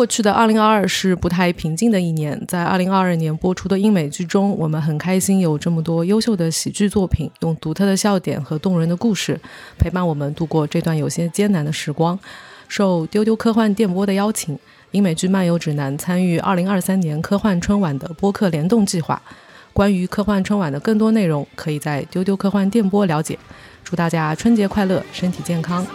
[0.00, 9.38] 过去的二零二二是不太平静的一年，在二零二二年播出的英美剧中，我们很开心有这么多优秀的喜剧作品，用独特的笑点和动人的故事
[9.78, 12.18] 陪伴我们度过这段有些艰难的时光。
[12.66, 14.58] 受丢丢科幻电波的邀请，
[14.92, 19.20] 英美剧漫游指南参与二零二三年科幻春晚的播客联动计划。
[19.74, 23.38] 关于科幻春晚的更多内容，可以在丢丢科幻电波了解。
[23.84, 25.86] 祝大家春节快乐，身体健康！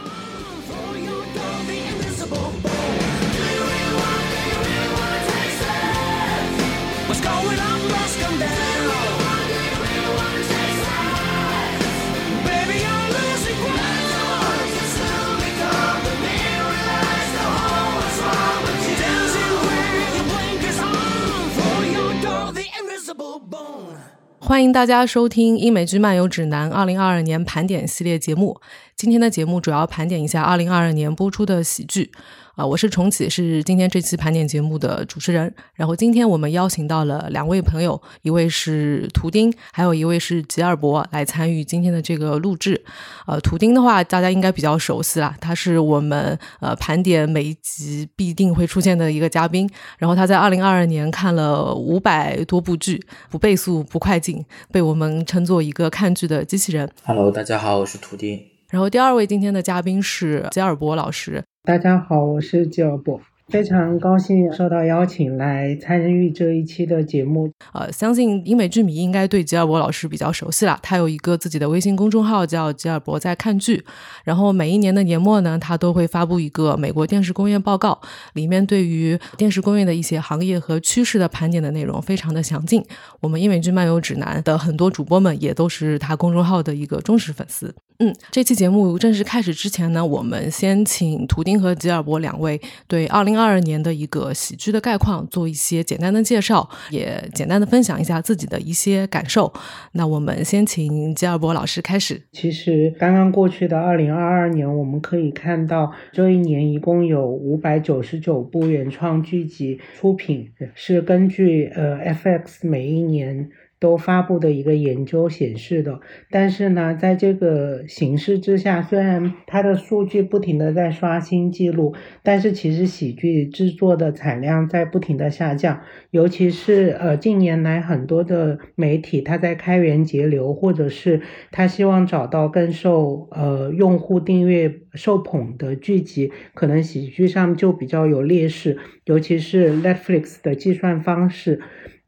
[24.40, 28.60] 欢迎大家收听《英美剧漫游指南》二零二二年盘点系列节目。
[28.96, 32.12] 今天的节目主要盘点一下二零二二年播出的喜剧。
[32.56, 35.54] 啊，我是重启，是今天这期盘点节目的主持人。
[35.74, 42.82] 然后今天我们邀请到了两位朋友，一位是图钉，还有一位是吉尔伯来参与今天的这个录制。
[43.28, 49.70] 呃，图钉的话，大家应该比较熟悉啦，他是我们呃盘点每一集必定会出现的一个嘉宾。
[49.98, 56.90] 然后他在二零二二年看了五百多部剧，不倍速不快进，被我们称作一个看剧的机器人。
[57.04, 58.55] Hello，大家好，我是图钉。
[58.76, 61.42] 然后第二位今天的嘉宾是吉尔伯老师。
[61.64, 63.18] 大家好，我是吉尔伯。
[63.48, 67.50] 非常高兴受到邀请来参与这一期的节目。
[67.72, 70.78] 呃，相信英美剧迷应该对吉尔伯老师比较熟悉了。
[70.82, 73.82] 他有一个自己的微信公众号叫“吉尔伯在看剧”，
[74.26, 77.98] 然后每一年的年末呢，他都会发布一个美国电视工业报告，
[78.34, 82.84] 里面对于电视工业的一些行业和趋势的盘点的内容非常的详尽。
[83.22, 87.74] 我们英美剧漫游指南的很多主播们也都是他公众号的一个忠实粉丝。
[88.00, 99.52] 嗯，这期节目正式开始之前呢，我们先请图丁和吉尔伯两位对二零二二年的一个喜剧的概况做一些简单的介绍，也简单的分享一下自己的一些感受。
[99.94, 102.22] 那我们先请吉尔伯老师开始。
[102.34, 113.50] 其实刚刚过去的二零二二年，我们可以看到这一年一共有五百九十九部原创剧集出品，是根据呃 FX 每一年。
[113.80, 116.00] 都发布的一个研究显示的，
[116.32, 121.94] 但是呢，在这个形势之下，虽然它的数据不停的在刷新记录，
[122.24, 131.22] 但是其实喜剧制作的产量在不停的下降，尤其是呃近年来很多的媒体，它在开源节流，或者是
[131.52, 141.60] 他希望找到更受呃用户订阅受捧的剧集，可能喜剧上就比较有劣势，尤其是 Netflix 的计算方式。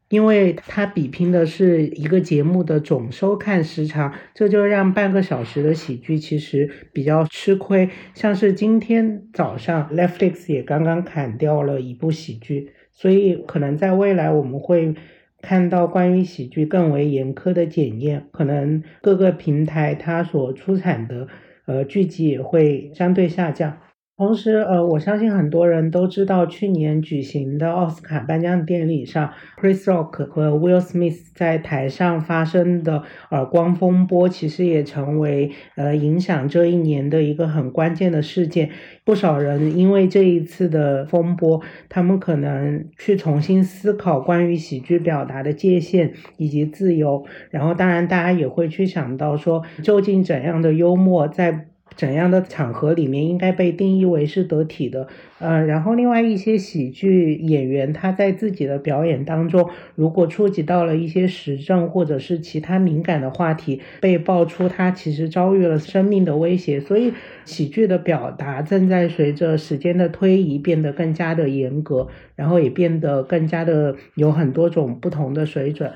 [0.08, 7.90] 因为它比拼的是一个节目的总收看时长，这就让半个小时的喜剧其实比较吃亏。
[8.14, 14.94] 像是今天早上，Netflix 也刚刚砍掉了一部喜剧，所以可能在未来我们会
[15.42, 21.28] 看到关于喜剧更为严苛的检验，可能各个平台它所出产的
[21.66, 23.78] 呃剧集也会相对下降。
[24.18, 38.70] 同时，呃，我相信很多人都知道，去年举行的奥斯卡颁奖典礼上，Chris Rock 和 Will Smith 在台上发生的耳光风波，其实也成为呃影响这一年的一个很关键的事件。
[39.04, 47.24] 不少人因为这一次的风波，他们可能去重新思考关于喜剧表达的界限以及自由。
[47.50, 51.68] 然后，当然，大家也会去想到说，究竟怎样的幽默在。
[51.98, 55.08] 怎样的场合里面应该被定义为是得体的？
[55.40, 67.12] 呃，然后另外一些喜剧演员他在自己的表演当中，如果触及到了一些时政或者是其他敏感的话题，被爆出他其实遭遇了生命的威胁，所以
[67.44, 72.06] 喜剧的表达正在随着时间的推移变得更加的严格，
[72.36, 75.90] 然后也变得更加的有很多种不同的水准。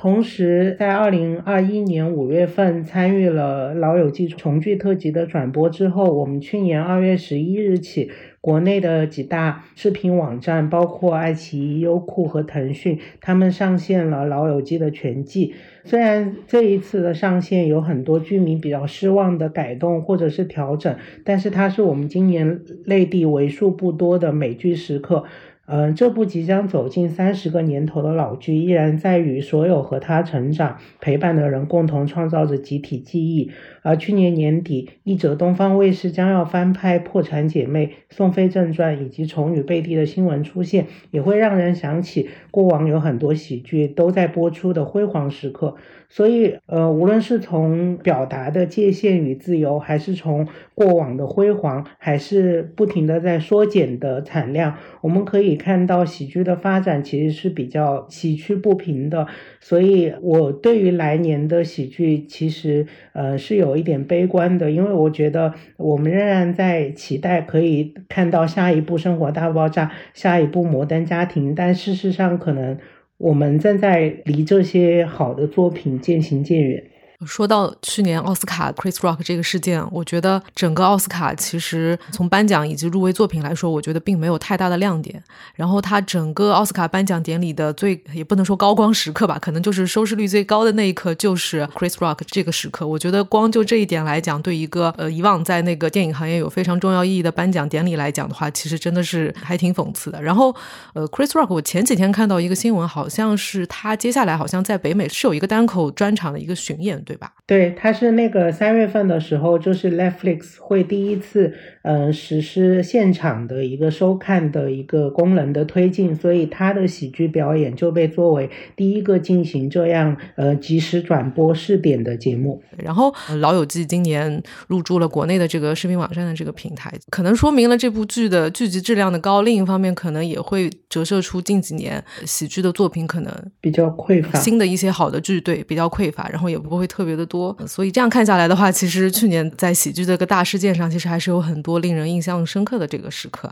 [0.00, 8.10] 同时，在二零二一年五月份参与了《老友记》重聚特辑的转播之后，我们去年二月十一日起，
[8.40, 15.52] 国内的几大视频网站，包括爱奇艺、优酷和腾讯，他们上线了《老友记》的全季。
[15.84, 25.24] 虽然这一次的上线有很多剧迷比较失望的改动或者是调整，但是它是我们今年内地为数不多的美剧时刻。
[25.72, 33.52] 嗯，这部即将走进三十个年头的老剧，依然在与所有和他成长陪伴的人共同创造着集体记忆。
[33.82, 45.76] 而去年年底，一则东方卫视将要翻拍《破产姐妹》《宋飞正传》以及《宠女贝蒂》的新闻出现，也会让人想起过往有很多喜剧都在播出的辉煌时刻。
[46.12, 59.28] 所以，呃，无论是从表达的界限与自由，还是从过往的辉煌，还是不停的在缩减的产量，我们可以看到喜剧的发展其实是比较崎岖不平的。
[59.60, 72.76] 所以，我对于来年的喜剧其实，呃，是有一点悲观的，因为我觉得我们仍然在期待可以看到下一部《生活大爆炸》，下一部《摩登家庭》，但事实上可能。
[73.20, 76.89] 我们正在离这些好的作品渐行渐远。
[77.26, 85.22] 说到去年奥斯卡 Chris Rock 这个事件，我觉得整个奥斯卡其实从颁奖以及入围作品来说，我觉得并没有太大的亮点。
[85.54, 92.86] 然后他整个奥斯卡颁奖典礼的最也不能说高光时刻吧，可能就是收视率最高的那一刻就是 Chris Rock 这个时刻。
[92.86, 100.22] 我觉得光就这一点来讲，对一个呃以往在那个电影行业有非常重要意义的颁奖典礼来讲的话，其实真的是还挺讽刺的。
[100.22, 100.54] 然后
[100.94, 107.04] 呃 Chris Rock，我前几天看到一个新闻，好像是他接下来好像在北美是有一个单口专场的一个巡演。
[107.10, 107.32] 对吧？
[107.44, 111.52] 对，它是那个三月份的时候，就是 Netflix 会第一次，
[111.82, 122.62] 嗯，实施现场的一个收看的一个功能的推进，所以他的喜剧表演就被作为第一个进行这样呃即时转播试点的节目。
[122.78, 129.42] 然后，老友记今年入驻了国内的这个视频网站的这个平台，可能说明了这部剧的剧集质量的高。
[129.42, 136.99] 另一方面，可能也会折射出近几年喜剧的作品可能比较匮乏，新的一些好的剧对比较匮乏，然后也不会特。
[137.00, 143.50] 特别的多，所以这样看下来的话，其实去年在喜剧这个大事件上，其实还是有很多令人印象深刻的这个时刻。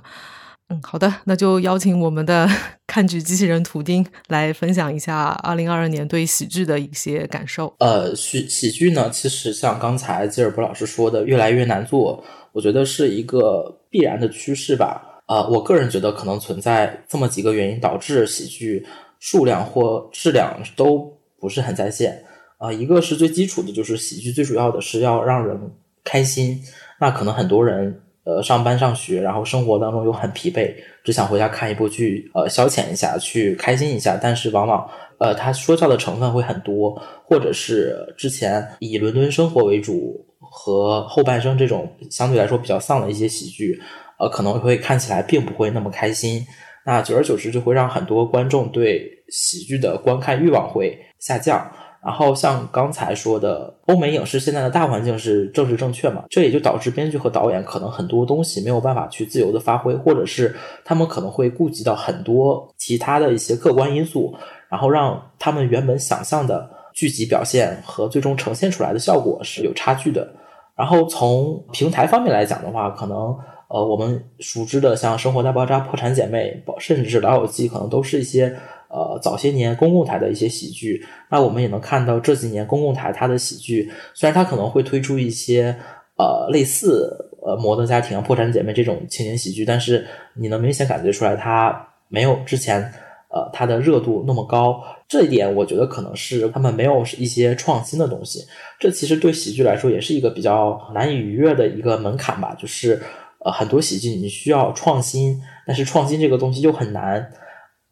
[0.69, 2.47] 嗯，好的，那就邀请我们的
[2.87, 7.75] 看剧机器人图丁来分享一下二零二二年对喜剧的一些感受。
[7.79, 12.23] 呃，喜喜剧呢，其实像刚才吉尔伯老师说的，越来越难做，
[12.53, 15.23] 我觉得是一个必然的趋势吧。
[15.27, 18.87] 呃，我个人觉得可能存在这么几个原因，导致喜剧
[19.19, 21.11] 数量或质量都
[21.41, 22.23] 不是很在线。
[22.59, 25.59] 啊，一个是最基础的，就是喜剧最主要的是要让人
[26.05, 26.61] 开心。
[27.01, 30.75] 那可能很多人呃上班上学，然后生活当中又很疲惫，
[31.05, 34.19] 只想回家看一部剧，呃消遣一下，去开心一下。
[34.21, 43.81] 但是往往呃他说教的成分会很多，或者是之前以伦敦生活为主和后半生这种相对来说比较丧的一些喜剧，
[44.19, 46.45] 呃可能会看起来并不会那么开心。
[46.85, 51.71] 那久而久之就会让很多观众对喜剧的观看欲望会下降。
[52.09, 60.57] 然后像刚才说的，欧美影视现在的大环境是政治正确嘛，这也就导致编剧和导演可能很多东西没有办法去自由的发挥，或者是
[60.87, 64.35] 他们可能会顾及到很多其他的一些客观因素，
[64.71, 70.27] 然后让他们原本想象的剧集表现和最终呈现出来的效果是有差距的。
[70.75, 73.37] 然后从平台方面来讲的话，可能
[73.69, 78.57] 呃我们熟知的像《生活大爆炸》《破产姐妹》，甚至是《老友记》，可能都是一些。
[78.91, 85.77] 呃，早些年公共台的一些喜剧，那我们也能看到这几年公共台它的喜剧，虽然它可能会推出一些
[86.17, 92.81] 呃类似呃《摩登家庭》《破产姐妹》这种情景喜剧，但是你能明显感觉出来，它没有之前
[93.29, 94.83] 呃它的热度那么高。
[95.07, 98.47] 这一点我觉得可能是他们没有一些创新的东西。
[98.79, 102.99] 这其实对喜剧来说也是一个比较难以逾越的一个门槛吧，就是
[103.45, 107.31] 呃很多喜剧你需要创新，但是创新这个东西又很难。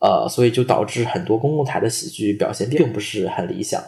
[0.07, 3.83] 呃，所以就导致很多公共台的喜剧表现并不是很理想。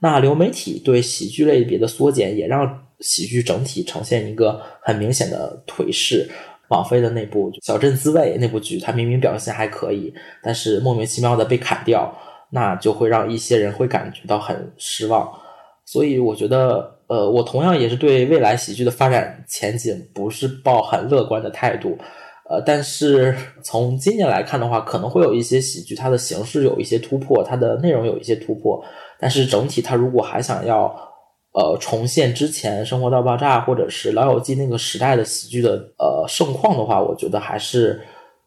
[0.00, 6.28] 那流媒体对喜剧类别的缩减，也让喜剧整体呈现一个很明显的颓势。
[6.70, 10.12] 网飞的那部《小镇滋味》那部剧，它明明表现还可以，
[10.42, 12.12] 但是莫名其妙的被砍掉，
[12.50, 15.30] 那就会让一些人会感觉到很失望。
[15.84, 21.98] 所以我觉得，呃，我同样也是对未来喜剧的发展前景不是抱很乐观的态度。
[22.50, 28.84] 呃，但是从今年来看的话，可能会有一些喜剧，它的形式有一些突破，它的内容有一些突破。
[29.20, 30.92] 但是整体，它如果还想要
[31.52, 38.00] 呃重现之前《生活大爆炸》或者是《老友记》那个时代的喜剧的呃盛况的话，我觉得还是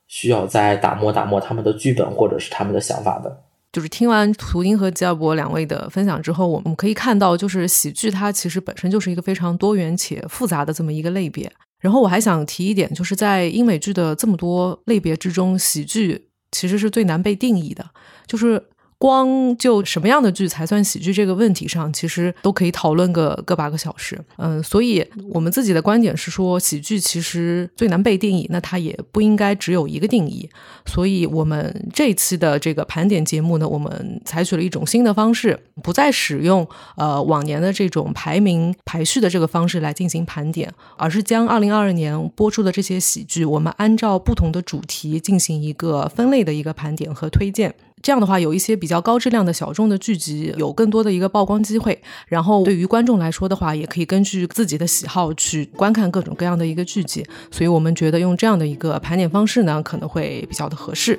[0.07, 3.33] 需要再打磨打磨他们的剧本或者是他们的想法的。
[3.72, 11.50] 就是听完图丁和吉尔伯两位的分享之后，我们可以看到，就是喜剧它其实本身就是一个非常多元且复杂的这么一个类别。
[11.83, 17.85] 然后我还想提一点，就是在英美剧的这么多类别之中，喜剧其实是最难被定义的。
[18.25, 18.69] 就是
[19.03, 24.17] 光就什么样的剧才算喜剧这个问题上，其实都可以讨论个个把个小时。
[24.38, 30.50] 嗯，所以我们自己的观点是说，喜剧其实最难被定义，那它也不应该只有一个定义。
[30.86, 47.75] 所以我们这一期的这个盘点节目呢，我们采取了一种新的方式，不再使用呃往年的这种排名排序的这个方式来进行盘点，而是将二零二二年播出的这些喜剧，我们按照不同的主题进行一个分类的一个盘点和推荐。
[48.03, 52.00] 这样的话，有一些比较高质量的小众的剧集，有更多的一个曝光机会。
[52.27, 57.25] 然后对于观众来说的话，也可以根据自己的喜好去观看各种各样的一个剧集。
[57.50, 61.17] 所以我们觉得用这样的一个盘点方式呢，可能会比较的合适。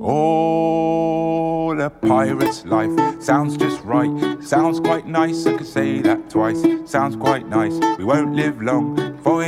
[0.00, 0.71] Oh,
[1.82, 4.10] a pirate's life sounds just right.
[4.42, 6.62] Sounds quite nice, I could say that twice.
[6.86, 8.96] Sounds quite nice, we won't live long.
[9.22, 9.42] For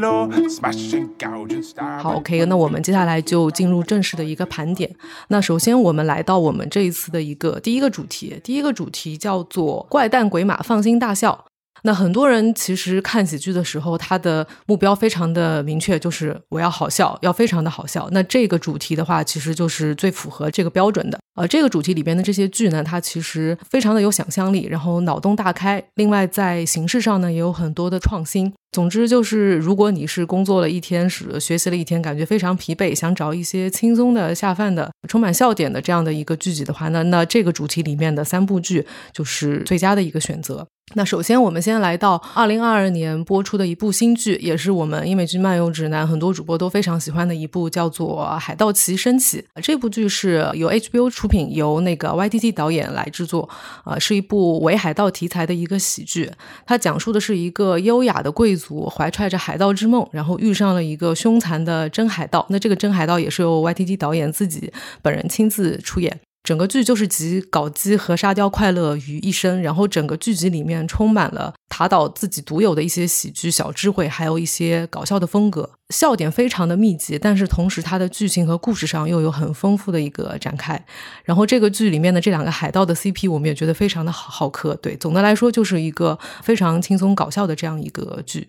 [0.00, 2.00] law, Smashing gouge and stab.
[2.00, 4.90] 好，OK，那我们接下来就进入正式的一个盘点。
[5.28, 11.46] 那首先我们来到我们这一次的一个第一个主题，第一个主题叫做“怪诞鬼马放心大笑”。
[11.82, 18.08] 那很多人其实看喜剧的时候，他的目标非常的明确，就是我要好笑，要非常的好笑。
[18.12, 21.18] 那这个主题的话，其实就是最符合这个标准的。
[21.34, 25.82] 呃，这个主题里边的这些剧呢，它其实非常的有想象力，然后脑洞大开。
[25.94, 28.52] 另外在形式上呢，也有很多的创新。
[28.70, 40.66] 总之就是，如果你是工作了一天，是学习了一天，感觉非常疲惫，想找一些轻松的、下饭的、充满笑点的这样的一个剧集的话，那那这个主题里面的三部剧就是最佳的一个选择。
[40.94, 49.42] 那首先，我们先来到二零二二年播出的一部新剧，也是我们英美剧漫游指南很多主播都非常喜欢的一部，叫做《海盗旗升起》。
[49.62, 53.48] 这部剧是由 HBO 出品，由那个 YTT 导演来制作，
[53.84, 56.30] 呃，是一部伪海盗题材的一个喜剧。
[56.66, 62.44] 它讲述的是一个优雅的贵族怀揣着海盗之梦，然后遇上了一个凶残的真海盗。
[62.50, 66.20] 那这个真海盗也是由 YTT 导演自己本人亲自出演。
[66.42, 77.16] 整个剧就是集搞基和沙雕快乐于一身，然后整个剧集里面充满了塔岛自己独有的一些喜剧小智慧，还有一些搞笑的风格，笑点非常的密集。
[77.16, 80.84] 但是同时，它的剧情和故事上又有很丰富的一个展开。
[81.24, 84.74] 然后这个剧里面的这两个海盗的 CP，我们也觉得非常的好好磕。
[84.74, 88.48] 对，总的来说就是一个非常轻松搞笑的这样一个剧。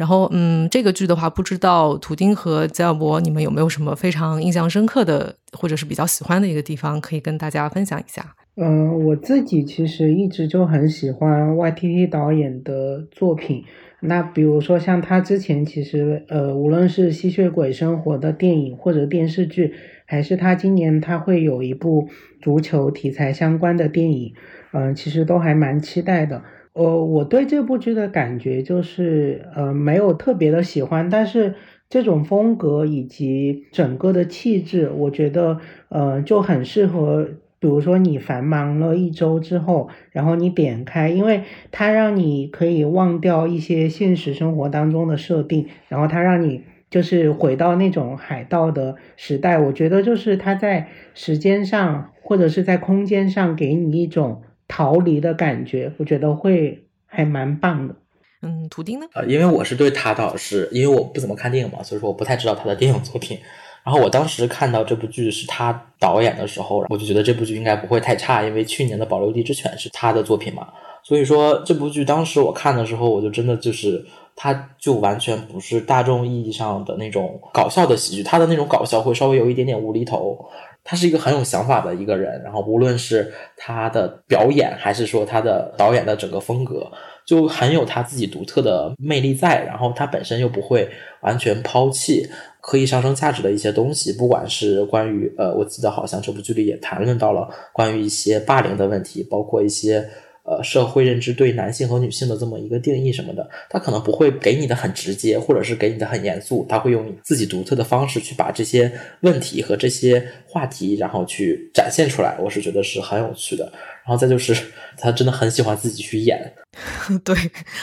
[0.00, 8.34] 然后，嗯，这个剧的话，不知道图丁和吉尔伯，你们有没有什么非常印象深刻的，或者是比较喜欢的一个地方，可以跟大家分享一下？
[8.56, 13.62] 嗯，我自己其实一直就很喜欢 YTT 导演的作品。
[14.00, 19.74] 那比如说像他之前，其实呃，无论是吸血鬼生活的电影或者电视剧，
[20.06, 22.08] 还是他今年他会有一部
[22.40, 24.32] 足球题材相关的电影，
[24.72, 26.42] 嗯，其实都还蛮期待的。
[26.74, 31.54] 呃，我对这部剧的感觉就是，呃，没有特别的喜欢，但是
[31.88, 35.58] 这种风格以及整个的气质，我觉得，
[35.88, 37.26] 呃，就很适合，
[37.58, 54.42] 比如说你繁忙了一周之后，然后你点开，因为它让你可以忘掉一些现实生活当中的设定，然后它让你就是回到那种海盗的时代，我觉得就是它在时间上或者是在空间上给你一种。
[54.70, 57.94] 逃离的感觉，我觉得会还蛮棒的。
[58.42, 59.06] 嗯，图钉呢？
[59.12, 63.36] 呃，因为我是对塔导是因为我不怎么看电影嘛，所以说我不太知道他的电影作品。
[63.82, 70.68] 然后我当时看到这部剧是他导演的时候，我就觉得这部剧应该不会太差，因为去年的《保留地之犬》是他的作品嘛。
[71.02, 74.04] 所以说这部剧当时我看的时候，我就真的就是，
[74.36, 80.38] 他就完全不是大众意义上的那种搞笑的喜剧，他的那种搞笑会稍微有一点点无厘头。
[80.82, 86.90] 他是一个很有想法的一个人，然后无论是他的表演，还是说他的导演的整个风格，
[87.24, 89.64] 就很有他自己独特的魅力在。
[89.64, 90.88] 然后他本身又不会
[91.20, 92.28] 完全抛弃
[92.60, 100.08] 可以上升价值的一些东西，不管是关于呃，我记得好像这部剧里也谈论到了关于一些霸凌的问题，包括一些。
[100.50, 108.90] 呃，社会认知对男性和女性的这么一个定义什么的，他可能不会给你的很直接，或者是给你的很严肃，他会用自己独特的方式去把这些
[109.20, 112.36] 问题和这些话题，然后去展现出来。
[112.40, 113.64] 我是觉得是很有趣的。
[114.04, 114.60] 然后再就是，
[114.98, 116.52] 他真的很喜欢自己去演，
[117.22, 117.36] 对，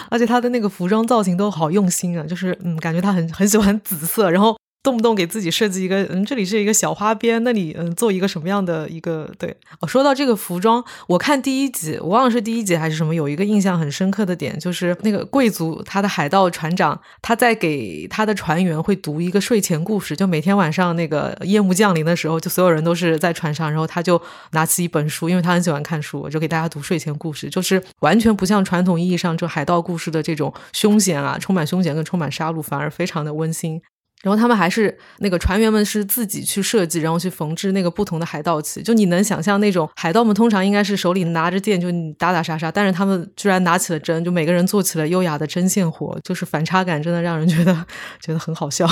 [0.09, 4.57] 而且他的那个服装造型都好用心啊，就是嗯，感觉他很很喜欢紫色，然后。
[4.83, 9.53] 动不动给自己设计一个，嗯，这里是一个小花边，那里嗯，做一个什么样的一个对？
[9.81, 33.81] 哦，说到这个服装，我看第一集，我忘了是第一集还是什么，有一个印象很深刻的点，就是那个贵族他的海盗船长，他在给他的船员会读一个睡前故事，就每天晚上那个夜幕降临的时候，就所有人都是在船上，然后他就拿起一本书，因为他很喜欢看书，就给大家读睡前故事，就是完全不像传统意义上就海盗故事的这种凶险啊，充满凶险跟充满杀戮，反而非常的温馨。
[34.23, 38.81] 然后他们还是那个船员们是自己去设计，然后去缝制那个不同的海盗旗。
[38.81, 47.73] 就你能想象那种海盗们通常应该是手里拿着剑就打打杀杀，但是他们居然拿起了针，就每个人做起了优雅的针线活，就是反差感真的让人觉得
[48.19, 48.87] 觉得很好笑。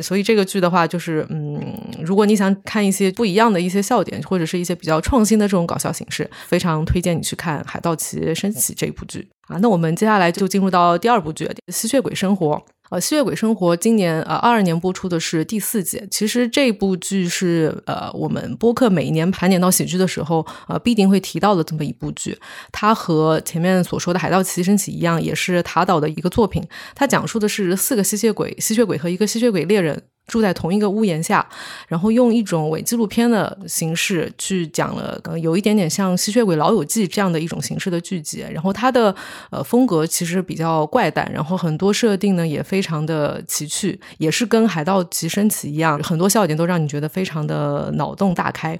[0.00, 1.60] 所以这个剧的话，就是嗯，
[2.02, 9.58] 如果你想看一些不一样的一些笑点，或者是一些比较创新的这种搞笑形式，非常推荐你去看《海盗旗升起》这一部剧啊。
[9.58, 12.54] 那我们接下来就进入到第二部剧《吸血鬼生活》。
[12.92, 16.06] 呃，《吸血鬼生活》今年呃二二年播出的是第四季。
[16.10, 22.38] 其实这部剧是呃我们播客每一年盘点到喜剧的时候，呃必定会提到的这么一部剧。
[22.70, 26.62] 它和前面所说的《海盗旗升起》一样，也是塔岛的一个作品。
[26.94, 30.02] 它讲述的是四个吸血鬼，吸血鬼和一个吸血鬼猎人。
[30.32, 31.46] 住在同一个屋檐下，
[31.88, 38.42] 然后用一种伪纪录片的形式去讲了，可能有一点点像《吸血鬼老友记》这样的一种形式的剧集。
[38.50, 39.14] 然后它的
[39.50, 48.78] 呃风格其实比较怪诞，然后很多设定呢也非常的奇趣，也是跟《海盗旗升起》一样，很多笑点都让你觉得非常的脑洞大开。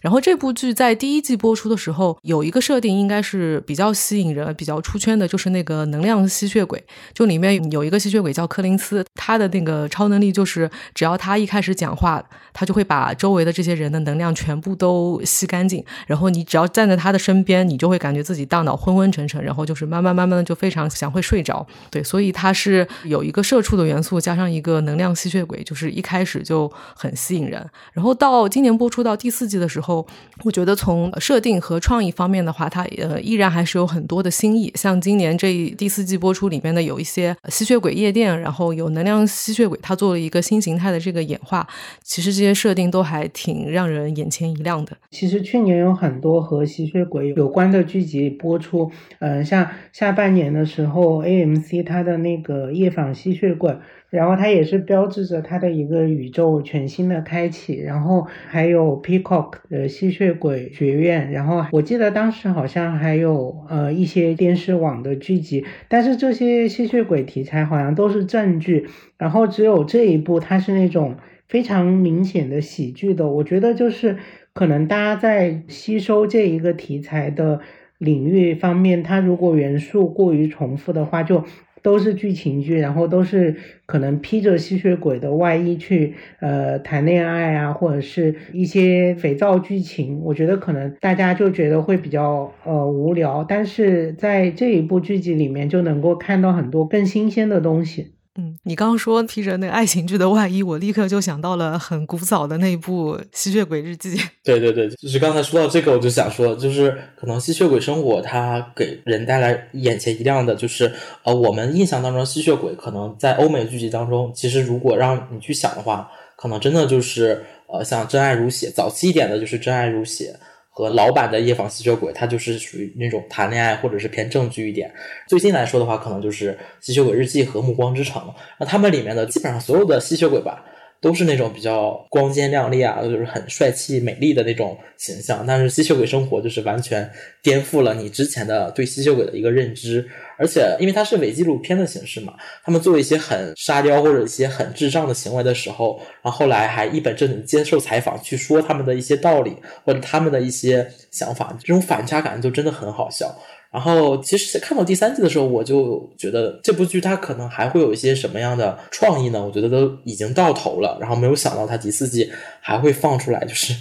[0.00, 6.82] 然后这部剧在第一季播出的时候，有一个设定应该是比较吸引人、比较出圈的，就是那个能量吸血鬼。
[7.12, 12.22] 就里面有一个吸血鬼叫柯林斯，他的那个超能力就是，只要他一开始讲话，
[12.54, 15.84] 他就会把周围的这些人的能量全部都吸干净。
[16.06, 21.66] 然后你只要站在他的身边，你就会感觉自己大脑昏昏沉沉，然后就是慢慢慢慢的就非常想会睡着。
[21.90, 27.68] 对，所以他是有一个社畜的元素，加上一个能量吸血鬼，就是一开始就很吸引人。
[27.92, 29.89] 然后到今年播出到第四季的时候。
[29.90, 30.06] 后，
[30.44, 34.70] 我觉得从设定和创意方面的话，它呃依然还是有很多的新意。
[34.76, 41.66] 像今年这第四季播出里面的有一些吸血鬼夜店，然后有能量吸血鬼，它做了一个新形态的这个演化。
[42.04, 44.96] 其实这些设定都还挺让人眼前一亮的。
[45.10, 53.74] 其实去年有很多和吸血鬼有关的剧集播出，嗯，像下半年的时候，AMC 它的那个夜访吸血鬼。
[54.10, 71.14] 然后它也是标志着它的一个宇宙全新的开启，然后还有 Peacock 的吸血鬼学院，然后我记得当时好像还有呃一些电视网的剧集，但是这些吸血鬼题材好像都是正剧，然后只有这一部它是那种
[71.48, 74.18] 非常明显的喜剧的，我觉得就是
[74.52, 77.60] 可能大家在吸收这一个题材的
[77.98, 81.44] 领域方面，它如果元素过于重复的话，就。
[81.82, 90.20] 都是剧情剧，然后都是可能披着吸血鬼的外衣去呃谈恋爱啊，或者是一些肥皂剧情。
[90.22, 98.12] 我觉得可能大家就觉得会比较呃无聊，但是在这一部剧集里面就能够看到很多更新鲜的东西。
[98.40, 104.16] 嗯，你刚刚说披着那个爱情剧的外衣，我立刻就想到了很古早的那部《吸血鬼日记》。
[104.42, 110.90] 对对对，就是刚才说到这个，我就想说，就是可能《吸血鬼生活》它给人带来眼前一亮的，就是
[111.24, 120.34] 呃，我们印象当中吸血鬼可能在欧美剧集当中，其实如果让你去想的话，可能真的就是呃，像《真爱如血》，早期一点的就是《真爱如血》。
[120.80, 124.90] 和老版的夜访吸血鬼，它就是属于那种谈恋爱或者是偏正剧一点。
[125.28, 128.22] 最近来说的话，可能就是吸血鬼日记和暮光之城。
[128.58, 130.64] 那他们里面的基本上所有的吸血鬼吧。
[131.02, 135.42] 都是那种比较光鲜亮丽啊，就是很帅气美丽的那种形象。
[135.46, 137.10] 但是吸血鬼生活就是完全
[137.42, 140.06] 颠覆了你之前的对吸血鬼的一个认知。
[140.40, 142.32] 而且因为它是伪纪录片的形式嘛，
[142.64, 153.36] 他们做一些很沙雕或者一些很智障的行为的时候，然后后来还一本正经接受采访去说他们的一些道理或者他们的一些想法，这种反差感就真的很好笑。
[153.72, 159.40] 然后，其实看到第三季的时候，我就觉得这部剧它可能还会有一些什么样的创意呢？
[159.46, 160.98] 我觉得都已经到头了。
[161.00, 163.72] 然后没有想到它第四季还会放出来，就是。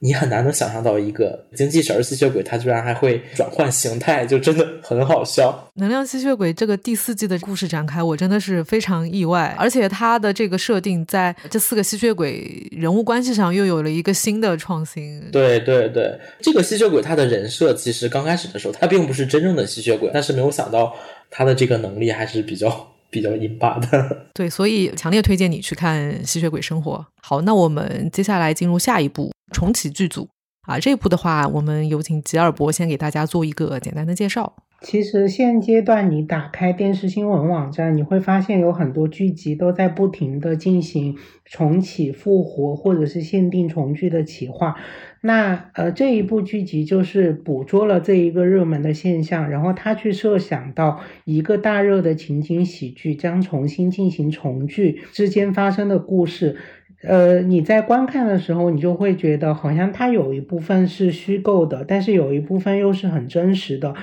[0.00, 5.70] 你很难能想象到一个精气神吸血鬼，他居然还会转换形态，就真的很好笑。
[5.74, 15.20] 能量吸血鬼这个第四季的故事展开，我真的是非常意外，而且它的这个设定在这四个吸血鬼人物关系上又有了一个新的创新。
[15.32, 20.94] 对对对，这个吸血鬼他的人设其实刚开始的时候，他并不是真正的吸血鬼，但是没有想到
[21.30, 22.88] 他的这个能力还是比较。
[23.10, 26.96] 比较阴巴的，对，所以强烈推荐你去看《吸血鬼生活》。
[27.22, 30.28] 好，那我们接下来进入下一步，重启剧组
[30.62, 30.78] 啊。
[30.78, 34.54] 这一部的话，我们有请吉尔伯先给大家做一个简单的介绍。
[34.80, 44.76] 其实现阶段你打开电视新闻网站，你会发现有很多剧集都在不停的进行重启、复活或者是限定重聚的企划。
[45.20, 56.56] 那呃这一部剧集就是捕捉了这一个热门的现象，然后他去设想到一个大热的情景喜剧将重新进行重聚之间发生的故事。
[57.02, 63.94] 呃，你在观看的时候，你就会觉得好像它有一部分是虚构的，但是有一部分又是很真实的。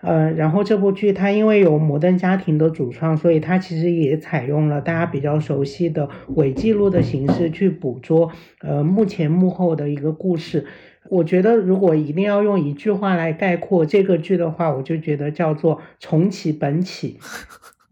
[0.00, 10.66] 呃，然后这部剧它因为有摩登家庭的主创，所以它其实也采用了大家比较熟悉的伪记录的形式去捕捉呃幕前幕后的一个故事。
[11.08, 17.18] 我觉得如果一定要用一句话来概括这个剧的话，我就觉得叫做重启本起。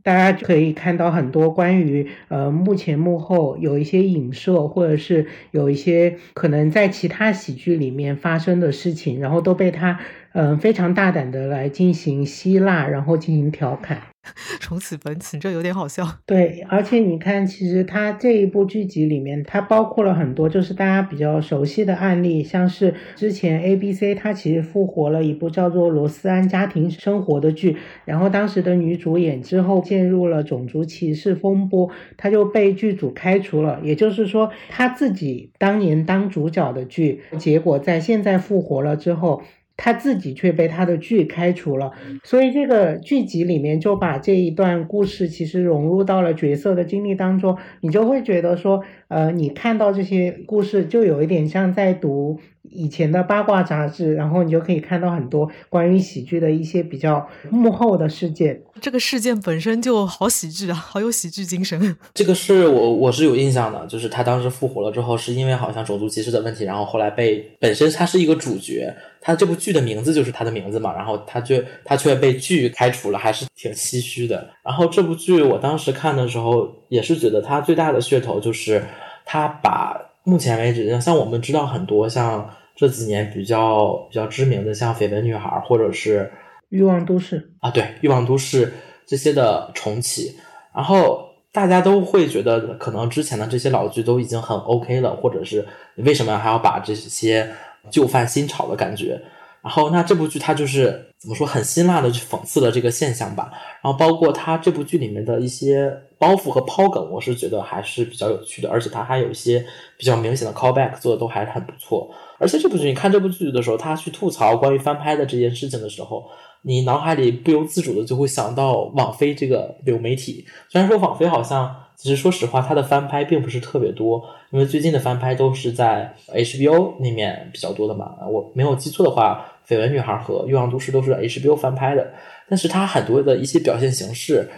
[0.02, 10.00] 大家可以看到很多关于呃幕前幕后有一些影射，或者是有一些可能在其他喜剧里面发生的事情，然后都被他
[10.34, 14.02] 嗯非常大胆的来进行吸纳，然后进行调侃。
[14.60, 16.06] 重启本此，这有点好笑。
[16.24, 33.80] 对，而且你看，其实它这一部剧集里面，它包括了很多就是大家比较熟悉的案例，像是之前 A B C 它其实复活了一部叫做《罗斯安家庭生活》的剧，然后当时的女主演之后陷入了种族歧视风波，她就被剧组开除了。
[33.82, 39.42] 也就是说，她自己当年当主角的剧，结果在现在复活了之后。
[39.76, 52.38] 他自己却被他的剧开除了，所以这个剧集里面就把这一段故事其实融入到了角色的经历当中，你就会觉得说，呃，你看到这些故事就有一点像在读。
[52.70, 58.62] 以前的八卦杂志，然后你就可以看到很多关于喜剧的一些比较幕后的事件。
[58.80, 61.96] 这个事件本身就好喜剧啊，好有喜剧精神。
[62.14, 74.48] 这个是我我是有印象的，就是他当时复活了之后，是因为好像种族歧视的问题，然后后来被本身他是一个主角，他这部剧的名字就是他的名字嘛，然后他却他却被剧开除了，还是挺唏嘘的。
[74.64, 78.82] 然后这部剧我当时看的时候，也是觉得他最大的噱头就是
[79.24, 80.00] 他把。
[80.24, 86.20] 目前为止，像我们知道很多，像这几年比较比较知名的，像《绯闻女孩》或者是
[86.70, 88.66] 《欲望都市》啊，对，《欲望都市》
[89.06, 90.36] 这些的重启，
[90.74, 97.50] 然后大家都会觉得，可能之前的这些老剧都已经很 OK 了，或者是为什么还要把这些
[97.90, 99.20] 旧饭新炒的感觉？
[99.62, 103.52] 然后，那这部剧它就是怎么说，很辛辣的去讽刺了这个现象吧。
[103.80, 108.70] 然后，包括它这部剧里面的一些包袱和抛梗，我是觉得还是比较有趣的。
[108.70, 112.08] 而且，它还有一些比较明显的 callback，做的都还是很不错。
[112.38, 116.24] 而且，这部剧你看这部剧的时候，他去吐槽关于翻拍的这件事情的时候，
[116.62, 120.46] 你脑海里不由自主的就会想到网飞这个流媒体。
[120.68, 128.14] 虽然说网飞好像，其实说实话，它的翻拍并不是特别多，因为最近的翻拍都是在 HBO 那面比较多的嘛。
[128.30, 129.48] 我没有记错的话。
[129.64, 132.12] 绯闻女孩和欲望都市都是 HBO 翻拍的，
[132.48, 134.50] 但是它很多的一些表现形式，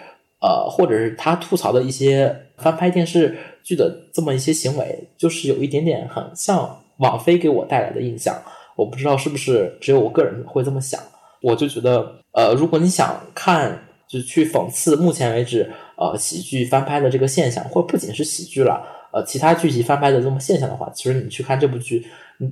[0.45, 8.37] 呃，或者是他吐槽的一些翻拍电视剧的这么一些行为，就是有一点点很像网飞给我带来的印象。
[8.77, 11.01] 我不知道是不是只有我个人会这么想，
[11.41, 22.05] 我就觉得，呃，如果你想看，就去讽刺目前为止呃喜剧翻拍的这个现象，或不仅是喜剧了，呃，其他剧集翻拍的这么现象的话，其实你去看这部剧，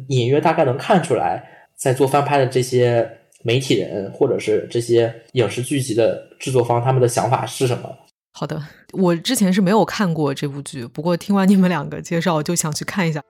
[0.08, 1.46] 隐约大概能看出来。
[1.74, 3.10] 在做翻拍的这些
[3.42, 7.88] 媒体人，或者是这些影视剧集的制作方，他们的想法是什么？
[8.32, 13.22] 好的，我之前是没有看过这部剧，不过听完你们两个介绍，我就想去看一下。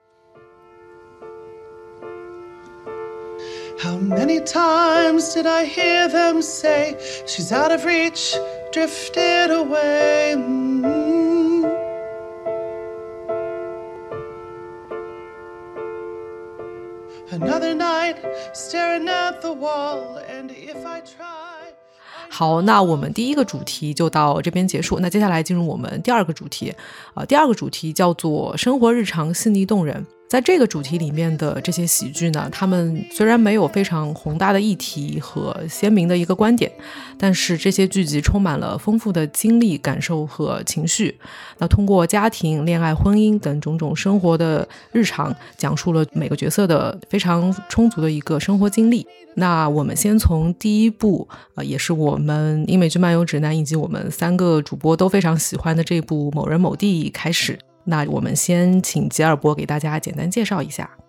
[3.79, 6.95] How many times did I hear them say
[7.25, 8.33] she's out of reach,
[8.71, 10.37] drifted away?
[17.33, 18.17] Another night
[18.53, 21.73] staring at the wall, and if I try.
[22.29, 24.99] 好，那我们第一个主题就到这边结束。
[24.99, 26.71] 那接下来进入我们第二个主题，
[27.15, 30.05] 啊，第二个主题叫做生活日常细腻动人。
[30.33, 36.71] 在这个主题里面的这些喜剧呢，他们虽然没有非常宏大的议题和鲜明的一个观点，
[37.19, 41.15] 但是这些剧集充满了丰富的经历、感受和情绪。
[41.59, 49.05] 那通过家庭、恋爱、婚姻等种种生活的日常，讲述了每个角色的非常充足的一个生活经历。
[49.35, 57.59] 那我们先从第一部，呃，也是我们英美剧漫游指南以及我们三个主播都非常喜欢的这部《某人某地》开始。
[57.85, 60.89] 那我们先请吉尔伯给大家简单介绍一下《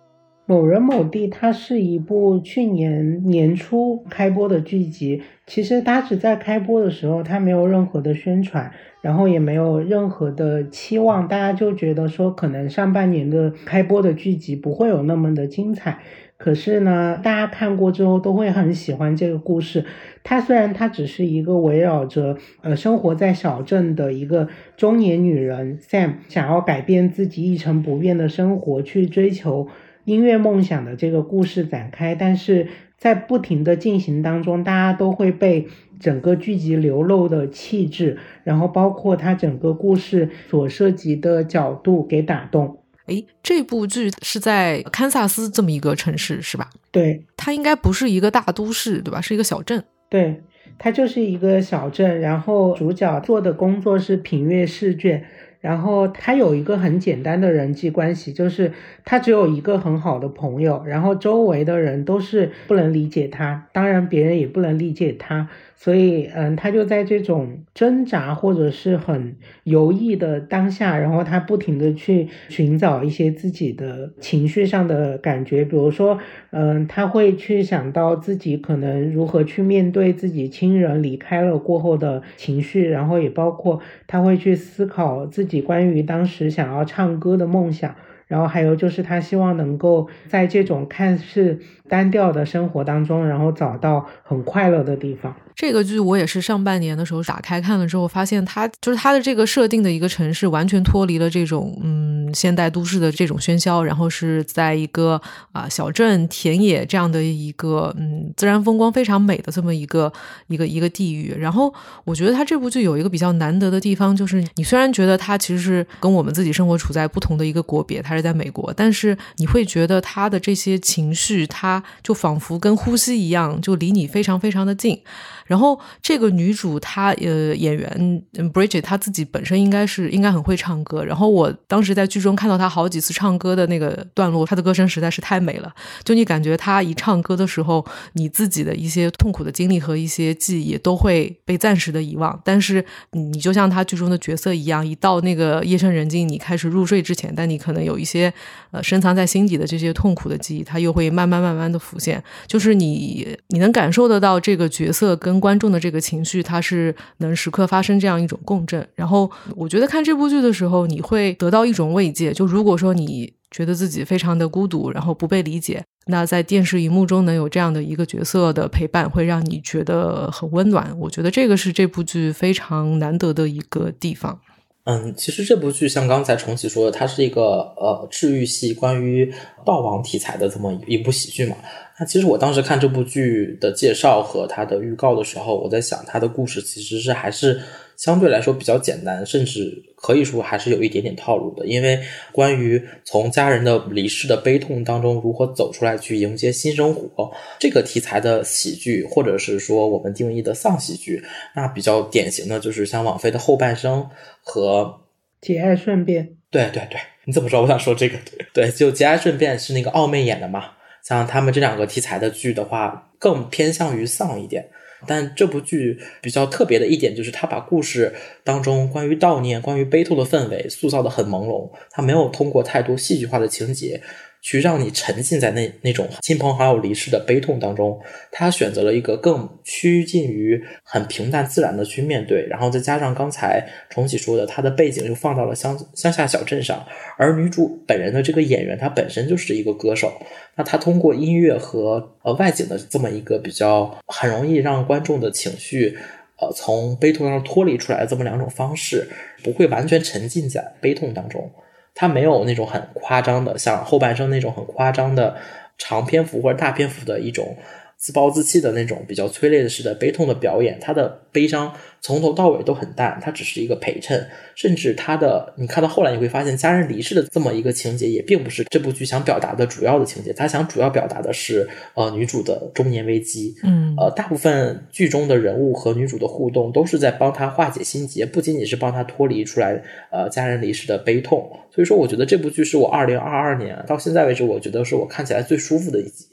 [0.45, 1.27] 某人某地》。
[1.31, 5.21] 它是一部去年年初开播的剧集。
[5.47, 15.99] 其实它只在开播的时候，它没有任何的宣传，然后也没有任何的期望，大家就觉得说可能上半年的开播的剧集不会有那么的精彩。
[16.37, 19.85] 可是呢，大家看过之后都会很喜欢这个故事。
[20.23, 29.67] 它虽然它只是一个围绕着呃生活在小镇的一个中年女人 Sam 想要改变自己一成不变的生活，去追求
[30.03, 32.67] 音乐梦想的这个故事展开，但是
[32.97, 35.67] 在不停的进行当中，大家都会被
[35.99, 42.79] 整个剧集流露的气质，然后包括它整个故事所涉及的角度给打动。
[43.05, 46.69] 哎，这部剧是在堪萨斯这么一个城市，是吧？
[46.91, 49.21] 对，它应该不是一个大都市，对吧？
[49.21, 49.83] 是一个小镇。
[50.09, 50.41] 对，
[50.77, 55.25] 它就是一个小镇，然后主角做的工作是品阅试卷。
[55.61, 58.71] 然后他有一个很简单的人际关系，就是
[59.03, 65.49] 他只有一个很好的朋友，然后周围的人都是不能理解他，当然别人也不能理解他。
[65.75, 69.35] 所以，嗯，他就在这种挣扎或者是很
[69.65, 76.17] 犹豫的当下，然后他不停的去寻找一些自己的情绪上的感觉，比如说，
[76.51, 87.95] 嗯，他会去想到自己可能如何去面对自己亲人离开了过后的情绪，然后也包括他会去思考自己关于当时想要唱歌的梦想。
[88.27, 95.33] 然后还有就是，他希望能够在这种看似单调的生活当中，然后找到很快乐的地方。
[95.55, 105.21] 这个剧我也是上半年的时候打开看了之后，发现它就是它的这个设定的一个城市，完全脱离了这种嗯现代都市的这种喧嚣，然后是在一个
[105.53, 110.11] 啊小镇田野这样的一个嗯自然风光非常美的这么一个
[110.47, 111.33] 一个一个地域。
[111.39, 125.01] 然后我觉得它这部剧有一个比较难得的地方，就是你虽然觉得它其实是跟我们自己生活处在不同的一个国别，它是在美国，但是你会觉得它的这些情绪，它就仿佛跟呼吸一样，就离你非常非常的近。
[125.45, 131.03] 然后这个女主她呃演员 Bridget 她自己本身应该是应该很会唱歌。
[131.03, 135.73] 然后我当时在剧中看到她好几次唱歌的那个段落，她的歌声实在是太美了。
[136.03, 142.39] 就你感觉她一唱歌的时候，你自己的一些痛苦的经历和一些记忆都会被暂时的遗忘。
[142.43, 148.33] 但是你就像她剧中的角色一样，一到那个夜深人静，你开始入睡之前，但你可能有一些
[148.71, 152.23] 呃深藏在心底的这些痛苦的记忆，它又会慢慢慢慢的浮现。
[152.47, 158.87] 就是你你能感受得到这个角色跟观众的这个情绪，它是能时刻发生这样一种共振。
[158.95, 162.31] 然后，我觉得看这部剧的时候，你会得到一种慰藉。
[162.31, 170.93] 就如果说你觉得自己非常的孤独，然后不被理解，那在电视荧幕中能有这样的一个角色的陪伴，会让你觉得很温暖。
[170.99, 174.39] 我觉得这个是这部剧非常难得的一个地方。
[174.85, 179.33] 嗯，其实这部剧像刚才重启说的，它是一个呃治愈系关于
[179.65, 181.55] 暴王题材的这么一部喜剧嘛。
[181.99, 187.59] 那其实我当时看这部剧的介绍和它的预告的时候，我在想它的故事其实是还是
[187.97, 191.65] 相对来说比较简单，甚至可以说还是有一点点套路的。
[191.65, 191.99] 因为
[192.31, 201.23] 关于从家人的离世的悲痛当中如何走出来去迎接新生活这个题材的喜剧，或者是说我们定义的丧喜剧，
[201.55, 204.09] 那比较典型的就是像王菲的后半生
[204.41, 204.99] 和
[205.45, 206.25] 《节哀顺变》。
[206.49, 207.61] 对对对，你怎么说？
[207.61, 208.17] 我想说这个，
[208.53, 210.71] 对，就《节哀顺变》是那个奥妹演的嘛。
[211.03, 214.69] 像他们这两个题材的剧的话，更偏向于丧一点。
[215.07, 218.13] 但这部剧比较特别的一点就是，它把故事
[218.43, 224.01] 当中关于悼念、关于悲痛的氛围塑造的很朦胧，它没有通过太多戏剧化的情节。
[224.45, 227.99] 去让你沉浸在那那种亲朋好友离世的悲痛当中，
[228.31, 236.85] 他选择了一个更趋近于很平淡自然的去面对，然后再加上刚才重启说的，他的背景又放到了乡乡下小镇上，
[237.17, 240.13] 而女主本人的这个演员，她本身就是一个歌手，
[240.53, 245.97] 那她通过音乐和呃外景的这么一个比较很容易让观众的情绪
[246.39, 249.07] 呃从悲痛当中脱离出来的这么两种方式，
[249.43, 251.49] 不会完全沉浸在悲痛当中。
[251.95, 255.35] 他没有那种很夸张的，像后半生那种很夸张的
[255.79, 257.57] 长篇幅或者大篇幅的一种。
[257.97, 279.81] 自暴自弃的那种比较催泪的式的悲痛的表演，他的悲伤从头到尾都很淡，他只是一个陪衬，甚至他的你看到后来你会发现，家人离世的这么一个情节也并不是这部剧想表达的主要的情节，他想主要表达的是呃女主的中年危机，嗯，呃大部分剧中的人物和女主的互动都是在帮他化解心结，不仅仅是帮他脱离出来
[280.11, 286.27] 呃家人离世的悲痛，所以说我觉得这部剧是我二零二二年到现在为止我觉得是我看起来最舒服的一集。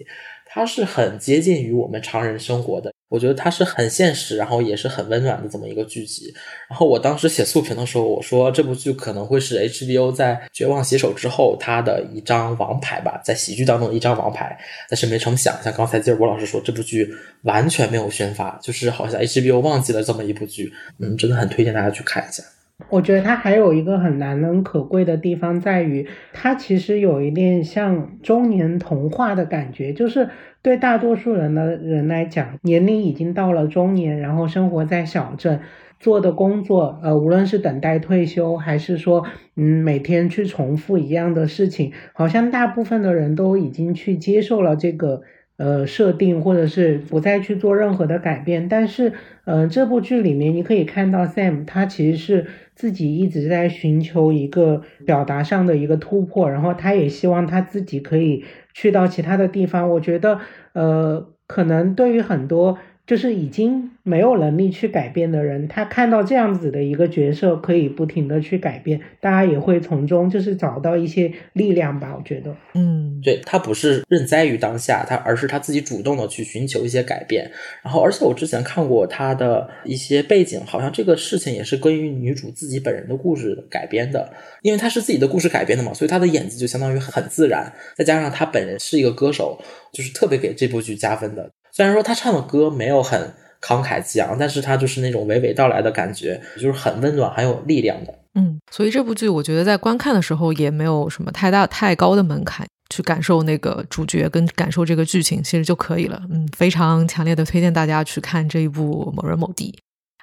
[0.55, 6.31] 它是很接近于我们常人生活的，我觉得它是很现实，然后也是很温暖的这么一个剧集。
[6.69, 14.59] 然后我当时写速评的时候，我说这部剧可能会是 HBO 在《绝望写手》之后它的一张王牌吧，在喜剧当中的一张王牌。
[14.91, 17.11] 但是没成想，像刚才吉尔波老师说，这部剧
[17.45, 20.71] 完全没有宣发，就是好像 HBO 忘记了这么一部剧。
[20.99, 22.43] 嗯，真的很推荐大家去看一下。
[22.89, 30.29] 我觉得它还有一个很难能可贵的地方，在于它其实有一点像中年童话的感觉，就是
[30.63, 35.61] 对大多数人的人来讲，年龄已经到了中年，然后生活在小镇，
[36.01, 39.25] 做的工作，呃，无论是等待退休，还是说，
[39.57, 45.23] 嗯，每天去重复一样的事情，好像大部分的人都已经去接受了这个。
[45.63, 49.13] 呃，设定或者是不再去做任何的改变，但是，
[49.45, 58.45] 呃，这部剧里面你可以看到 Sam 他其实是自己一直在寻求一个表达上的一个突破，然后他也希望他自己可以
[58.75, 59.89] 去到其他的地方。
[59.89, 60.41] 我觉得，
[60.73, 72.15] 呃，可能对于很多就是已经没有能力去改变的人，他看到这样子的一个角色，可以不停的去改变，大家也会从中就是找到一些力量吧。
[72.17, 77.51] 我觉得，嗯，对他不是认栽于当下，他而是他自己主动的去寻求一些改变。
[77.83, 89.61] 然后，而且我之前看过他的一些背景，好像这个事情也是根据女主自己本人的故事改编的，因为他是自己的故事改编的嘛，所以他的演技就相当于很自然，再加上他本人是一个歌手，
[89.93, 91.51] 就是特别给这部剧加分的。
[91.73, 98.15] 虽然说他唱的歌没有很慷慨激昂，但是他就是那种娓娓道来的感觉，就是很温暖、很有力量的。
[98.35, 106.21] 嗯，所以这部剧我觉得在观看的时候也没有什么太大太高的门槛，去感受那个主角跟感受这个剧情其实就可以了。
[106.31, 109.75] 嗯，非常强烈的推荐大家去看这一部《某人某地》。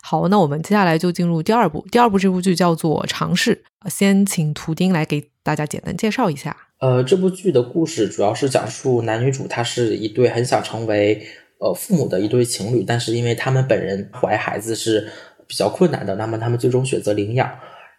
[0.02, 1.86] 好，那我们接下来就进入第二部。
[1.92, 6.56] 第二部这部剧叫做《尝试》，先请图丁来给大家简单介绍一下。
[6.80, 11.22] 呃，这部剧的故事主要是讲述男女主他是一对很想成为
[11.60, 15.12] 呃父母的一对情侣，但是因为他们本人怀孩子是
[15.46, 17.50] 比较困难的，那么他们最终选择领养。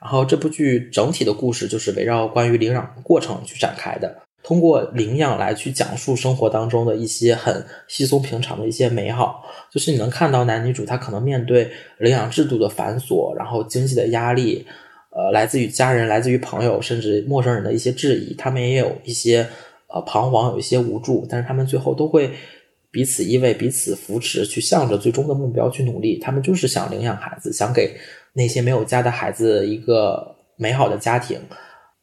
[0.01, 9.45] 然后这部剧整体的故事就是围绕关于领养过程去展开的，通过领养来去讲述生活当中的一些很稀松平常的一些美好。
[9.71, 14.67] 就是你能看到男女主他可能面对领养制度的繁琐，然后经济的压力。
[15.13, 19.45] 呃，来自于家人、来自于朋友，甚至陌生人的一些质疑，他们也有一些
[19.89, 22.31] 呃彷徨，有一些无助，但是他们最后都会
[22.93, 26.17] 彼此依偎、彼此扶持，去向着最终的目标去努力。
[26.21, 27.97] 他们就是想领养孩子，想给
[28.33, 31.41] 那些没有家的孩子一个美好的家庭，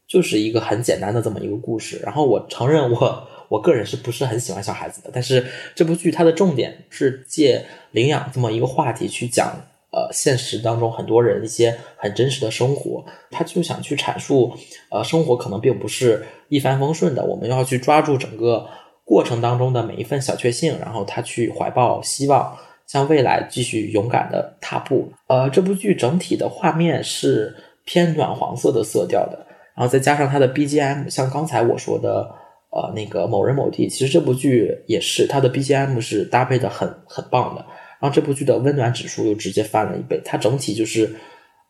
[0.07, 1.99] 就是一个很简单的这么一个故事。
[2.03, 9.53] 然后我承认，我我个人是不是很喜欢小孩子的，但是这部剧它的重点是借领养这么一个话题去讲。
[9.89, 14.53] 呃，现实当中很多人一些很真实的生活，他就想去阐述，
[14.91, 18.67] 呃，生活可能并不是一帆风顺的，我们要去抓住整个
[19.05, 25.09] 过程当中的每一份小确幸，然后他去怀抱希望，向未来继续勇敢的踏步。
[25.27, 32.27] 呃，这部剧整体的画面是偏暖黄色的色调的，然后再加上它的 BGM，像刚才我说的，
[32.71, 37.63] 呃，那个某人某地，其实这部剧也是它的 BGM 是搭配的很很棒的。
[37.99, 41.15] 然后这部剧的温暖指数又直接翻了一倍，它整体就是，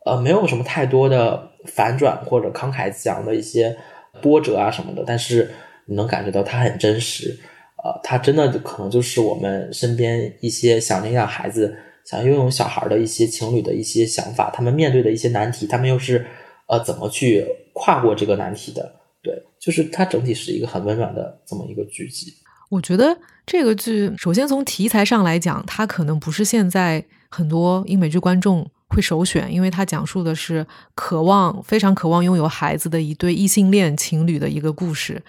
[0.04, 3.76] 呃，没有什么太多的反转或者慷慨激昂的一些
[4.20, 5.50] 波折啊什么的，但是
[5.86, 7.38] 你能感觉到它很真实，
[7.82, 16.26] 呃，它真的可能就是我们身边一些想领养孩子、想拥有小孩的一些情侣的一些想法，他们面对的一些难题，他们又是
[16.66, 17.46] 呃怎么去
[17.78, 18.96] 跨过这个难题的？
[19.22, 22.34] 对，就是它整体是一个很温暖的这么一个剧集。
[22.70, 35.22] 我觉得这个剧，首先从题材上来讲，它可能不是现在很多英美剧观众会首选，因为它讲述的是渴望、非常渴望拥有孩子的一对异性恋情侣的一个故事。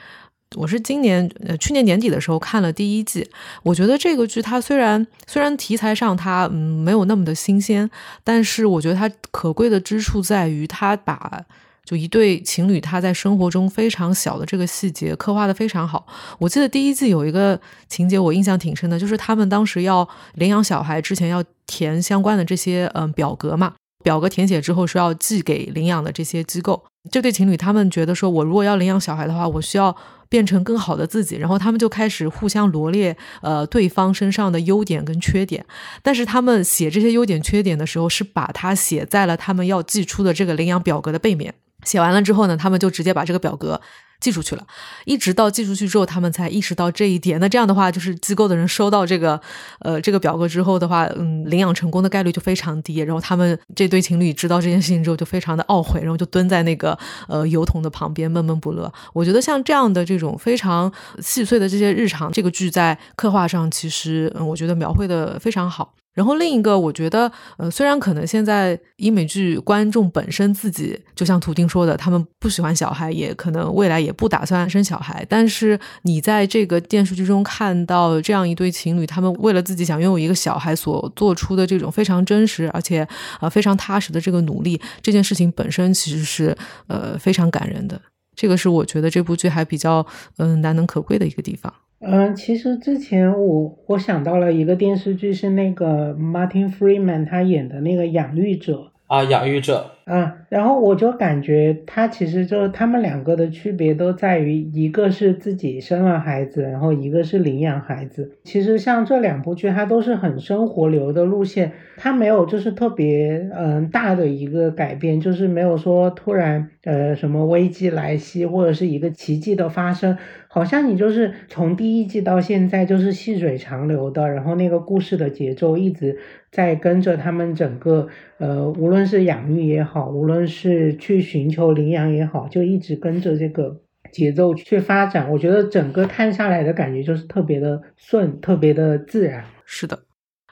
[0.56, 3.28] 我是今年呃去年年底的时候看了第一季，
[3.64, 7.90] 我觉得这个剧它虽然虽然题材上它嗯没有那么的新鲜，
[8.24, 11.46] 但是我觉得它可贵的之处在于它把。
[11.84, 16.06] 就一对情侣，他在生活中非常小的这个细节刻画的非常好。
[16.38, 26.84] 我记得第一季有一个情节我印象挺深的，就是他们当时要领养小孩之前要填相关的这些嗯表格嘛，表格填写之后是要寄给领养的这些机构。
[27.10, 29.96] 这对情侣他们觉得说，我如果要领养小孩的话，我需要
[30.28, 35.66] 变成更好的自己，然后他们就开始互相罗列呃对方身上的优点跟缺点。
[36.04, 41.56] 但是他们写这些优点缺点的时候，是把它写在了他们要寄出的这个领养表格的背面。
[41.84, 43.80] 写完了之后呢，他们就直接把这个表格
[44.20, 44.68] 寄出去了。
[45.06, 47.40] 一直到寄出去之后，他们才意识到这一点。
[47.40, 49.40] 那这样的话，就是机构的人收到这个
[49.80, 52.98] 呃这个表格之后的话，嗯，领养成功的概率就非常低。
[52.98, 56.98] 然后他们这对情侣知道这件事情之后，就非常的懊悔，然后就蹲在那个
[57.30, 58.92] 呃邮筒的旁边闷闷不乐。
[59.14, 65.94] 我觉得像这样的这种非常细碎的这些日常，这个剧在刻画上其实嗯，我觉得描绘的非常好。
[66.20, 75.26] 然后另一个，我觉得，呃，虽然可能现在英美剧观众本身自己，就像图丁说的，他们不喜欢小孩，也可能未来也不打算生小孩。
[75.30, 83.08] 但是你在这个电视剧中看到这样一对情侣，他们为了自己想拥有一个小孩所做出的这种非常真实而且
[83.40, 86.54] 呃非常踏实的这个努力，这件事情本身其实是
[86.88, 87.98] 呃非常感人的。
[88.36, 90.06] 这个是我觉得这部剧还比较
[90.36, 91.74] 嗯难能可贵的一个地方。
[92.02, 98.74] 嗯，其实之前我我想到了一个电视剧，是那个 Martin Freeman 他演的那个《养育者》
[99.10, 108.32] 啊，《养育者》嗯，然后我就感觉他其实就是他们两个的区别都在于，一个是自己生了孩子，然后一个是领养孩子。
[108.44, 126.18] 其实像这两部剧，它都是很生活流的路线，它没有就是特别嗯大的一个改变，就是没有说突然呃什么危机来袭或者是一个奇迹的发生，好像你就是从第一季到现在就是细水长流的，然后那个故事的节奏一直
[126.52, 130.10] 在跟着他们整个呃无论是养育也好。
[130.10, 133.82] 无论是去寻求领养也好，就一直跟着这个
[134.12, 135.30] 节奏去发展。
[135.32, 139.44] 我觉得整个看下来的感觉就是特别的顺，特别的自然。
[139.66, 140.00] 是的，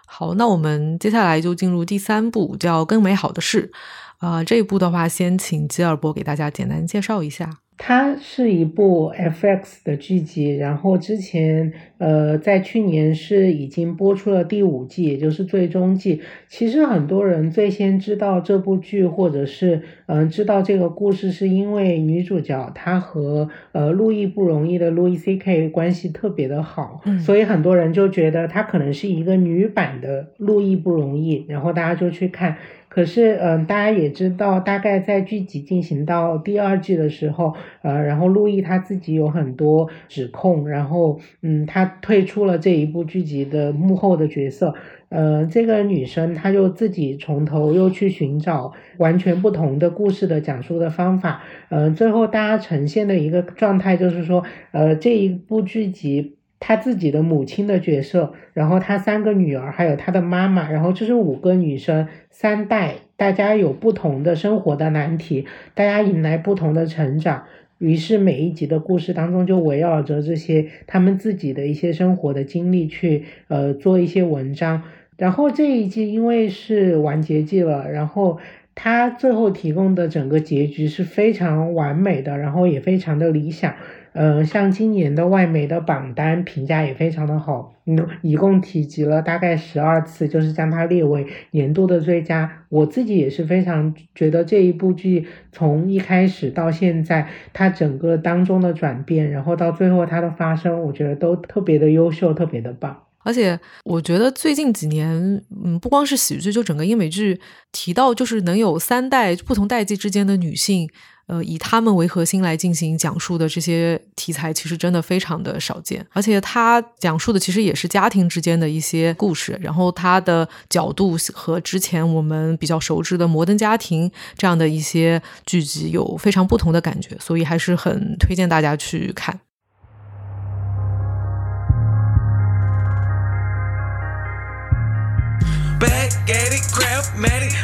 [0.06, 3.72] 好，那我们接下来就进入第三步，叫《更美好的事》。
[4.20, 7.60] 啊，这一步的话，先请吉尔伯给大家简单介绍一下。
[7.78, 16.22] 它是一部 FX 的剧集，然后之前呃在去年是已经播出了第五季，也就是最终季。
[16.48, 32.58] 其实很多人最先知道这部剧，或者是嗯知道这个故事，是因为女主角她和呃路易不容易的路易 C.K 关系特别的好，所以很多人就觉得她可能是一个女版的路易不容易，然后大家就去看。
[32.90, 44.74] 可是，嗯，大家也知道，大概在剧集进行到第二季的时候，呃，然后路易他自己有很多指控，然后，嗯，他退出了这一部剧集的幕后的角色，
[45.10, 56.37] 呃，这个女生她就自己从头又去寻找完全不同的故事的讲述的方法，呃，最后大家呈现的一个状态就是说，呃，这一部剧集。
[56.60, 65.46] 他自己的母亲的角色，然后他三个女儿，还有他的妈妈，然后这是五个女生，三代，大家有不同的生活的难题，
[65.76, 67.44] 大家迎来不同的成长，
[67.78, 74.82] 于是每一集的故事当中就围绕着这些他们自己的一些生活的经历去呃做一些文章，
[75.18, 78.40] 然后这一季因为是完结季了，然后
[78.74, 83.76] 他最后提供的整个结局是非常完美的，然后也非常的理想。
[84.18, 92.64] 呃，像今年的外媒的榜单评价也非常的好，嗯，一共提及了大概十二次，就是将它列为年度的最佳。
[92.70, 103.04] 我自己也是非常觉得这一部剧从一开始到现在，它整个当中的转变，然后到最后它的发生，我觉得都特别的优秀，特别的棒。
[103.24, 107.40] 而且我觉得最近几年，嗯，不光是喜剧，就整个英美剧
[107.72, 110.90] 提到，就是能有三代不同代际之间的女性。
[111.28, 116.06] 呃，以他们为核心来进行讲述的这些题材，其实真的非常的少见。
[116.14, 129.40] 而且他讲述的其实也是家庭之间的一些故事，然后他的角度和之前我们比较熟知的《摩登家庭》这样的一些剧集有非常不同的感觉，所以还是很推荐大家去看。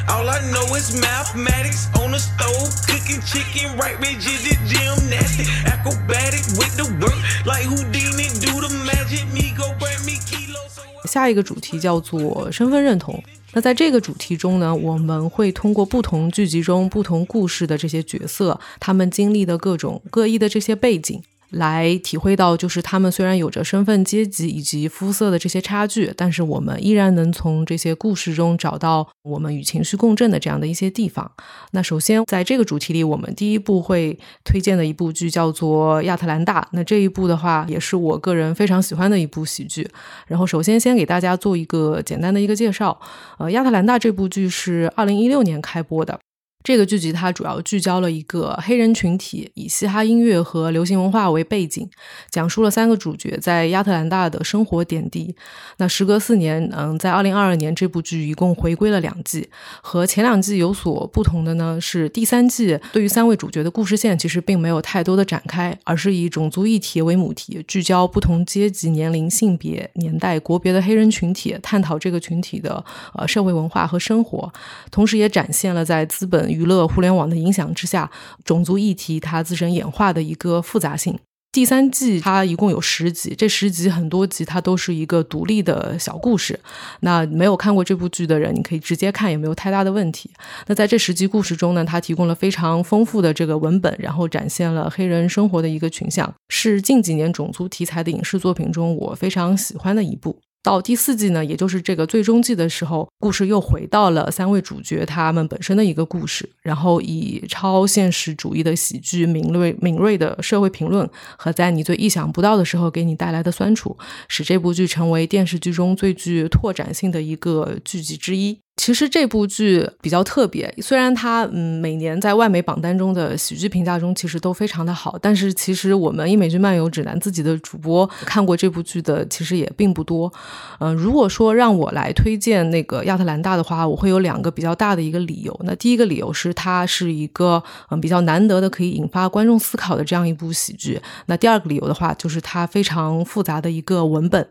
[0.09, 5.43] All i know is mathematics on the stove cooking chicken right where jizzy jim nasty
[5.83, 9.25] Acrobatic with the world like houdini do the magic.
[9.33, 13.21] Me go bring me kilos 下一个主题叫做身份认同。
[13.51, 21.21] 那在这个主题中呢我们会通过不同剧集中不同故事的这些角色他们经历的各种各异的这些背景
[21.53, 31.31] 来体会到，就是他们虽然有着身份、阶级以及肤色的这些差距，但是我们依然能从这些故事中找到我们与情绪共振的这样的一些地方。
[31.71, 36.61] 那首先，在这个主题里，我们第一部会推荐的一部剧叫做《亚特兰大》。
[36.71, 39.87] 那这一部的话，也是我个人非常喜欢的一部喜剧。
[40.27, 42.99] 然后，首先先给大家做一个简单的一个介绍。
[43.37, 46.19] 呃，《亚特兰大》这部剧是二零一六年开播的。
[46.63, 51.89] 这个剧集它主要聚焦了一个黑人群体，以嘻哈音乐和流行文化为背景，
[52.29, 55.35] 讲述了三个主角在亚特兰大的生活点滴。
[55.77, 59.49] 那时隔四年，嗯，在二零二二年，这部剧一共回归了两季。
[59.81, 72.81] 和前两季有所不同的呢，是第三季对于三位主角的故事线其实并没有太多的展开，而是以种族议题为母题，聚焦不同阶级、年龄、性别、年代、国别的黑人群体，探讨这个群体的
[73.15, 74.49] 呃社会文化和生活，
[74.89, 76.52] 同时也展现了在资本。
[76.53, 78.09] 娱乐互联网的影响之下，
[78.45, 81.19] 种族议题它自身演化的一个复杂性。
[81.51, 86.59] 第三季它一共有十集，这十集很多集它都是一个独立的小故事。
[87.01, 90.31] 那没有看过这部剧的人，你可以直接看，也没有太大的问题。
[90.65, 100.39] 那在这十集故事中呢，它提供了非常丰富的这个文本，然后展现了黑人生活的一个群像，是近几年种族题材的影视作品中我非常喜欢的一部。
[100.63, 111.07] 到第四季呢，也就是这个最终季的时候，故事又回到了三位主角他们本身的一个故事，然后以超现实主义的喜剧、敏锐敏锐的社会评论
[111.37, 113.97] 和在你最意想不到的时候给你带来的酸楚，
[114.29, 118.62] 使这部剧成为电视剧中最具拓展性的一个剧集之一。
[118.75, 130.31] 其实这部剧比较特别，虽然它嗯每年在外媒榜单中的喜剧评价中其实都非常的好，但是其实我们英美剧漫游指南自己的主播看过这部剧的其实也并不多。
[130.79, 135.57] 嗯，如果说让我来推荐那个亚特兰大的话，我会有两个比较大的一个理由。
[135.63, 140.99] 那第一个理由是它是一个嗯比较难得的可以引发观众思考的这样一部喜剧。
[141.27, 144.45] 那第二个理由的话，就是它非常复杂的一个文本。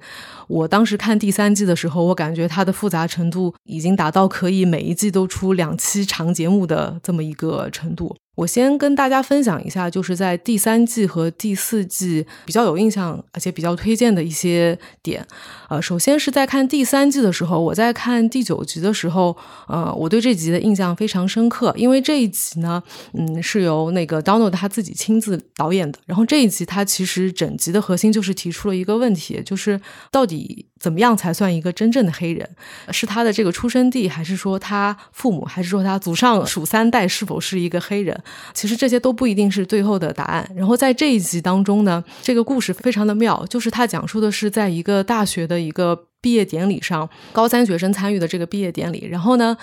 [0.49, 8.17] 我当时看第三季的时候，我感觉它的复杂程度已经达到可以每一季都出两期长节目的这么一个程度。
[8.35, 15.27] 我先跟大家分享一下，就是在第三季和第四季比较有印象，而且比较推荐的一些点。
[15.69, 19.37] 呃，首先是在看第三季的时候，我在看第九集的时候，
[19.69, 25.99] 呃，我对这集的印象非常深刻，因为这一集呢，嗯，是由那个 Donald 他自己亲自导演的。
[26.07, 29.79] 然后这一集他其实整集的核心就是提出了一个问题，就是
[30.11, 32.49] 到底怎么样才算一个真正的黑人？
[32.91, 38.21] 是他的这个出生地，还是说他父母，还是说他祖上数三代是否是一个黑人？
[38.53, 40.51] 其实这些都不一定是最后的答案。
[40.57, 49.07] 然后在这一集当中呢，这个故事非常的妙，就是他讲述的是在一个大学的一个毕业典礼上，高三学生参与的这个毕业典礼。
[49.09, 49.57] 然后呢，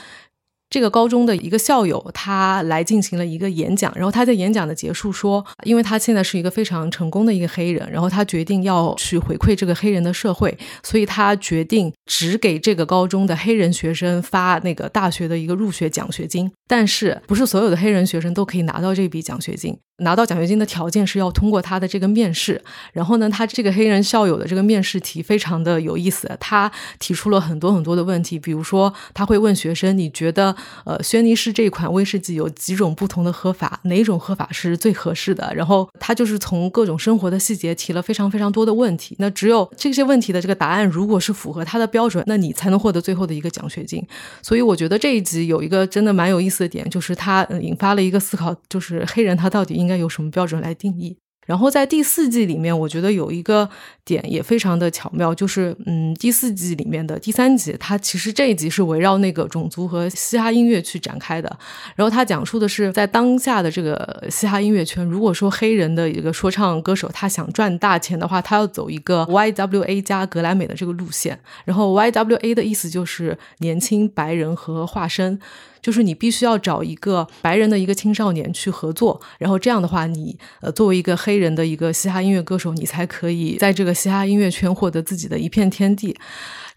[0.70, 16.52] 这个高中的一个校友他来进行了一个演讲，然后他在演讲的结束说，因为他现在是一个非常成功的一个黑人，然后他决定要去回馈这个黑人的社会，所以他决定只给这个高中的黑人学生发那个大学的一个入学奖学金。
[16.68, 19.76] 但是不是所有的黑人学生都可以拿到这笔奖学金？
[20.02, 22.62] 拿到奖学金的条件是要通过他的这个面试。
[22.94, 30.56] 然后呢，他这个黑人校友的这个面试题非常的有意思，他提出了很多很多的问题，比如说他会问学生：“你觉得
[30.86, 33.80] 呃，轩尼诗这款威士忌有几种不同的喝法？
[33.86, 39.16] 哪种喝法是最合适的？”然后他就是从各种生活的细节提了非常非常多的问题。
[39.18, 44.06] 那只有这些问题的这个答案如果是符合他的标准，那你才能获得最后的一个奖学金。
[44.44, 46.60] 所以我觉得这一集有一个真的蛮有意思。
[46.60, 51.16] 的点就是它引发了一个思考，就是黑人他到底应该有什么标准来定义？
[51.50, 53.68] 然后在第四季里面，我觉得有一个
[54.06, 61.50] 点也非常的巧妙，就是嗯，第四季里面的第三集，它其实这一集是围绕那个种族和嘻哈音乐去展开的。
[61.96, 71.40] 然后它讲述的是在当下的这个嘻哈音乐圈，如果说黑人的一个说唱歌手他想赚大钱的话，他要走一个 YWA 加格莱美的这个路线。
[71.66, 75.40] 然后 YWA 的意思就是年轻白人和化身。
[75.82, 86.16] 就是你必须要找一个白人的一个青少年去合作，然后这样的话，你呃作为一个黑人的一个嘻哈音乐歌手，你才可以在这个嘻哈音乐圈获得自己的一片天地。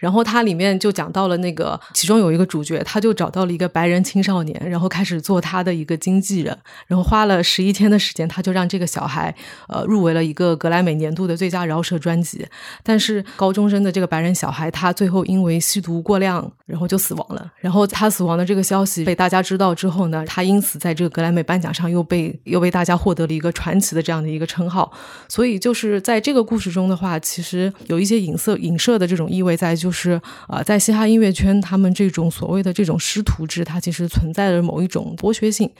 [0.03, 9.33] 然后它里面就讲到了那个，其中有一个主角，他就找到了一个白人青少年，然后开始做他的一个经纪人，然后花了十一天的时间，他就让这个小孩
[9.69, 12.45] 呃入围了一个格莱美年度的最佳饶舌专辑。
[12.83, 17.53] 但是高中生的这个白人小孩，他最后因为吸毒过量，然后就死亡了。
[17.61, 24.93] 然后他死亡的这个消息被大家知道之后呢，他因此在这个格莱美颁奖上又被又被大家获得了一个传奇的这样的一个称号。
[25.29, 29.92] 所以就是在这个故事中的话，其实有一些影射影射的这种意味在，就。
[29.93, 35.71] 是啊，在嘻哈音乐圈，他们这种所谓的这种师徒制，它其实存在着某一种剥削性。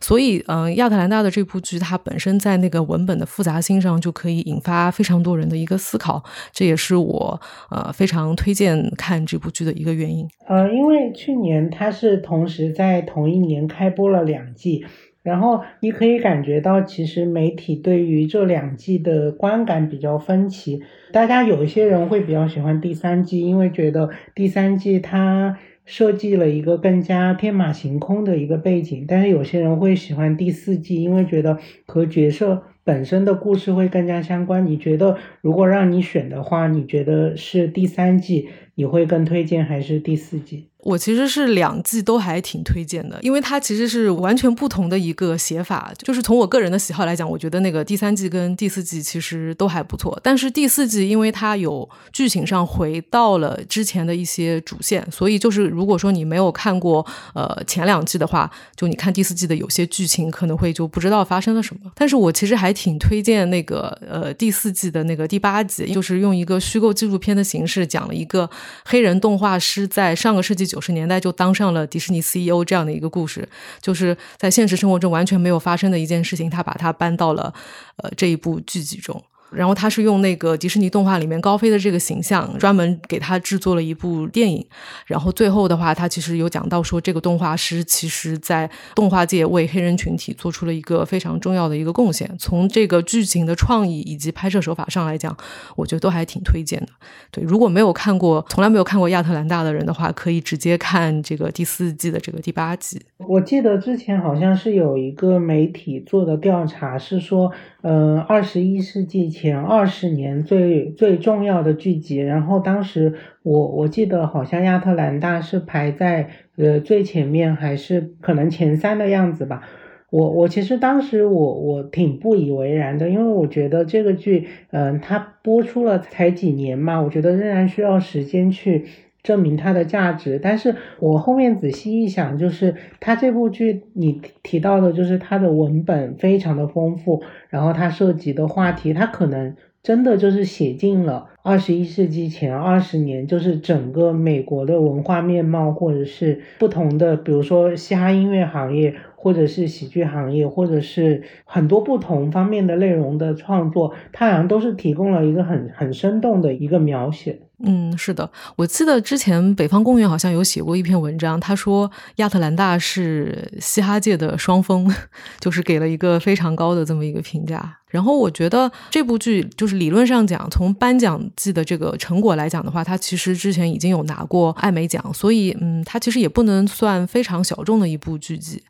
[0.00, 6.22] 所以，嗯，亚特兰大的这部剧，它本身在那个文本的复杂性上，就可以引发非常多人的一个思考。
[6.52, 7.40] 这也是我
[7.70, 10.28] 呃非常推荐看这部剧的一个原因。
[10.48, 14.84] 呃，因为去年它是同时在同一年开播了两季。
[15.22, 20.82] 然后你可以感觉到，其实媒体对于这两季的观感比较分歧。
[21.12, 29.04] 大家有一些人会比较喜欢第三季，因为觉得第三季它设计了一个更加天马行空的一个背景。
[29.06, 34.66] 但是有些人会喜欢第四季，因为觉得和角色本身的故事会更加相关。
[34.66, 40.71] 你觉得如果让你选的话，你觉得是第三季，你会更推荐还是第四季？
[40.82, 45.92] 我其实是两季都还挺推荐的，因为它其实是完全不同的一个写法。
[45.96, 50.18] 就是从我个人的喜好来讲，我觉得那个第三季跟第四季其实都还不错。
[50.24, 61.92] 但是第四季因为它有剧情上回到了之前的一些主线，所以就是如果说你没有看过呃前两季的话，就你看第四季的有些剧情可能会就不知道发生了什么。
[61.94, 68.50] 但是我其实还挺推荐那个呃第四季的那个第八集，就是用一个虚构纪录片的形式讲了一个
[68.84, 70.71] 黑人动画师在上个世纪。
[70.72, 73.46] 九十年代就当上了迪士尼 CEO 这样的一个故事，
[73.82, 77.52] 就是在现实生活中完全没有发生的一件事情，他把它搬到了
[77.96, 79.22] 呃这一部剧集中。
[79.54, 84.64] 然后他是用那个迪士尼动画里面高飞的这个形象，专门给他制作了一部电影。
[85.06, 92.28] 然后最后的话，他其实有讲到说，这个动画师其实在动画界为黑人群体做出了一个非常重要的一个贡献。
[92.38, 95.36] 从这个剧情的创意以及拍摄手法上来讲，
[95.76, 96.88] 我觉得都还挺推荐的。
[97.30, 103.00] 对，如果没有看过，从来没有看过亚特兰大的人的话，可以直接看这个第四季的这个第八集。
[103.18, 107.50] 我记得之前好像是有一个媒体做的调查，是说，
[107.82, 119.62] 呃，二十一世纪前二十年最最重要的剧集，然后当时我我记得好像亚特兰大是排在呃最前面，还是可能前三的样子吧。
[120.10, 128.84] 我我其实当时我我挺不以为然的，因为我觉得这个剧，嗯，它播出了才几年嘛，我觉得仍然需要时间去
[129.22, 130.38] 证明它的价值。
[130.42, 148.94] 但是我后面仔细一想，就是它这部剧你提到的，就是它的文本非常的丰富，然后它涉及的话题，它可能真的就是写进了二十一世纪前二十年，就是整个美国的文化面貌，或者是不同的，比如说嘻哈音乐行业。
[149.22, 157.38] 或者是喜剧行业，或者是很多不同方面的内容的创作，它好像都是提供了一个很很生动的一个描写。
[157.64, 164.92] 嗯，是的，我记得之前北方公园好像有写过一篇文章，他说亚特兰大是嘻哈界的双峰，
[165.38, 167.78] 就是给了一个非常高的这么一个评价。
[167.86, 178.62] 然后我觉得这部剧就是理论上讲，从颁奖季的这个成果来讲的话，它其实之前已经有拿过艾美奖，所以嗯，它其实也不能算非常小众的一部剧集。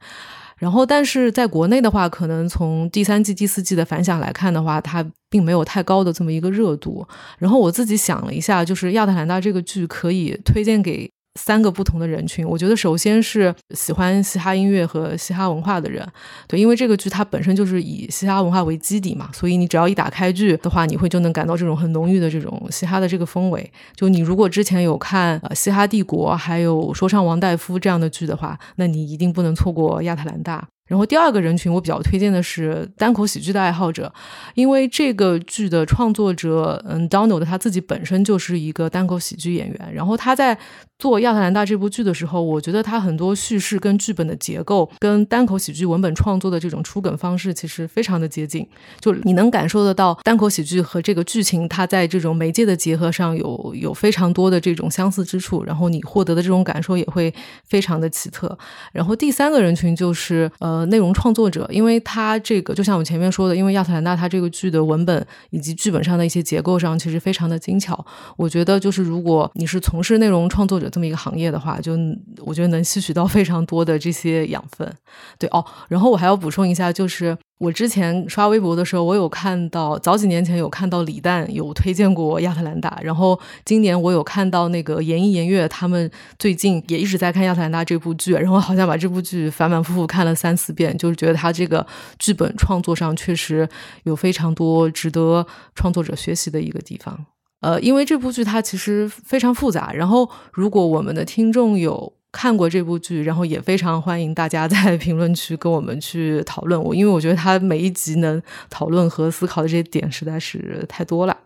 [0.63, 7.05] 然后，但是在国内的话，可能从第三季、第四季的反响来看的话，它并没有太高的这么一个热度。
[7.37, 11.11] 然后我自己想了一下，就是《亚特兰大》这个剧可以推荐给。
[11.41, 16.07] 三个不同的人群，我觉得首先是喜欢嘻哈音乐和嘻哈文化的人，
[16.47, 23.73] 对，因为这个剧它本身就是以嘻哈文化为基底嘛，所以你只要一打开剧的话，你会就能感到这种很浓郁的这种嘻哈的这个氛围。
[23.97, 30.59] 就你如果之前有看呃《嘻哈帝国》还有《说唱王大夫》这样的剧的话，那你一定不能错过《亚特兰大》。
[30.93, 34.13] 然后第二个人群，我比较推荐的是单口喜剧的爱好者，
[34.55, 39.91] 因为这个剧的创作者，嗯，Donald 他自己本身就是一个单口喜剧演员。
[39.95, 40.59] 然后他在
[40.99, 48.69] 做《亚特兰大》这部剧的时候，我觉得他很多叙事跟剧本的结构，跟单口喜剧文本创作的这种出梗方式，其实非常的接近。
[49.01, 55.65] 就你能感受得到单口喜剧和这个剧情，它在这种媒介的结合上有有非常多的这种相似之处。
[55.65, 57.33] 然后你获得的这种感受也会
[57.65, 58.59] 非常的奇特。
[58.93, 60.82] 然后第三个人群就是呃。
[60.87, 68.05] 内容创作者，因为他这个就像我前面说的，因为亚特兰大他这个剧的文本以及剧本上的一些结构上，其实非常的精巧。
[68.37, 71.93] 我觉得就是如果你是从事内容创作者这么一个行业的话，就
[72.41, 74.93] 我觉得能吸取到非常多的这些养分。
[75.39, 77.37] 对哦，然后我还要补充一下，就是。
[77.63, 86.11] 我之前刷微博的时候，我有看到早几年前有看到李诞有推荐过亚特兰大，然后今年我有看到那个言一言月他们
[86.41, 91.87] 最近也一直在看亚特兰大这部剧，然后好像把这部剧反反复复看了三四遍，就是觉得他这个
[92.19, 93.69] 剧本创作上确实
[94.03, 95.47] 有非常多值得
[95.77, 97.27] 创作者学习的一个地方。
[97.61, 102.13] 呃，因为这部剧它其实非常复杂，然后如果我们的听众有。
[102.33, 111.37] 看过这部剧，然后也非常欢迎大家在评论区跟我们去讨论我，因为我觉得他每一集能讨论和思考的这些点实在是太多了。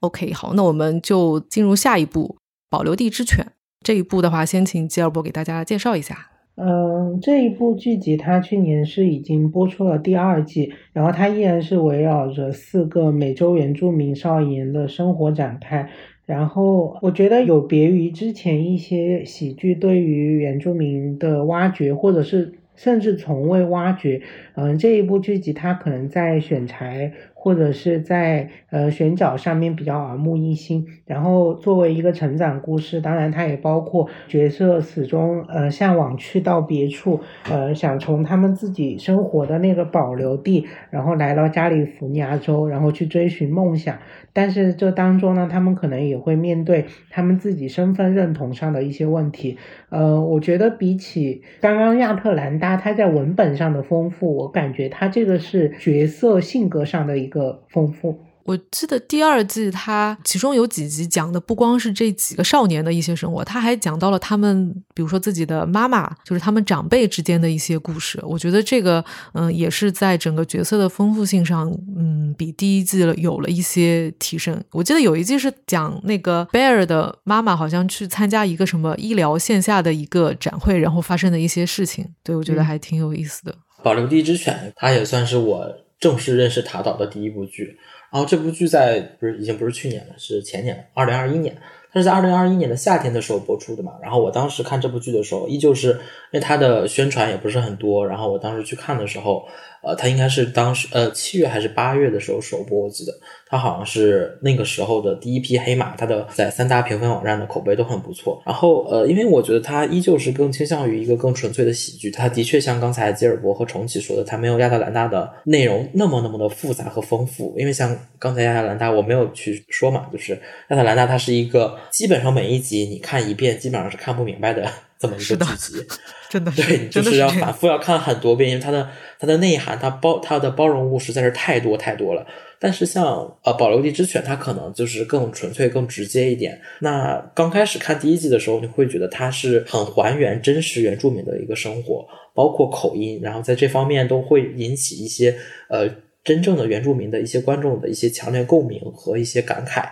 [0.00, 2.36] OK，好，那我们就进入下一步
[2.68, 3.44] 《保留地之犬》
[3.82, 6.28] 这一部的话，先请吉尔伯给大家介绍一下。
[6.56, 15.88] 嗯，这一部剧集它去年是已经播出了第二季，然后它依然是围绕着四个美洲原住民少年的生活展开。
[16.28, 24.20] 然后我觉得有别于之前一些喜剧对于原住民的挖掘，或者是甚至从未挖掘，
[24.54, 27.14] 嗯，这一部剧集它可能在选材。
[27.40, 43.96] 或者是在呃选角上面比较耳目一新，然后作为一个成长故事，当然它也包括角色始终呃向往去到别处，呃想从他们自己生活的那个保留地，然后来到加利福尼亚州，然后去追寻梦想。
[44.32, 49.56] 但是这当中呢，他们可能也会面对他们自己身份认同上的一些问题。
[49.90, 58.18] 呃，我觉得比起刚刚亚特兰大，它在文本上的丰富，我感觉它这个是角色性格上的一个丰富。
[58.44, 68.18] 我记得第二季，它其中有几集讲的不光是这几个少年的一些生活，他还讲到了他们，比如说自己的妈妈，就是他们长辈之间的一些故事。
[68.22, 69.04] 我觉得这个，
[69.34, 74.58] 嗯，也是在整个角色的丰富性上，嗯，比第一季了有了一些提升。
[74.70, 82.14] 我记得有一季是讲那个贝尔的妈妈好像去参加一个什么医疗线下的一个展会，然后发生的一些事情。
[82.24, 83.54] 对我觉得还挺有意思的。
[83.82, 85.66] 保留地之犬，它也算是我
[85.98, 87.78] 正式认识塔岛的第一部剧。
[88.10, 91.56] 然后这部剧在不是已经不是去年了，是前年，二零二一年。
[91.90, 95.98] 它是在二零二一年的夏天的时候播出的嘛，然后我当时看这部剧的时候，依旧是因
[96.32, 99.48] 为它的宣传也不是很多，然后我当时去看的时候，
[99.82, 103.12] 呃，它应该是当时呃七月还是八月的时候首播，我记得
[103.46, 108.42] 它好像是那个时候的第一批黑马，它的在三大评分网站的口碑都很不错。
[108.44, 120.32] 然后呃，因为我觉得它依旧是更倾向于一个更纯粹的喜剧，它的确像刚才吉尔伯和重启说的，它没有亚特兰大的内容那么那么的复杂和丰富，因为像刚才亚特兰大我没有去说嘛，就是
[120.70, 121.78] 亚特兰大它是一个。
[121.90, 125.86] 基本上每一集你看一遍，基本上是看不明白的这么一个剧集，
[126.28, 128.88] 真的对你就是要反复要看很多遍，因为它的
[129.18, 132.26] 它的内涵，它包它的包容物实在是太多太多了。
[132.60, 133.04] 但是像
[133.44, 136.60] 呃《保留地之犬》，它可能就是更纯粹、更直接一点。
[136.80, 145.38] 那刚开始看第一季的时候，你会觉得它是很还原真实原住民的一个生活，包括口音，然后在这方面都会引起一些
[145.68, 145.88] 呃
[146.24, 149.88] 真正的原住民的一些观众的一些强烈共鸣和一些感慨。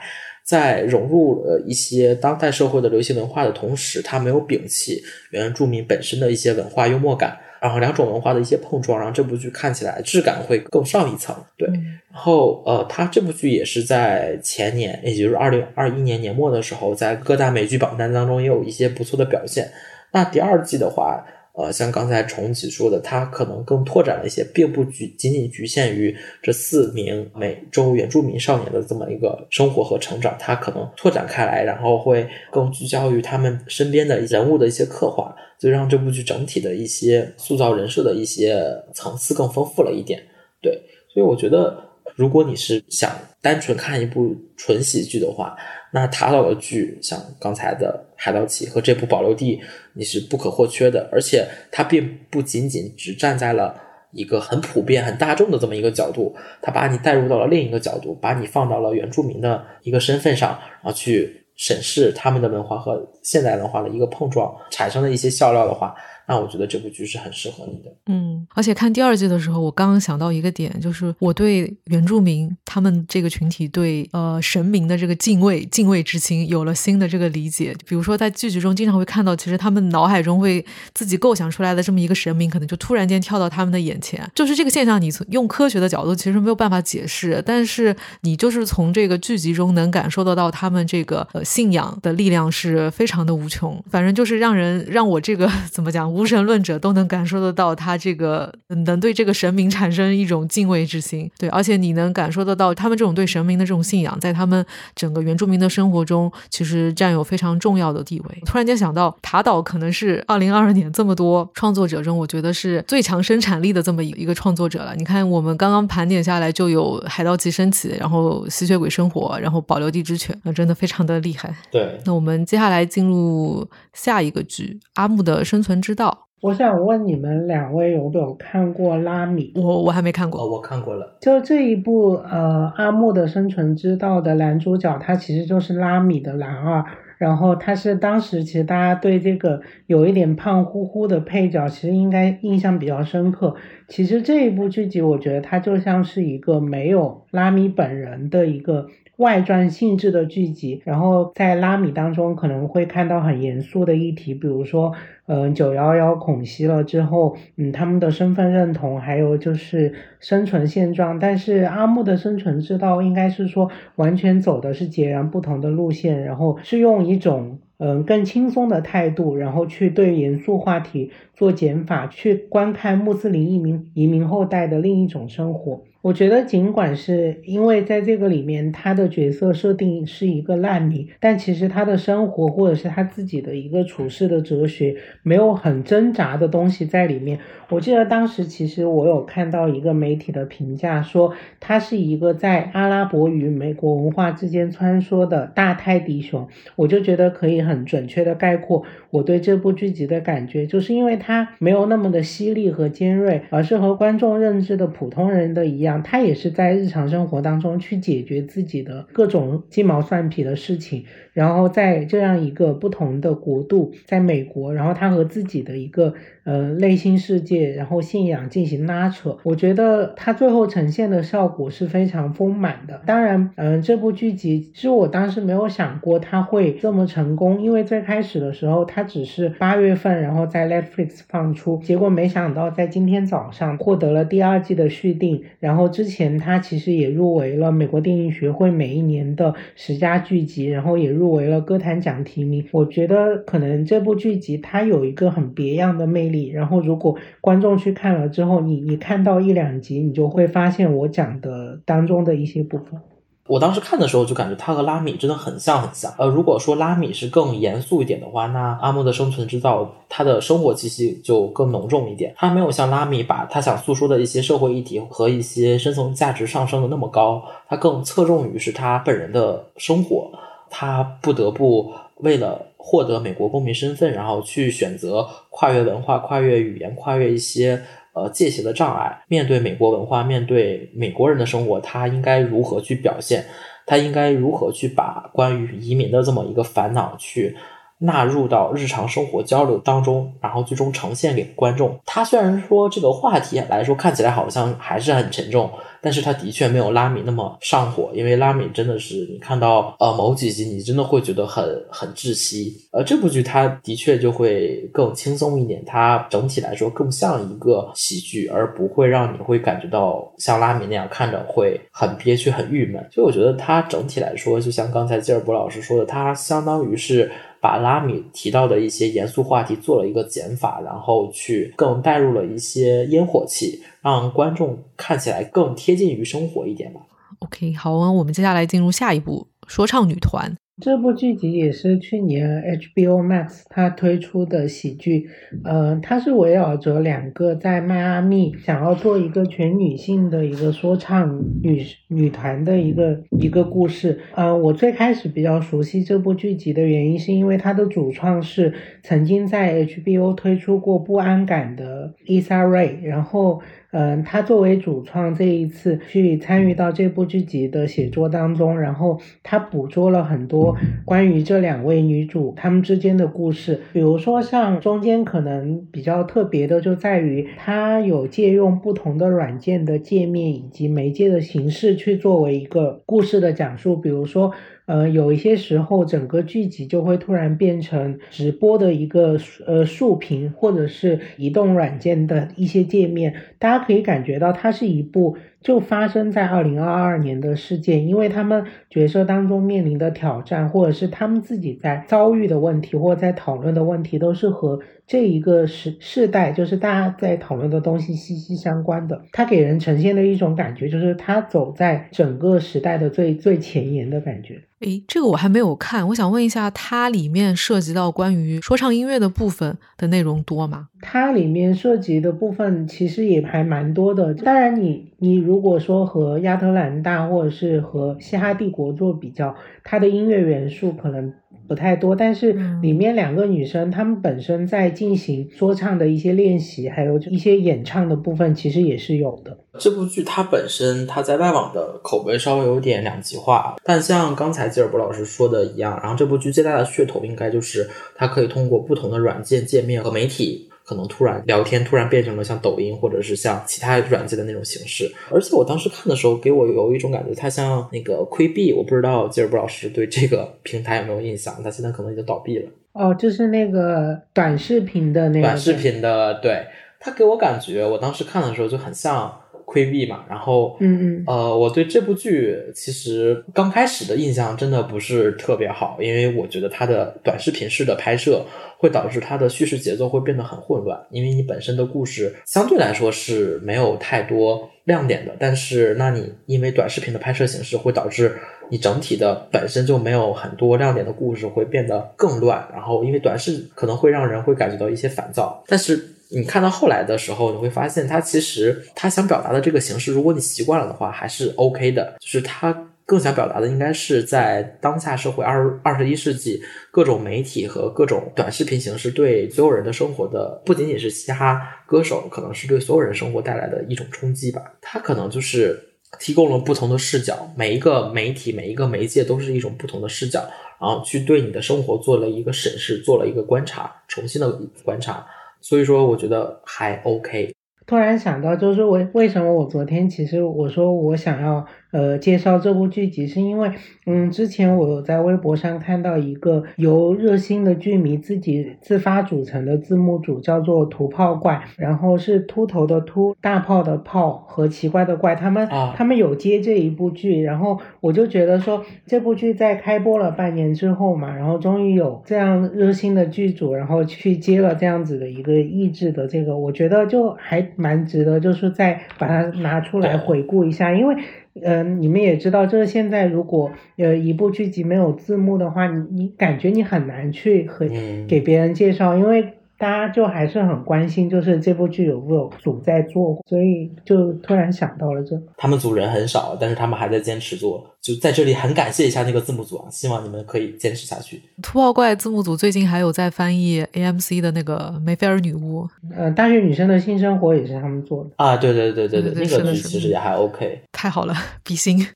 [0.46, 11.34] 在融入了一些当代社会的流行文化的同时，它没有摒弃原住民本身的一些文化幽默感，然后两种文化的一些碰撞，让这部剧看起来质感会更上一层。
[11.56, 11.68] 对，
[12.12, 19.68] 然后呃，它这部剧也是在前年，也就是二零二一年年末的时候，在各大美剧榜单当中也有一些不错的表现。
[20.12, 21.26] 那第二季的话。
[21.56, 40.22] 呃，像刚才重启说的，它可能更拓展了一些，并不局仅仅局限于这四名美洲原住民少年的这么一个生活和成长，它可能拓展开来，然后会更聚焦于他们身边的人物的一些刻画，就让这部剧整体的一些塑造人设的一些层次更丰富了一点。
[40.60, 40.78] 对，
[41.12, 41.74] 所以我觉得，
[42.16, 45.56] 如果你是想单纯看一部纯喜剧的话，
[45.90, 49.56] 那塔岛的剧，像刚才的《海盗旗》和这部《保留地》，
[49.92, 51.08] 你是不可或缺的。
[51.12, 53.74] 而且它并不仅仅只站在了
[54.12, 65.94] 一个很普遍、很大众的这么一个角度，它把你带入到了另一个角度，把你放到了原住民的一个身份上，然后去审视他们的文化和现代文化的一个碰撞，产生的一些笑料的话。
[66.28, 77.72] 那我觉得这部剧是很适合你的，嗯，而且看第二季的时候，我刚刚想到一个点，就是我对原住民他们这个群体对呃神明的这个敬畏敬畏之情有了新的这个理解。
[77.86, 84.28] 比如说在剧集中经常会看到，其实他们脑海中会自己构想出来的这么一个神明，可能就突然间跳到他们的眼前。
[84.34, 93.80] 就是这个现象，你从用科学的角度其实没有办法解释，但是你就是从这个剧集中能感受得到他们这个呃信仰的力量是非常的无穷。
[93.88, 96.15] 反正就是让人让我这个 怎么讲？
[96.16, 98.50] 无神论者都能感受得到，他这个
[98.86, 104.64] 能对这个神明产生一种敬畏之心，对，而且你能感受得到他们这种对神明的这种信仰，在他们
[104.94, 108.42] 整个原住民的生活中，其实占有非常重要的地位。
[108.46, 114.94] 突然间想到，塔岛可能是二零二二年这么多创作者中，我觉得是最强生产力的这么一一个创作者了。
[114.96, 121.54] 你看，我们刚刚盘点下来，就有《海盗旗升起》，然后《吸血鬼生活》，然后《保留地之犬》，那真的非常的厉害。
[121.70, 126.04] 对，那我们接下来进入下一个剧《阿木的生存之道》。
[126.42, 129.52] 我想问你们两位有没有看过《拉米》？
[129.60, 130.42] 我我还没看过。
[130.42, 131.16] 哦，我看过了。
[131.18, 136.84] 就这一部呃，《阿木的生存之道》的男主角，他其实就是拉米的男二。
[137.16, 143.54] 然后他是当时其实大家对这个有一点胖乎乎的配角，其实应该印象比较深刻。
[143.88, 148.88] 其实这一部剧集，我觉得它就像是一个没有拉米本人的一个。
[149.16, 154.92] 外传性质的剧集，然后在拉米当中可能会看到很严肃的议题，比如说，
[155.26, 161.18] 嗯，九幺幺恐袭了之后，嗯，他们的身份认同，还有就是生存现状。
[161.18, 175.82] 但是阿木的生存之道应该是说完全走的是截然不同的路线，然后是用一种嗯更轻松的态度，然后去对严肃话题做减法，去观看穆斯林移民移民后代的另一种生活。
[176.06, 184.94] 我觉得，尽管是因为在这个里面，他的角色设定是一个烂泥，但其实他的生活或者是他自己的一个处事的哲学，
[185.24, 187.40] 没有很挣扎的东西在里面。
[187.70, 196.46] 我记得当时其实我有看到一个媒体的评价，说他是一个在阿拉伯与美国文化之间穿梭的大泰迪熊。
[196.76, 205.95] 我就觉得可以很准确的概括我对这部剧集的感觉，就是因为它没有那么的犀利和尖锐，而是和观众认知的普通人的一样。
[206.02, 216.14] 他也是在日常生活当中去解决自己的各种鸡毛蒜皮的事情，然后在这样一个不同的国度，在美国，然后他和自己的一个
[216.46, 219.36] 呃内心世界，然后信仰进行拉扯。
[219.42, 223.02] 我觉得它最后呈现的效果是非常丰满的。
[223.04, 235.42] 当然，嗯，这部剧集其实我当时没有想过它会这么成功，因为最开始的时候它只是八月份，然后在 Netflix 放出，结果没想到在今天早上获得了第二季的续订。
[235.58, 242.64] 然后之前它其实也入围了美国电影学会每一年的十佳剧集，然后也入围了歌坛奖提名。
[242.70, 246.35] 我觉得可能这部剧集它有一个很别样的魅力。
[246.44, 253.00] 然后如果观众去看了之后，你你看到一两集，你就会发现我讲的当中的一些部分。
[253.48, 256.12] 我当时看的时候就感觉他和拉米真的很像很像。
[256.18, 262.34] 呃，如果说拉米是更严肃一点的话，那阿莫的生存之道，他的生活气息就更浓重一点。
[262.36, 270.32] 他没有像拉米把他想诉说的一些社会议题和一些深层价值上升的那么高，他更侧重于是他本人的生活。
[270.68, 277.82] 他不得不为了获得美国公民身份，然后去选择跨越文化、跨越语言、跨越一些。
[278.16, 283.44] 呃，界限的障碍，面对美国文化，面对美国人的生活，他应该如何去表现？
[283.84, 287.54] 他应该如何去把关于移民的这么一个烦恼去
[287.98, 291.98] 纳入到日常生活交流当中，然后最终呈现给观众？
[292.04, 295.70] 他虽然说这个话题来说看起来好像还是很沉重。
[296.02, 302.72] 但是他的确没有拉米那么上火，因为拉米真的是你看到呃某几集，你真的会觉得很很窒息。
[302.92, 313.04] 呃，这部剧它的确就会更轻松一点，它整体来说更像一个喜剧，而不会让你会感觉到像拉米那样看着会很憋屈、很郁闷。
[313.10, 323.82] 所以我觉得它整体来说，就像刚才吉尔伯老师说的，它相当于是把拉米提到的一些严肃话题做了一个减法，然后去更带入了一些烟火气。
[324.02, 327.00] 让观众看起来更贴近于生活一点吧。
[327.40, 330.52] OK，好啊，我们接下来进入下一步《说唱女团》。
[330.78, 335.26] 这部剧集也是去年 HBO Max 它推出的喜剧，
[335.64, 344.20] 呃，它是围绕着两个在迈阿密想要做一个全女性的一个说唱女女团的一个一个故事。
[344.34, 353.62] 呃，我最开始比较熟悉这部剧集的原因，是因为它的主创是曾经在 HBO 推出过《不安感》的 Issa Rae，然后。
[353.98, 360.76] 嗯，他作为主创，这一次去参与到这部剧集的写作当中，然后他捕捉了很多
[361.06, 363.80] 关于这两位女主她们之间的故事。
[363.94, 373.96] 比如说，像中间可能比较特别的，就在于他有借用不同的软件的界面以及媒介的形式去作为一个故事的讲述。
[373.96, 374.52] 比如说。
[374.86, 394.78] 呃，有一些时候，整个剧集就会突然变成直播的一个呃竖屏，或者是移动软件的一些界面，大家可以感觉到它是一部就发生在二零二二年的事件，因为他们角色当中面临的挑战，或者是他们自己在遭遇的问题，或者在讨论的问题，都是和。
[395.08, 399.22] 这一个时世代，就是大家在讨论的东西息息相关的。
[399.30, 404.60] 它给人呈现的一种感觉，就是它走在整个时代的最最前沿的感觉。
[404.80, 410.88] 诶，这个我还没有看，我想问一下，它里面涉及到关于说唱音乐的部分的内容多吗？
[411.00, 414.34] 它里面涉及的部分其实也还蛮多的。
[414.34, 421.32] 当然，你你如果说和亚特兰大或者是和嘻哈帝国做比较，它的音乐元素可能。
[421.68, 429.58] 不太多，但是里面两个女生，她们本身在进行说唱的一些练习，还有一些演唱的部分，其实也是有的。
[429.76, 440.65] 这部剧它本身，它在外网的口碑稍微有点两极化，但像刚才吉尔伯老师说的一样，然后这部剧最大的噱头应该就是它可以通过不同的软件界面和媒体。
[440.86, 445.12] 可能突然聊天，突然变成了像抖音或者是像其他软件的那种形式。
[445.32, 448.72] 而且我当时看的时候，给我有一种感觉，它像那个窥币。
[448.72, 451.60] 我不知道吉尔布老师对这个平台有没有印象？
[451.64, 452.70] 它现在可能已经倒闭了。
[452.92, 455.42] 哦，就是那个短视频的那个。
[455.42, 456.64] 短视频的，对
[457.00, 459.40] 它给我感觉，我当时看的时候就很像。
[459.66, 468.46] 窥币嘛，然后，嗯嗯，呃，我对这部剧其实刚开始的印象真的不是特别好，因为我觉得它的短视频式的拍摄
[468.78, 478.36] 会导致它的叙事节奏会变得很混乱，因为你本身的故事相对来说是没有太多亮点的，但是那你因为短视频的拍摄形式会导致
[478.70, 486.12] 你整体的本身就没有很多亮点的故事会变得更乱，然后因为短视可能会让人会感觉到一些烦躁，但是。
[486.30, 492.14] 你看到后来的时候，你会发现他其实他想表达的这个形式，如果你习惯了的话，还是 OK 的。
[492.20, 496.60] 就是他更想表达的，应该是在当下社会二二十一世纪，
[496.90, 504.60] 各种媒体和各种短视频形式对所有人的生活的，不仅仅是嘻哈歌手，可能是对所有人生活带来的一种冲击吧。
[504.80, 505.80] 他可能就是
[506.18, 510.40] 提供了不同的视角，每一个媒体、每一个媒介都是一种不同的视角，
[510.80, 514.50] 然后去对你的生活做了一个审视，做了一个观察，重新的
[514.82, 515.24] 观察。
[515.68, 517.52] 所以说我觉得还 OK。
[517.88, 521.66] 突然想到，就是我为什么我昨天其实我说我想要
[521.96, 523.70] 呃介绍这部剧集，是因为
[524.04, 551.16] 嗯之前我有在微博上看到一个由热心的剧迷自己自发组成的字幕组，叫做“土炮怪”，然后是秃头的秃，大炮的炮和奇怪的怪，他们啊他们有接这一部剧，然后我就觉得说这部剧在开播了半年之后嘛，然后终于有这样热心的剧组，然后去接了这样子的一个译制的这个，我觉得就还蛮值得，就是再把它拿出来回顾一下，因为。
[551.62, 558.26] 嗯、你们也知道，就是现在如果呃一部剧集没有字幕的话，你你感觉你很难去和嗯。
[558.26, 565.40] 给别人介绍，因为大家就还是很关心，就是这部剧有没有组在做，所以就突然想到了这。
[565.56, 567.94] 他们组人很少，但是他们还在坚持做。
[568.00, 571.42] 就在这里很感谢一下那个字幕组啊，希望你们可以坚持下去。
[571.60, 575.82] 土爆怪字幕组最近还有在翻译 AMC 的那个《梅菲尔女巫》，
[576.16, 578.30] 呃，大学女生的性生活也是他们做的。
[578.36, 580.82] 啊，对对对对对对那个剧其实也还 OK。
[580.92, 582.06] 太好了，比心。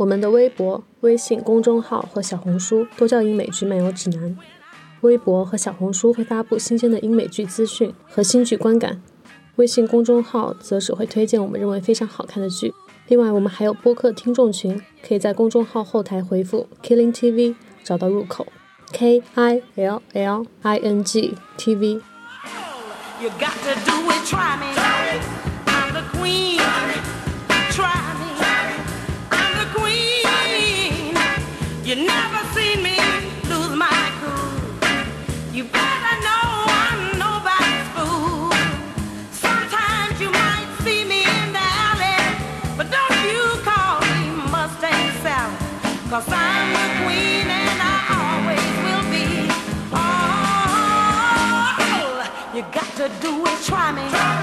[0.00, 4.34] 我们的微博、微信公众号和小红书都叫英美剧漫游指南。
[5.02, 9.02] 微博和小红书会发布新鲜的英美剧资讯和新剧观感，
[9.56, 12.72] 微信公众号则只会推荐我们认为非常好看的剧。
[13.08, 18.46] 另外，我们还有播客听众群，可以在公众号后台回复 “Killing TV” 找到入口
[18.94, 22.00] ，K I L L I N G T V。
[23.20, 24.72] You got to do it, try me.
[25.66, 26.58] I'm the queen.
[31.90, 32.96] You never seen me
[33.50, 34.52] lose my cool.
[35.52, 36.46] You better know
[36.82, 38.54] I'm nobody's fool.
[39.32, 42.22] Sometimes you might see me in the alley,
[42.76, 44.22] but don't you call me
[44.52, 45.10] Mustang
[46.12, 49.26] I'm the queen and I always will be.
[49.92, 50.14] Oh,
[52.54, 54.39] you got to do it, try me.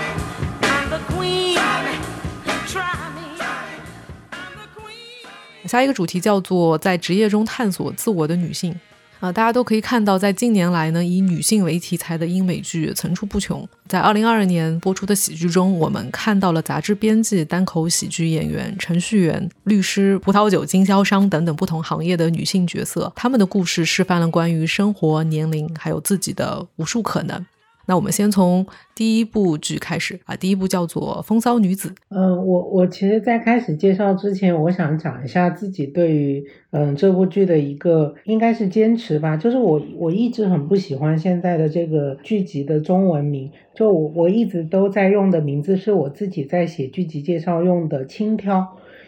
[5.68, 8.74] 下一个主题叫做在职业中探索自我的女性。
[9.20, 13.68] 啊、大家都可以看到，在近年来呢，以女性为题材的英美剧层出不穷。
[13.88, 27.44] 在二零二二年播出的喜剧中，我们看到了杂志编辑、单口喜剧演员、程序员、律师、葡萄酒经销商等等不同行业的女性角色，她们的故事示范了关于生活、年龄还有自己的无数可能。
[27.88, 31.90] 那我们先从第一部剧开始啊，第一部叫做《风骚女子》。
[32.10, 48.68] 嗯，我我其实，在开始介绍之前，我想讲一下自己对于嗯这部剧的一个应该是坚持吧，就是我我一直很不喜欢现在的这个剧集的中文名，就我我一直都在用的名字是我自己在写剧集介绍用的轻佻。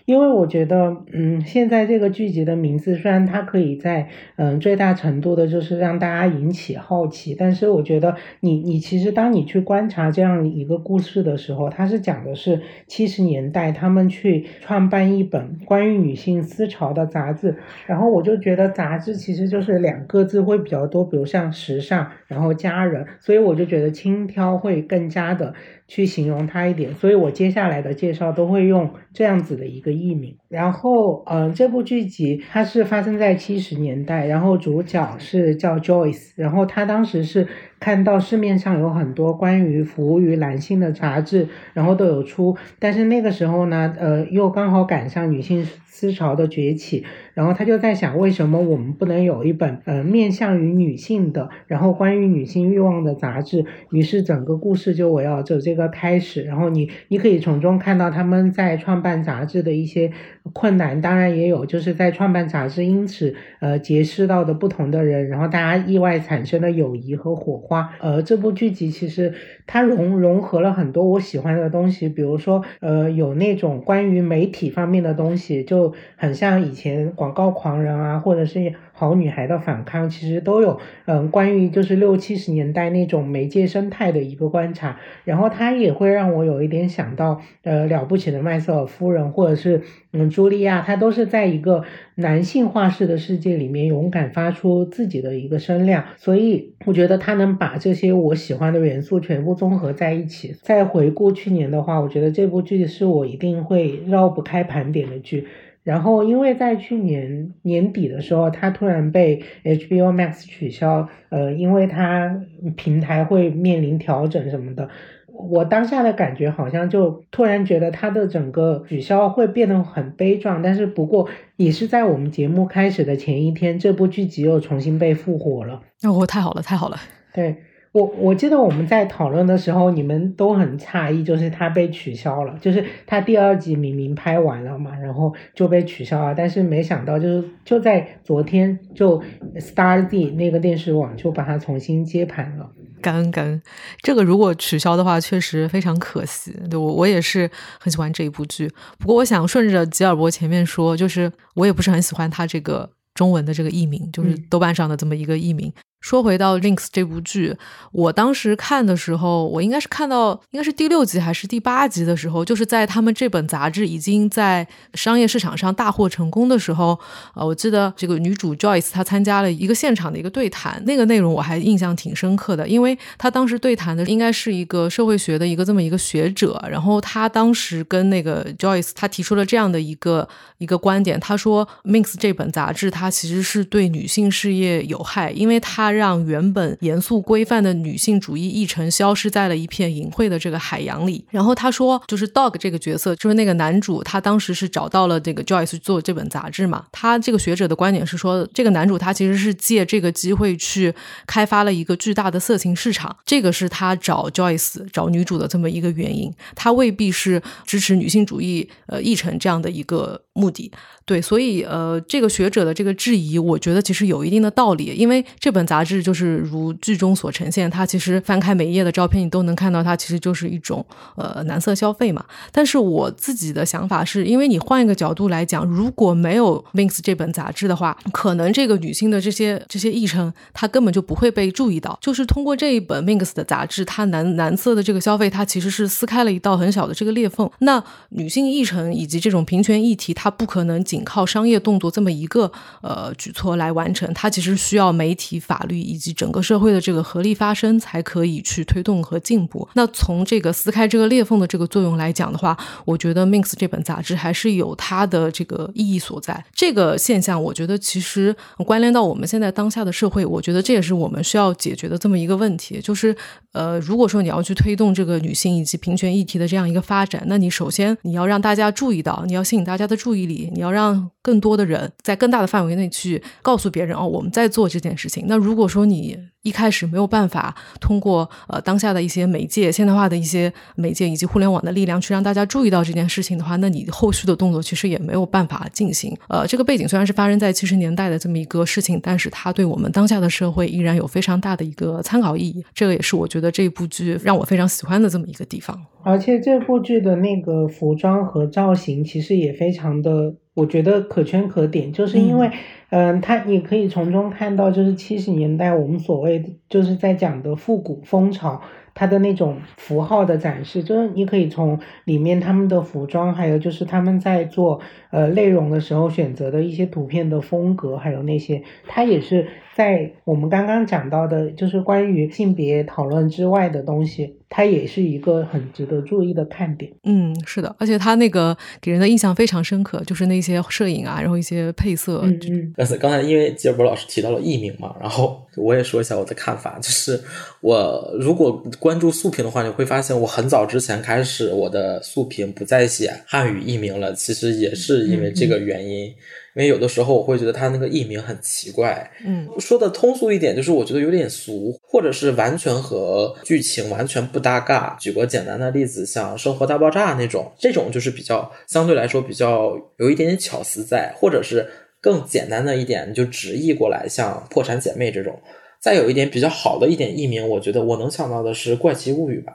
[0.09, 4.07] 因为我觉得，嗯，现在这个剧集的名字虽然它可以在
[4.37, 25.53] 嗯最大程度的就是让大家引起好奇，但是我觉得你你其实当你去观察这样一个故事的时候，它是讲的是七十年代他们去创办一本关于女性思潮的杂志，然后我就觉得杂志其实就是两个字会比较多，比如像时尚，然后佳人，所以我就觉得轻佻会更加的
[25.89, 30.37] 去形容它一点，所以我接下来的介绍都会用这样子的一个译名。
[30.47, 37.47] 然后，嗯、这部剧集它是发生在七十年代，然后主角是叫 Joyce，然后他当时是
[37.79, 45.67] 看到市面上有很多关于服务于男性的杂志，然后都有出，但是那个时候呢，呃，又刚好赶上女性
[45.99, 53.65] 思潮的崛起，然后他就在想，为什么我们不能有一本呃面向于女性的，然后关于女性欲望的杂志？
[53.91, 60.13] 于是整个故事就围绕着这个开始，然后你你可以从中看到他们在创办杂志的一些
[60.53, 67.89] 困难，当然也有就是在创办杂志因此呃结识到的不同的人，然后大家意外产生的友谊和火花。
[67.99, 69.33] 呃，这部剧集其实
[69.71, 89.81] 它融融合了很多我喜欢的东西，比如说呃有那种关于媒体方面的东西，就很像以前广告狂人啊，或者是好女孩的反抗，其实都有嗯关于就是六七十年代那种媒介生态的一个观察，然后它也会让我有一点想到呃了不起的麦瑟尔夫人，或者是
[90.11, 91.85] 嗯茱莉亚，她都是在一个
[92.15, 100.53] 男性化式的世界里面勇敢发出自己的一个声量，所以我觉得她能把这些我喜欢的元素全部综合在一起。
[100.61, 105.47] 再回顾去年的话，我觉得这部剧是我一定会绕不开盘点的剧。
[105.83, 112.41] 然后，因为在去年年底的时候，它突然被 HBO Max 取消，呃，因为它
[112.75, 114.89] 平台会面临调整什么的。
[115.31, 125.81] 我当下的感觉好像就突然觉得它的整个取消会变得很悲壮，但是不过也是在我们节目开始的前一天，这部剧集又重新被复活了。
[126.03, 126.97] 哦，太好了，太好了。
[127.33, 127.55] 对
[127.91, 139.21] 我，我记得我们在讨论的时候，你们都很诧异，就是它被取消了，就是它第二集明明拍完了嘛，然后就被取消了，但是没想到就是就在昨天，就
[139.55, 142.69] Star Z 那个电视网就把它重新接盘了。
[143.01, 143.61] 感恩感恩，
[144.01, 146.53] 这个如果取消的话，确实非常可惜。
[146.69, 148.69] 对我我也是很喜欢这一部剧，
[148.99, 155.71] 不过我想顺着吉尔伯前面说，就是我也不是很喜欢他这个中文的这个译名，就是嗯豆瓣上的这么一个译名。
[155.99, 157.55] 说回到《Links》这部剧，
[157.91, 166.97] 我当时看的时候，我应该是看到应该是第六集还是第八集的时候，就是在他们这本杂志已经在商业市场上大获成功的时候，
[167.35, 180.27] 呃，我记得这个女主 Joyce 她参加了一个现场的一个对谈，那个内容我还印象挺深刻的，因为她当时对谈的应该是一个社会学的一个这么一个学者，然后她当时跟那个 Joyce 她提出了这样的一个
[180.59, 191.25] 一个观点，她说《Minx》这本杂志它其实是对女性事业有害，因为它让原本严肃规范的女性主义议程消失在了一片隐晦的这个海洋里。
[191.29, 196.85] 然后他说，就是 Dog 这个角色，就是那个男主，他当时是找到了这个 Joyce 做这本杂志嘛。
[196.91, 200.93] 他这个学者的观点是说，这个男主他其实是借这个机会去
[201.25, 206.33] 开发了一个巨大的色情市场，这个是他找 Joyce 找女主的这么一个原因。
[206.55, 210.71] 他未必是支持女性主义呃议程这样的一个目的。
[211.05, 222.21] 对，所以呃，这个学者的这个质疑，我觉得其实有一定的道理，因为这本杂杂志就是如剧中所呈现，它其实翻开每一页的照片，你都能看到它其实就是一种呃男色消费嘛。
[222.51, 231.97] 但是我自己的想法是，因为你换一个角度来讲，如果没有《Mix》这本杂志的话，可能这个女性的这些这些议程，它根本就不会被注意到。
[232.01, 237.49] 就是通过这一本《Mix》的杂志，它男男色的这个消费，它其实是撕开了一道很小的这个裂缝。
[237.59, 242.51] 那女性议程以及这种平权议题，它不可能仅靠商业动作这么一个
[242.81, 249.65] 呃举措来完成，它其实需要媒体、法律以及整个社会的这个合力发声，才可以去推动和进步。
[249.75, 256.43] 那从这个撕开这个裂缝的这个作用来讲的话，我觉得《Mix》这本杂志还是有它的这个意义所在。
[256.53, 263.15] 这个现象，我觉得其实关联到我们现在当下的社会，我觉得这也是我们需要解决的这么一个问题，就是
[263.51, 275.25] 呃，如果说你要去推动这个女性以及平权议题的这样一个发展，那你首先你要让大家注意到，你要吸引大家的注意力，你要让更多的人在更大的范围内去告诉别人哦，我们在做这件事情。
[275.27, 286.15] 那如果如果说你一开始没有办法通过呃当下的一些媒介、现代化的一些媒介以及互联网的力量去让大家注意到这件事情的话，那你后续的动作其实也没有办法进行。
[286.29, 292.63] 呃，这个背景虽然是发生在七十年代的这么一个事情，但是它对我们当下的社会依然有非常大的一个参考意义。
[292.73, 295.77] 这个也是我觉得这部剧让我非常喜欢的这么一个地方。
[296.03, 302.51] 而且这部剧的那个服装和造型其实也非常的，我觉得可圈可点，就是因为，
[302.89, 308.61] 嗯、它你可以从中看到，就是七十年代我们所谓的就是在讲的复古风潮。
[308.95, 314.81] 它的那种符号的展示，就是你可以从里面他们的服装，还有就是他们在做
[315.11, 319.47] 呃内容的时候选择的一些图片的风格，还有那些，它也是
[319.79, 326.91] 在我们刚刚讲到的，就是关于性别讨论之外的东西，它也是一个很值得注意的看点。
[327.05, 337.17] 嗯，是的，而且他那个给人的印象非常深刻，就是那些摄影啊，然后一些配色，嗯嗯刚才刚才因为吉尔伯老师提到了艺名嘛，然后我也说一下我的看法，就是
[337.61, 346.13] 我如果关注素评的话，你会发现我很早之前开始我的素评不再写汉语译名了，其实也是因为这个原因。
[346.55, 354.97] 因为有的时候我会觉得他那个艺名很奇怪，嗯说的通俗一点，就是我觉得有点俗，或者是完全和剧情完全不搭嘎。
[354.99, 361.67] 举个简单的例子，像《生活大爆炸》那种，这种就是比较相对来说比较有一点点巧思在，或者是
[362.01, 365.39] 更简单的一点，就直译过来，像《破产姐妹》这种。
[365.81, 369.53] 再有一点比较好的一点译名，我觉得我能想到的是《怪奇物语》吧。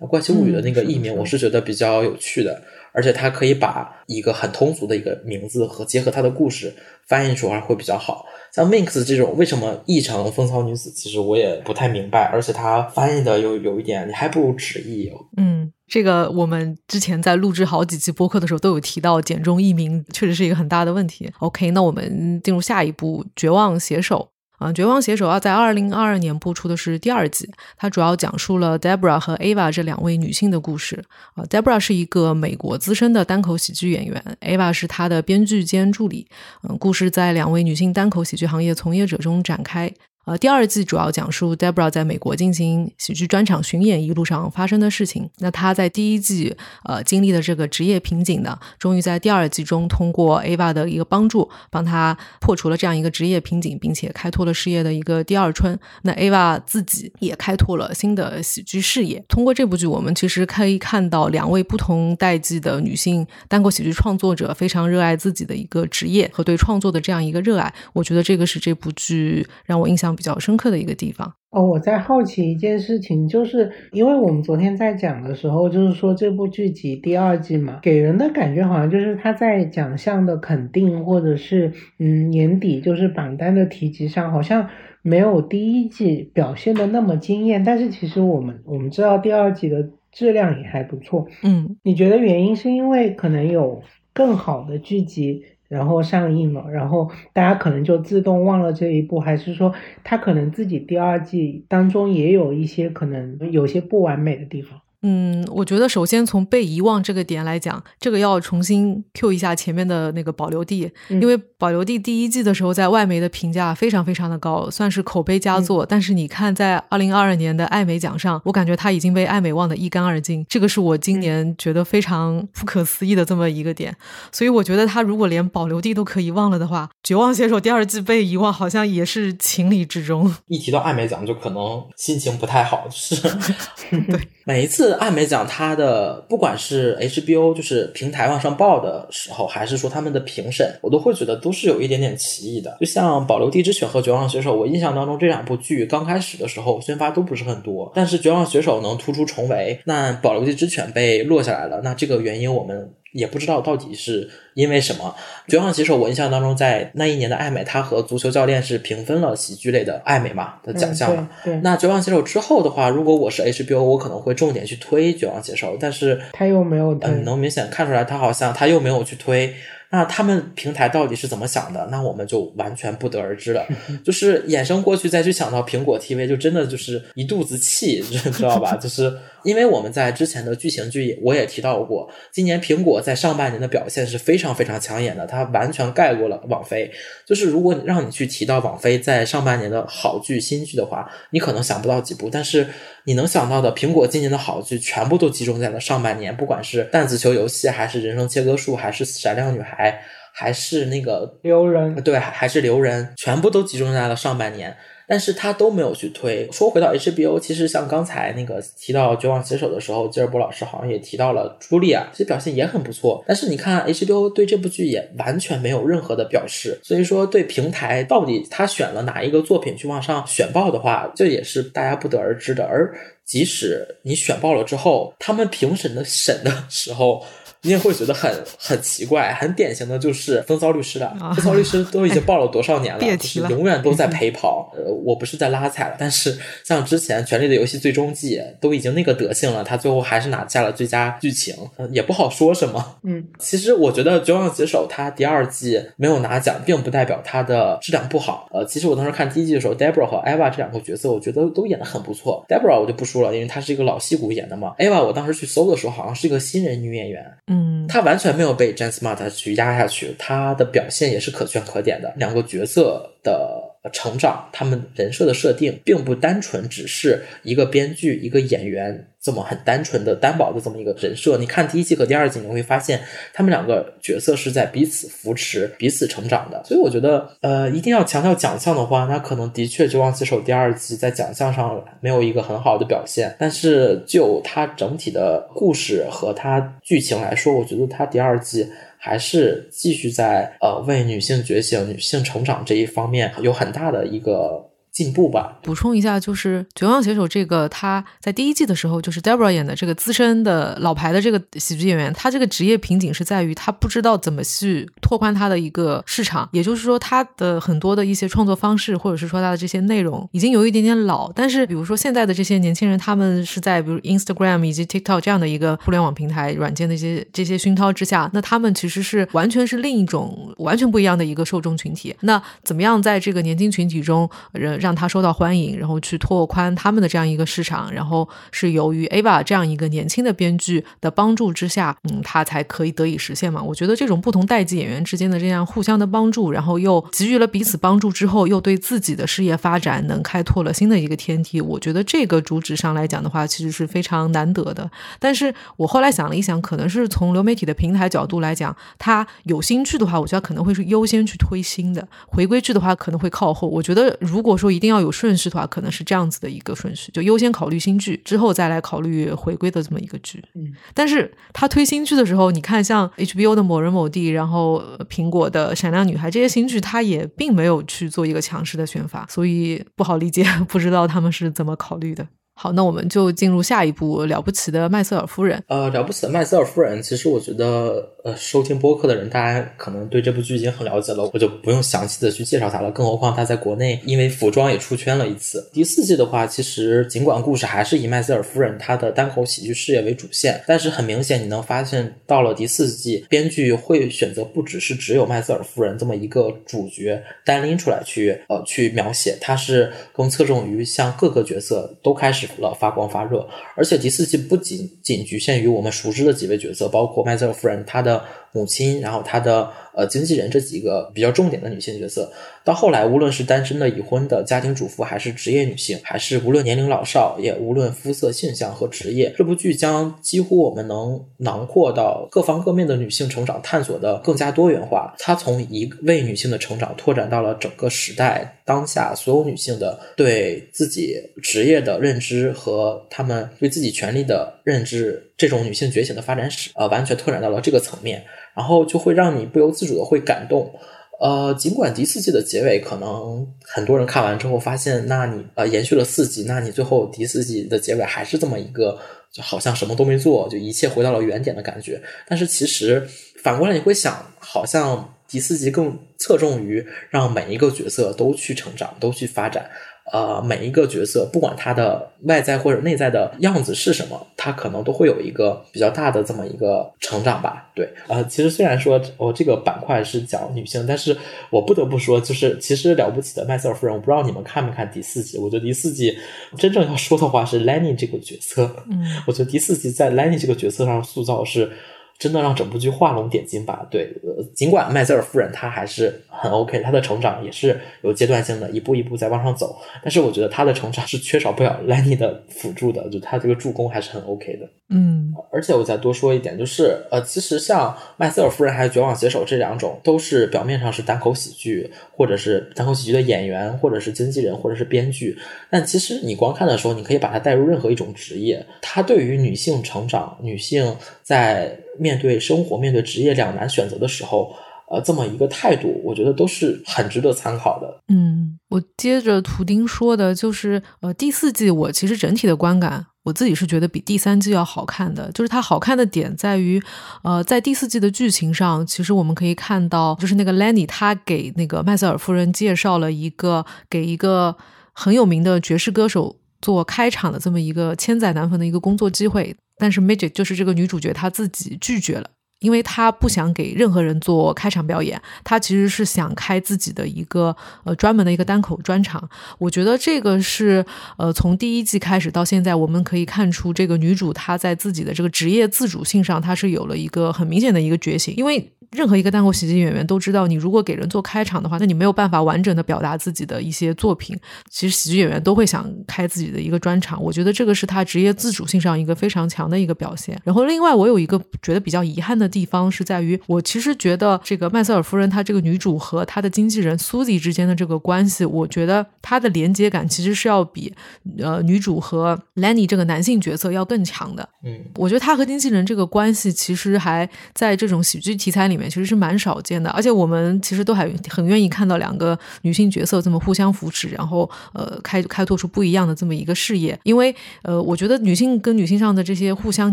[0.08, 2.62] 《怪奇物语》的那个译名，我是觉得比较有趣的，
[2.92, 6.74] 而且它可以把一个很通俗的一个名字和结合它的故事
[7.06, 8.26] 翻译出来会比较好。
[8.54, 15.10] 像 Minx 这种为什么译成《风骚女子》，其实我也不太明白，而且它翻译的有有一点，你还不如直译。
[15.36, 21.30] 嗯，这个我们之前在录制好几期播客的时候都有提到，简中译名确实是一个很大的问题。
[21.40, 24.30] OK，那我们进入下一步，《绝望写手》。
[24.58, 31.04] 啊，《绝望写手》要在二零二二年播出的是第二季，它主要讲述了 Debra 和 Ava 这两位女性的故事。
[31.34, 36.26] 啊，Debra 是一个美国资深的单口喜剧演员，Ava 是她的编剧兼助理。
[36.68, 39.92] 嗯，故事在两位女性单口喜剧行业从业者中展开。
[40.28, 45.30] 呃，第二季主要讲述 Debra 在美国进行喜剧专场巡演一路上发生的事情。
[45.38, 55.78] 那她在第一季呃经历的这个职业瓶颈呢，终于在第二季中通过 Ava 的一个帮助，帮她破除了这样一个职业瓶颈，并且开拓了事业的一个第二春。
[56.02, 59.24] 那 Ava 自己也开拓了新的喜剧事业。
[59.28, 67.72] 通过这部剧，我们其实可以看到两位不同代际的女性单口喜剧创作者非常热爱自己的一个职业和对创作的这样一个热爱。
[67.94, 71.32] 我觉得这个是这部剧让我印象比较深刻的一个地方。
[71.50, 84.68] 哦，我在好奇一件事情，就是因为我们昨天在讲的时候，就是说这部剧集第二季嘛，给人的感觉好像就是他在奖项的肯定，或者是嗯年底就是榜单的提及上，好像
[85.00, 87.62] 没有第一季表现的那么惊艳。
[87.64, 91.26] 但是其实我们我们知道第二季的质量也还不错。
[91.42, 93.80] 嗯，你觉得原因是因为可能有
[94.12, 95.44] 更好的剧集？
[95.68, 104.80] 然后上映了，然后大家可能就自动忘了这一部，还是说他可能自己第二季当中也有一些可能有些不完美的地方？
[105.02, 115.86] 嗯，我觉得首先从被遗忘这个点来讲，这个要重新 Q 一下前面的那个保留地，因为保留地第一季的时候在外媒的评价非常非常的高，算是口碑佳作。
[115.86, 123.96] 但是你看在二零二二年的艾美奖上，我感觉他已经被艾美忘得一干二净，这个是我今年觉得非常不可思议的这么一个点。
[124.32, 130.34] 所以我觉得他如果连保留地都可以忘了的话，《绝望写手》第二季被遗忘好像也是情理之中。
[130.48, 133.16] 一提到艾美奖，就可能心情不太好，是。
[133.90, 142.76] 对，每一次艾美奖，它的不管是 HBO 就是平台往上报的时候，还是说他们的评审，我都会觉得都是有一点点歧义的。
[142.80, 152.92] 就像《保留地之犬》和《绝望选手》，我印象当中这两部剧刚开始的时候宣发都不是很多，但是《绝望选手》能突出重围，那《保留地之犬》被落下来了，那这个原因我们。
[153.12, 155.14] 也不知道到底是因为什么。
[155.46, 161.28] 绝望骑手，我印象当中，在那一年的艾美，他和足球教练是平分了喜剧类的艾美嘛的奖项嘛。
[161.44, 161.56] 对。
[161.62, 169.54] 那绝望骑手之后的话，如果我是 HBO，我可能会重点去推绝望骑手，但是他又没有，嗯，能明显看出来，他好像他又没有去推。
[169.90, 171.88] 那他们平台到底是怎么想的？
[171.90, 173.66] 那我们就完全不得而知了。
[174.04, 178.76] 就是衍生过去再去想到苹果 TV，就真的就是一肚子气， 知道吧？
[178.76, 179.10] 就是
[179.48, 186.92] 因为我们在之前的剧情剧我也提到过，今年苹果在上半年的表现是非常非常抢眼的，它完全盖过了网飞。
[187.24, 192.66] 就是如果让你去提到网飞在上半年的好剧新剧的话，你可能想不到几部，但是
[193.04, 200.02] 你能想到的苹果今年的好剧全部都集中在了上半年，不管是弹子球游戏，还是人生切割术，还是闪亮女孩。
[200.30, 204.76] 还还是那个留人，对，还是留人，全部都集中在了上半年，
[205.08, 206.46] 但是他都没有去推。
[206.52, 213.24] 说回到 HBO，其实像刚才那个提到绝望写手的时候，吉尔伯老师好像也提到了朱莉亚，其实表现也很不错。
[213.26, 222.64] 但是你看 HBO 对这部剧也完全没有任何的表示，所以说对平台到底他选了哪一个作品去往上选报的话，这也是大家不得而知的。
[222.66, 222.94] 而
[223.24, 227.24] 即使你选报了之后，他们评审的审的时候。
[227.62, 234.72] 你也会觉得很很奇怪， 很典型的就是风骚律师的，风骚律师都已经报了多少年了， 就是永远都在陪跑。
[234.76, 241.54] 呃，我不是在拉踩了，但是像之前《权力的游戏》最终季都已经那个德性了，他最后还是拿下了最佳剧情，
[241.90, 242.96] 也不好说什么。
[243.02, 248.48] 嗯，其实我觉得《绝望写手》他第二季没有拿奖，并不代表他的质量不好。
[248.52, 252.44] 呃，其实我当时看第一季的时候，Debra 和 Eva 这两个角色，我觉得都演的很不错。
[252.48, 254.74] Debra 我就不说了，因为她是一个老戏骨演的嘛。
[254.78, 257.24] Eva 我当时去搜的时候，好像是一个新人女演员。
[257.48, 262.12] 嗯，他完全没有被 James Smart 去压下去，他的表现也是可圈可点的。
[262.16, 271.36] 两个角色的成长，他们人设的设定，并不单纯只是一个编剧、一个演员这么很单纯的单薄的这么一个人设。
[271.38, 273.00] 你看第一季和第二季，你会发现
[273.32, 276.62] 他们两个角色是在彼此扶持、彼此成长的。
[276.64, 283.34] 所以我觉得，呃，一定要强调奖项的话，那可能的确《绝望骑手》第二季在奖项上没有一个很好的表现。
[283.38, 288.68] 但是就它整体的故事和它剧情来说，我觉得它第二季。
[288.98, 294.67] 还是继续在呃为女性觉醒、女性成长这一方面有很大的一个。
[294.98, 295.56] 进步吧。
[295.62, 306.48] 补充一下，就是《绝望写手》这个，他在第一季的时候，就是 Debra 演的这个资深的老牌的这个喜剧演员，他这个职业瓶颈是在于他不知道怎么去拓宽他的一个市场。
[306.50, 311.30] 也就是说，他的很多的一些创作方式，或者是说他的这些内容，已经有一点点老。
[311.32, 322.16] 但是，比如说现在的这些年轻人，他们是在比如 Instagram 以及 TikTok 这样的一个互联网平台软件的一些这些熏陶之下，那他们其实是完全是另一种完全不一样的一个受众群体。
[322.22, 333.62] 那怎么样在这个年轻群体中，让让他受到欢迎，然后去拓宽他们的这样一个市场，然后是由于 Ava 这样一个年轻的编剧的帮助之下，嗯，他才可以得以实现嘛。
[333.62, 341.60] 我觉得这种不同代际演员之间的这样互相的帮助，然后又给予了彼此帮助之后，又对自己的事业发展能开拓了新的一个天梯。
[341.60, 344.90] 我觉得这个主旨上来讲的话，其实是非常难得的。
[345.18, 353.68] 但是我后来想了一想，可能是从流媒体的平台角度来讲，它有新剧的话，我觉得可能会是优先去推新的；回归剧的话，可能会靠后。
[353.68, 360.42] 我觉得如果说一定要有顺序的话，可能是这样子的一个顺序，就优先考虑新剧，之后再来考虑回归的这么一个剧。
[360.54, 372.26] 嗯，但是他推新剧的时候，你看像 HBO 的某人某地，然后呃苹果的闪亮女孩这些新剧，他也并没有去做一个强势的选法，所以不好理解，不知道他们是怎么考虑的。
[372.60, 375.56] 好，那我们就进入下一部《了不起的麦瑟尔夫人》。
[375.68, 382.90] 呃，了不起的麦瑟尔夫人，其实我觉得，呃，收听播客的人，大家可能对这部剧已经很了解了，我就不用详细的去介绍它了。
[382.90, 385.70] 更何况它在国内因为服装也出圈了一次。
[385.72, 403.46] 第四季的话，其实尽管故事还是以麦瑟尔夫人她的单口喜剧事业为主线，但是很明显你能发现，到了第四季，编剧会选择不只是只有麦瑟尔夫人这么一个主角单拎出来去呃去描写，它是更侧重于向各个角色都开始了发光发热。
[403.74, 412.30] 而且第四季不仅仅局限于我们熟知的几位角色，包括麦瑟尔夫人她的母亲，然后她的呃经纪人这几个比较重点的女性角色。
[412.64, 425.14] 到后来，无论是单身的、已婚的家庭主妇，还是职业女性，还是无论年龄老少，也无论肤色、性向和职业，这部剧将几乎我们能囊括到各方各面的女性成长探索的更加多元化。
[425.18, 438.22] 它从一位女性的成长拓展到了整个时代当下所有女性的对自己职业的认知和她们对自己权利的认知，这种女性觉醒的发展史，呃，完全拓展到了这个层面，
[438.58, 440.74] 然后就会让你不由自主的会感动。
[441.20, 448.98] 呃，尽管第四季的结尾可能很多人看完之后发现，那你呃延续了四季，那你最后第四季的结尾还是这么一个，
[449.32, 452.02] 就好像什么都没做，就一切回到了原点的感觉。
[452.26, 453.08] 但是其实
[453.42, 459.70] 反过来你会想，好像第四季更侧重于让每一个角色都去成长，都去发展。
[460.12, 467.70] 呃，每一个角色，不管他的外在或者内在的样子是什么，他可能都会有一个比较大的这么一个成长吧。
[467.74, 471.16] 对，呃，其实虽然说我这个板块是讲女性，但是
[471.50, 475.38] 我不得不说，就是其实了不起的麦瑟尔夫人，我不知道你们看没看第四季？
[475.38, 476.16] 我觉得第四季
[476.56, 481.70] 真正要说的话是 Lenny 这个角色，嗯， 我觉得第四季在 Lenny 这个角色上塑造是。
[482.18, 483.86] 真的让整部剧画龙点睛吧？
[483.88, 489.76] 对，呃，尽管麦瑟尔夫人她还是很 OK，她的成长也是有阶段性的，一步一步在往上走。
[490.02, 494.68] 但是我觉得她的成长是缺少不了 Lenny 的辅助的，就她这个助攻还是很 OK 的。
[494.90, 505.38] 嗯而且我再多说一点，就是呃，其实像麦瑟尔夫人还有绝望写手这两种，都是表面上是单口喜剧，或者是单口喜剧的演员，或者是经纪人，或者是编剧。
[505.70, 508.64] 但其实你光看的时候，你可以把它带入任何一种职业。
[508.80, 514.52] 它对于女性成长、女性在面对生活、面对职业两难选择的时候，
[514.90, 518.00] 呃，这么一个态度，我觉得都是很值得参考的。
[518.08, 525.30] 嗯，我接着图钉说的，就是呃，第四季我其实整体的观感，我自己是觉得比第三季要好看的。
[525.32, 526.82] 就是它好看的点在于，
[527.22, 534.56] 呃，在第四季的剧情上，其实我们可以看到，就是那个 Lenny 他给那个麦瑟尔夫人介绍了一个给一个
[534.94, 542.30] 很有名的爵士歌手做开场的这么一个千载难逢的一个工作机会，但是 Magic 就是这个女主角她自己拒绝了。
[542.60, 547.54] 因为她不想给任何人做开场表演，她其实是想开自己的一个
[547.84, 549.28] 呃专门的一个单口专场。
[549.58, 550.84] 我觉得这个是
[551.16, 558.34] 呃从第一季开始到现在，我们可以看出这个女主她在自己的这个职业自主性上，她是有了一个很明显的一个觉醒。
[558.36, 564.34] 因为任何一个单口喜剧演员都知道，你如果给人做开场的话，那你没有办法完整的表达自己的一些作品。
[564.70, 570.40] 其实喜剧演员都会想开自己的一个专场，我觉得这个是他职业自主性上一个非常强的一个表现。
[570.42, 580.92] 然后另外，我有一个觉得比较遗憾的地方是在于，我其实觉得这个麦瑟尔夫人她这个女主和她的经纪人苏迪之间的这个关系，我觉得她的连接感其实是要比
[581.38, 584.48] 呃女主和 Lenny 这个男性角色要更强的。
[584.64, 596.98] 嗯，我觉得她和经纪人这个关系，其实还在这种喜剧题材里面其实是蛮少见的，而且我们其实都还很愿意看到两个女性角色这么互相扶持，然后呃开开拓出不一样的这么一个事业。
[597.02, 599.92] 因为呃，我觉得女性跟女性上的这些互相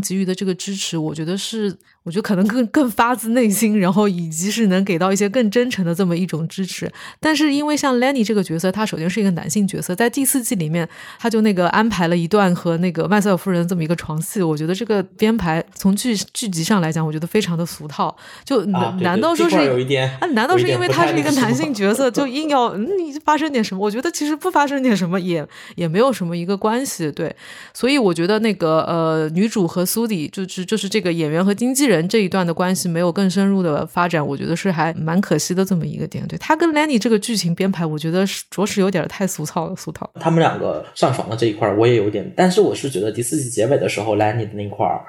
[0.01, 1.75] 给予的这个支持，我觉得是
[2.05, 6.89] 我觉得可能更更发自内心，然后以及是能给到一些更真诚的这么一种支持。
[7.19, 10.87] 但是因为像 Lenny 这个角色，他首先是一个男性角色，在第四季里面，
[11.17, 18.15] 他就那个安排了一段和那个麦瑟尔夫人这么一个床戏，我觉得这个编排从剧剧集上来讲，我觉得非常的俗套。
[18.43, 20.27] 就难、难道说是啊？
[20.33, 23.81] 难道是因为他是一个男性角色， 就硬要嗯你发生点什么？
[23.81, 25.43] 我觉得其实不发生点什么也
[25.75, 27.35] 也没有什么一个关系，对。
[27.73, 36.25] 所以我觉得那个呃女主和苏迪就是就是这个演员和经纪人这一段的关系没有更深入的发展，我觉得是还蛮可惜的这么一个点。
[36.27, 40.09] 对他跟 Lenny 这个剧情编排，我觉得是着实有点太俗套了，俗套。
[40.19, 45.01] 他们两个上床的这一块儿，我也有点，但是我是觉得第四季结尾的时候，Lenny 的那块儿，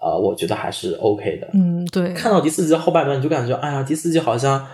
[0.00, 1.48] 呃，我觉得还是 OK 的。
[1.52, 4.66] 嗯，对，看到第四季的后半段，你就感觉，哎呀，第四季好像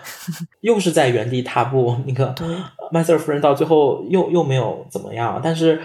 [0.60, 1.96] 又是在原地踏步。
[2.06, 2.34] 那个
[2.92, 5.80] 麦瑟尔夫人到最后又又没有怎么样，但是嗯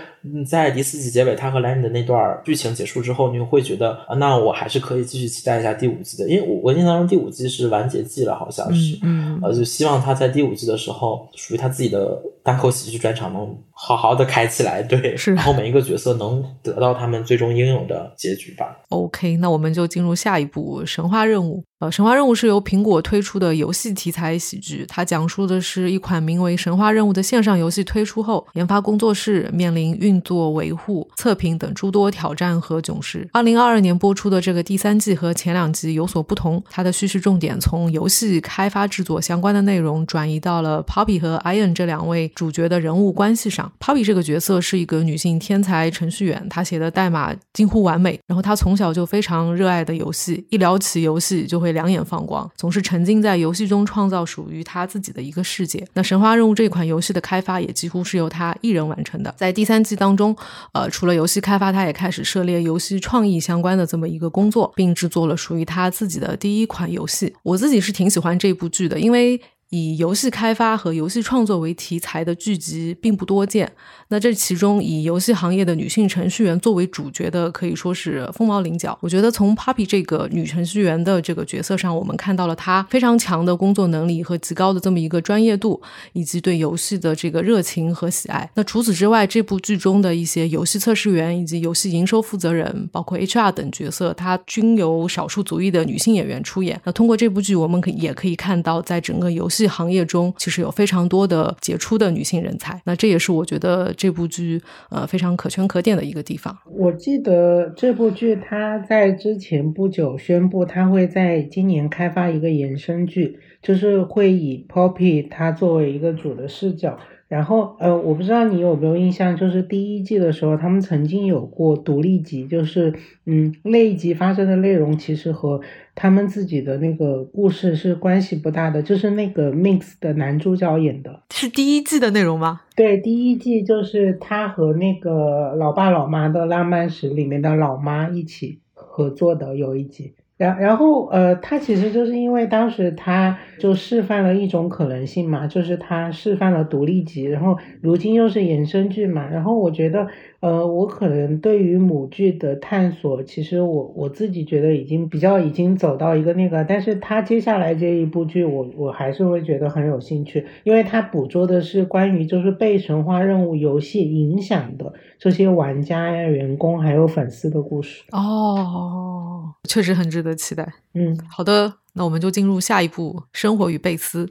[0.47, 18.79] 在第四季结尾，他和兰妮的那段剧情结束之后，你会觉得，啊那我还是可以继续期待一下第五季的，因为我我印象中第五季是完结季了，好像是，嗯嗯呃，就希望他在第五季的时候，属于他自己的单口喜剧专场能好好的开起来，对，是然后每一个角色能得到他们最终应有的结局吧。
[18.89, 21.61] OK，那我们就进入下一步《神话任务》。
[21.81, 33.27] 呃，《神话任务》是由苹果推出的游戏题材喜剧，它讲述的是一款名为《神话任务》的线上游戏推出后，研发工作室面临运作、维护、测评等诸多挑战和囧事。
[33.33, 43.71] 二零二二年播出的这个第三季和前两集有所不同，它的叙事重点从游戏开发制作相关的内容转移到了 Poppy 和 Ian 这两位主角的人物关系上。
[43.79, 55.85] Poppy 这个角色是一个女性天才程序员，她写的代码近乎完美，然后她从小就非常热爱的游戏，一聊起游戏就会两眼放光，总是沉浸在游戏中创造属于他自己的一个世界。
[55.93, 59.33] 那《神话任务》这款游戏的开发也几乎是由他一人完成的。
[59.37, 60.35] 在第三季当中，
[60.73, 67.33] 呃，除了游戏开发，他也开始涉猎游戏创意相关的这么一个工作，并制作了属于他自己的第一款游戏。
[67.43, 69.41] 我自己是挺喜欢这部剧的，因为。
[69.71, 73.71] 以游戏开发和游戏创作为题材的剧集并不多见。
[74.09, 78.97] 那这其中以游戏行业的女性程序员作为主角的，可以说是凤毛麟角。
[79.01, 85.81] 我觉得从 Papi 这个女程序员的这个角色上，我们看到了她非常强的工作能力和极高的这么一个专业度，
[86.11, 88.49] 以及对游戏的这个热情和喜爱。
[88.55, 96.77] 那除此之外，这部剧中的一些游戏测试员以及游戏营收负责人，包括 HR 等角色，它均由少数族裔的女性演员出演。
[96.83, 102.81] 那通过这部剧，我们可也可以看到，在整个游戏行业中，其实有非常多的杰出的女性人才。
[102.85, 106.57] 那这也是我觉得这部剧呃非常可圈可点的一个地方。
[106.77, 116.97] 我记得这部剧，它在之前不久宣布，它会在今年开发一个延伸剧，就是会以 Poppy 它作为一个主的视角。
[117.31, 122.93] 然后，呃，我不知道你有没有印象，就是第一季的时候，他们曾经有过独立集，就是，
[123.25, 125.61] 嗯，那一集发生的内容其实和
[125.95, 131.21] 他们自己的那个故事是关系不大的，就是那个 Mix 的男主角演的。
[131.33, 132.63] 是第一季的内容吗？
[132.75, 140.15] 对，第一季就是他和那个《老爸老妈的浪漫史》里面的老妈一起合作的有一集。
[140.41, 150.07] 然然后呃，他其实就是因为当时他就示范了一种可能性嘛，就是他示范了独立集，然后如今又是衍生剧嘛，然后我觉得
[150.41, 168.03] 呃，我可能对于母剧的探索，其实我我自己觉得已经比较已经走到一个那个，但是他接下来这一部剧，我我还是会觉得很有兴趣，因为他捕捉的是关于就是被神话任务游戏影响的这些玩家呀、员工还有粉丝的故事。
[168.11, 170.67] 哦，确实很值得期待。
[170.95, 174.25] 嗯，好的，那我们就进入下一部《生活与贝斯》。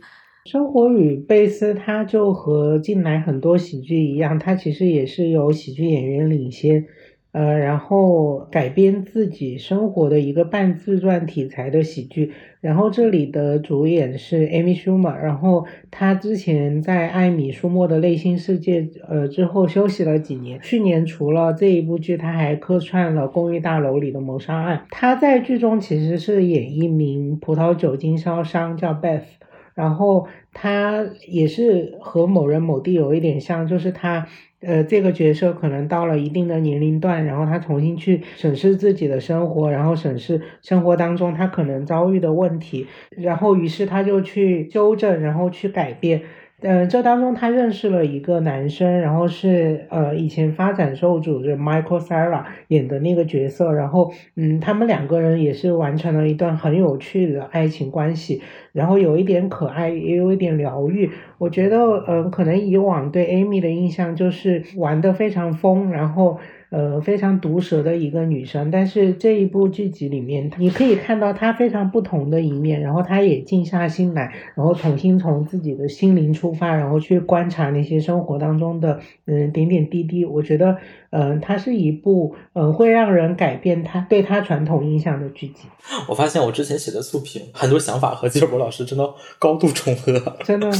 [0.46, 6.86] 生活与贝斯，它就和近来很多喜剧一样，它其实也是由喜剧演员领先，
[7.32, 12.32] 呃，然后改编自己生活的一个半自传题材的喜剧。
[12.62, 20.58] 然后这里的主演是 Amy Schumer，然后她之前在艾米舒默的内心世界，呃之后休息了几年。
[20.62, 24.78] 去年除了这一部剧，她还客串了《公寓大楼里的谋杀案》。
[24.90, 29.20] 她在剧中其实是演一名葡萄酒经销商，叫 Beth。
[29.80, 34.26] 然后他也是和某人某地有一点像，就是他
[34.60, 42.86] 呃这个角色可能到了一定的年龄段，然后他重新去审视自己的生活，然后审视生活当中他可能遭遇的问题，
[43.16, 46.20] 然后于是他就去纠正，然后去改变。
[46.62, 58.42] 嗯，这当中他认识了一个男生，然后是呃以前发展受主是 Michael Cera 演的那个角色，然后嗯他们两个人也是完成了一段很有趣的爱情关系，
[58.72, 61.10] 然后有一点可爱，也有一点疗愈。
[61.38, 66.38] 我觉得嗯可能以往对 Amy 的印象就是玩的非常疯，然后
[66.70, 68.70] 呃非常毒舌的一个女生。
[68.70, 80.24] 但是这一部剧集里面，你可以看到她非常不同的一面，然后她也静下心来，然后重新从自己的心灵出发，然后去观察那些生活当中的嗯点点滴滴。
[80.24, 80.78] 我觉得，
[81.10, 85.62] 嗯，它是一部嗯会让人改变他对他传统印象的剧集。
[86.08, 90.12] 我发现我之前写的素评，很多想法和吉尔伯老师真的高度重合。
[90.44, 90.70] 真的，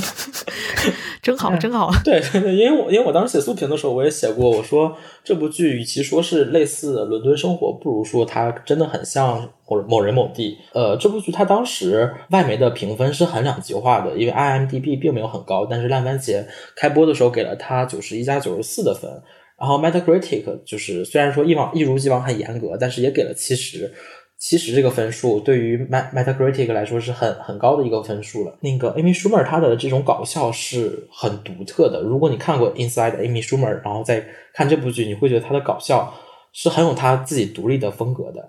[1.23, 1.91] 真好，真好。
[2.05, 4.95] 对对对，因为我因为我当时写素评的时候，我也写过，我说
[5.25, 10.59] 这部剧与其说是类似伦敦生活，不如说它真的很像某某人某地。
[10.73, 16.45] 呃，这部剧它当时外媒的评分是很两极化的，因为 IMDB 并没有很高，但是烂番茄
[16.77, 19.11] 开播的时候给了它九十一加九十四的分，
[19.61, 23.93] 然后 Metacritic 就是虽然说一往一如既往很严格，但是也给了七十。
[24.43, 28.57] 七十这个分数对于 MetaCritic 来说是很很高的一个分数了。
[28.63, 32.01] 那个 Amy Schumer 她的这种搞笑是很独特的。
[32.01, 34.25] 如果你看过 Inside Amy Schumer，然后再
[34.55, 36.15] 看这部剧，你会觉得她的搞笑
[36.55, 38.49] 是很有她自己独立的风格的。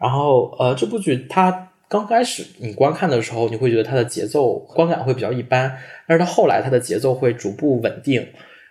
[0.00, 5.76] 然后呃，这部剧它刚开始你观看的时候，你会觉得它的节奏观感会比较一般，
[6.08, 8.26] 但是它后来它的节奏会逐步稳定。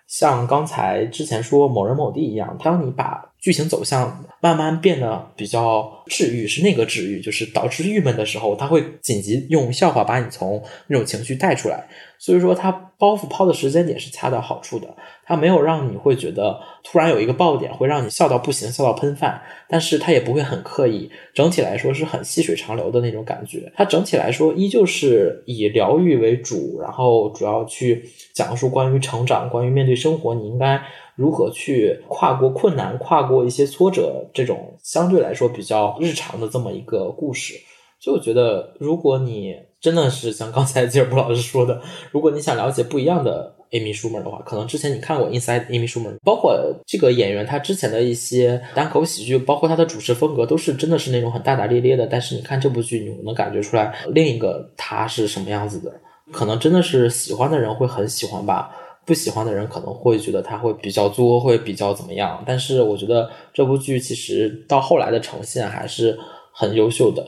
[0.07, 11.87] 像刚才之前说某人某地一样，当你把剧情走向慢慢变得比较治愈，是那个治愈，就是导致郁闷的时候，他会紧急用笑话把你从那种情绪带出来。
[12.17, 21.09] 所以说，他包袱抛的时间点是恰到好处的，他没有让你会觉得突然有一个爆点会让你笑到不行，笑到喷饭，但是他也不会很刻意。
[21.33, 23.71] 整体来说是很细水长流的那种感觉。
[23.75, 30.81] 它整体来说依旧是以疗愈为主，然后主要去讲述关于成长、关于面对生活，你应该。
[31.17, 37.53] 如何去跨过困难、跨过一些挫折，这种相对来说比较日常的这么一个故事，
[38.01, 39.55] 所以我觉得，如果你
[39.85, 41.79] 真的是像刚才吉尔布老师说的，
[42.09, 52.07] 如果你想了解不一样的 Amy Schumer 的话，可能之前你看过 Inside Amy Schumer，包括这个演员他之前的一些单口喜剧，包括他的主持风格，都是真的是那种很大大咧咧的。
[52.07, 55.93] 但是你看这部剧，你能感觉出来另一个他是什么样子的，
[56.31, 58.75] 可能真的是喜欢的人会很喜欢吧。
[59.05, 62.43] 不喜欢的人可能会觉得他会比较作，会比较怎么样？
[62.43, 66.17] 但是我觉得这部剧其实到后来的呈现还是
[66.51, 67.23] 很优秀的。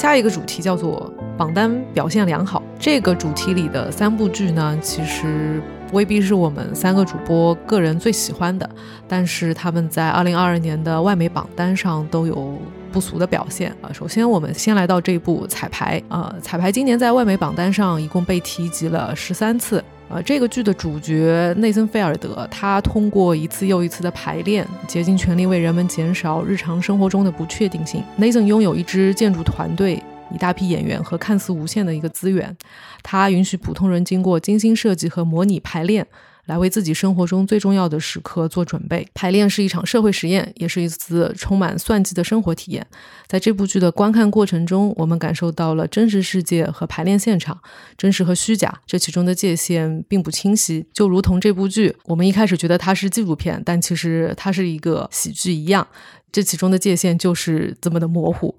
[0.00, 2.62] 下一个主题叫做榜单表现良好。
[2.78, 5.60] 这个主题里的三部剧呢，其实。
[5.92, 8.70] 未必是我们三个主播个人最喜欢的，
[9.08, 12.56] 但是他们在二零二二年的外媒榜单上都有
[12.92, 13.90] 不俗的表现啊。
[13.92, 20.22] 首先，我们先来到这一部《彩排》啊，《彩排》今年在外媒榜单上一共被提及了十三次呃。
[20.22, 28.02] 这个剧的主角内森·菲尔德，他通过一次又一次的排练，竭尽全力为人们减少日常生活中的不确定性。
[28.16, 30.02] 内森拥有一支建筑团队。
[30.32, 32.56] 一大批演员和看似无限的一个资源，
[33.02, 36.06] 他允许普通人经过精心设计和模拟排练，
[36.50, 39.06] 来为自己生活中最重要的时刻做准备。
[39.14, 42.84] 排练是一场社会实验，也是一次充满算计的生活体验。
[43.28, 47.56] 在这部剧的观看过程中，我们感受到了真实世界和排练现场，
[47.96, 55.86] 真实和虚假这其中的界限并不清晰，就如同这部剧，我们一开始觉得它是纪录片，但其实它是一个喜剧一样，
[56.32, 58.56] 这其中的界限就是这么的模糊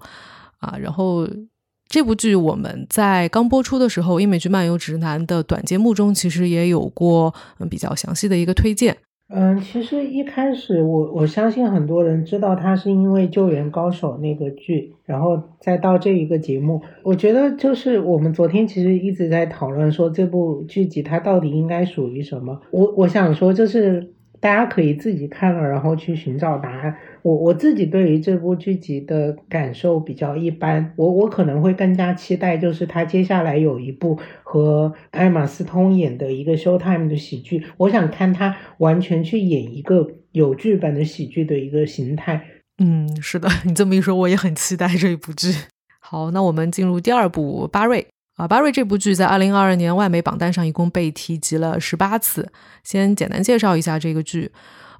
[0.60, 0.78] 啊。
[0.80, 1.28] 然后。
[1.92, 8.96] 这部剧我们在刚播出的时候，《英美剧漫游指南》的短节目中，其实也有过嗯比较详细的一个推荐。
[9.28, 16.80] 嗯，其实一开始我我相信很多人知道它是因为《救援高手》那个剧，然后再到这一个节目。
[17.02, 22.58] 我觉得就是我们昨天其实一直在讨论说这部剧集它到底应该属于什么。
[22.70, 24.14] 我我想说就是。
[24.42, 26.96] 大家可以自己看了，然后去寻找答案。
[27.22, 42.44] 我我自己对于这部剧集的感受比较一般，我我可能会更加期待，就是他接下来有一部和艾玛斯通演的一个 Showtime 的喜剧，我想看他完全去演一个有剧本的喜剧的一个形态。
[42.78, 45.54] 嗯，是的， 你这么一说，我也很期待这一部剧。
[46.00, 48.06] 好，那我们进入第二部巴瑞。
[48.36, 52.50] 啊，巴瑞这部剧在二零二二年外媒榜单上一共被提及了十八次。
[52.82, 54.50] 先简单介绍一下这个剧。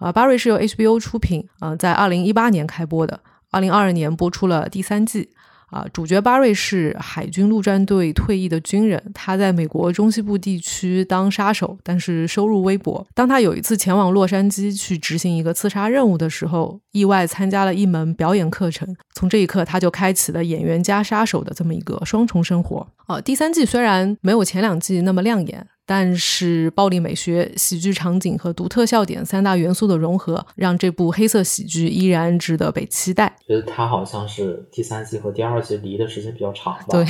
[0.02, 3.20] 啊，巴瑞是由 HBO 出品，呃，在二零一八年开播的，
[3.50, 5.30] 二零二二年播出了第三季。
[5.70, 13.06] 啊，主角巴瑞是海军陆战队退役的军人，他在美国中西部地区当杀手，但是收入微薄。
[13.14, 18.94] 当他有一次前往洛杉矶去执行一个刺杀任务的时候，意外参加了一门表演课程。
[19.14, 22.86] 从这一刻，他就开启了演员加杀手的这么一个双重生活。
[23.06, 33.34] 啊，第三季虽然没有前两季那么亮眼，但是暴力美学、喜剧场景和独特笑点三大元素的融合，让这部黑色喜剧依然值得被期待。
[33.46, 36.84] 觉得它好像是第三季和第二季离的时间比较长吧？
[36.90, 37.04] 对，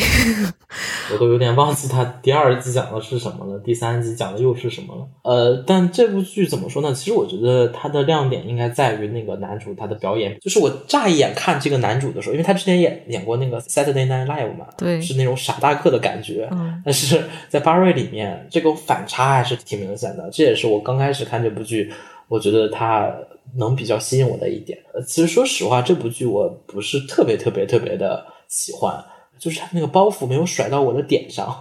[1.12, 5.06] 我都有点忘记它第二季讲的是什么了，第三季讲的又是什么了。
[5.22, 6.92] 呃，但这部剧怎么说呢？
[6.94, 10.38] 其实我觉得它的亮点应该在于那个男主他的表演。
[10.40, 16.48] 就是我乍一眼看这个男主的时候，因为他之前演演过那个 Saturday Night Live 嘛，对是那种傻大个的感觉。
[16.52, 20.30] 嗯但是在巴瑞里面，这这种反差还是挺明显的。
[20.30, 21.92] 这也是我刚开始看这部剧，
[22.28, 23.12] 我觉得它
[23.56, 24.78] 能比较吸引我的一点。
[25.06, 29.04] 其实说实话，这部剧我不是特别特别特别的喜欢，
[29.38, 31.60] 就是它那个包袱没有甩到我的点上，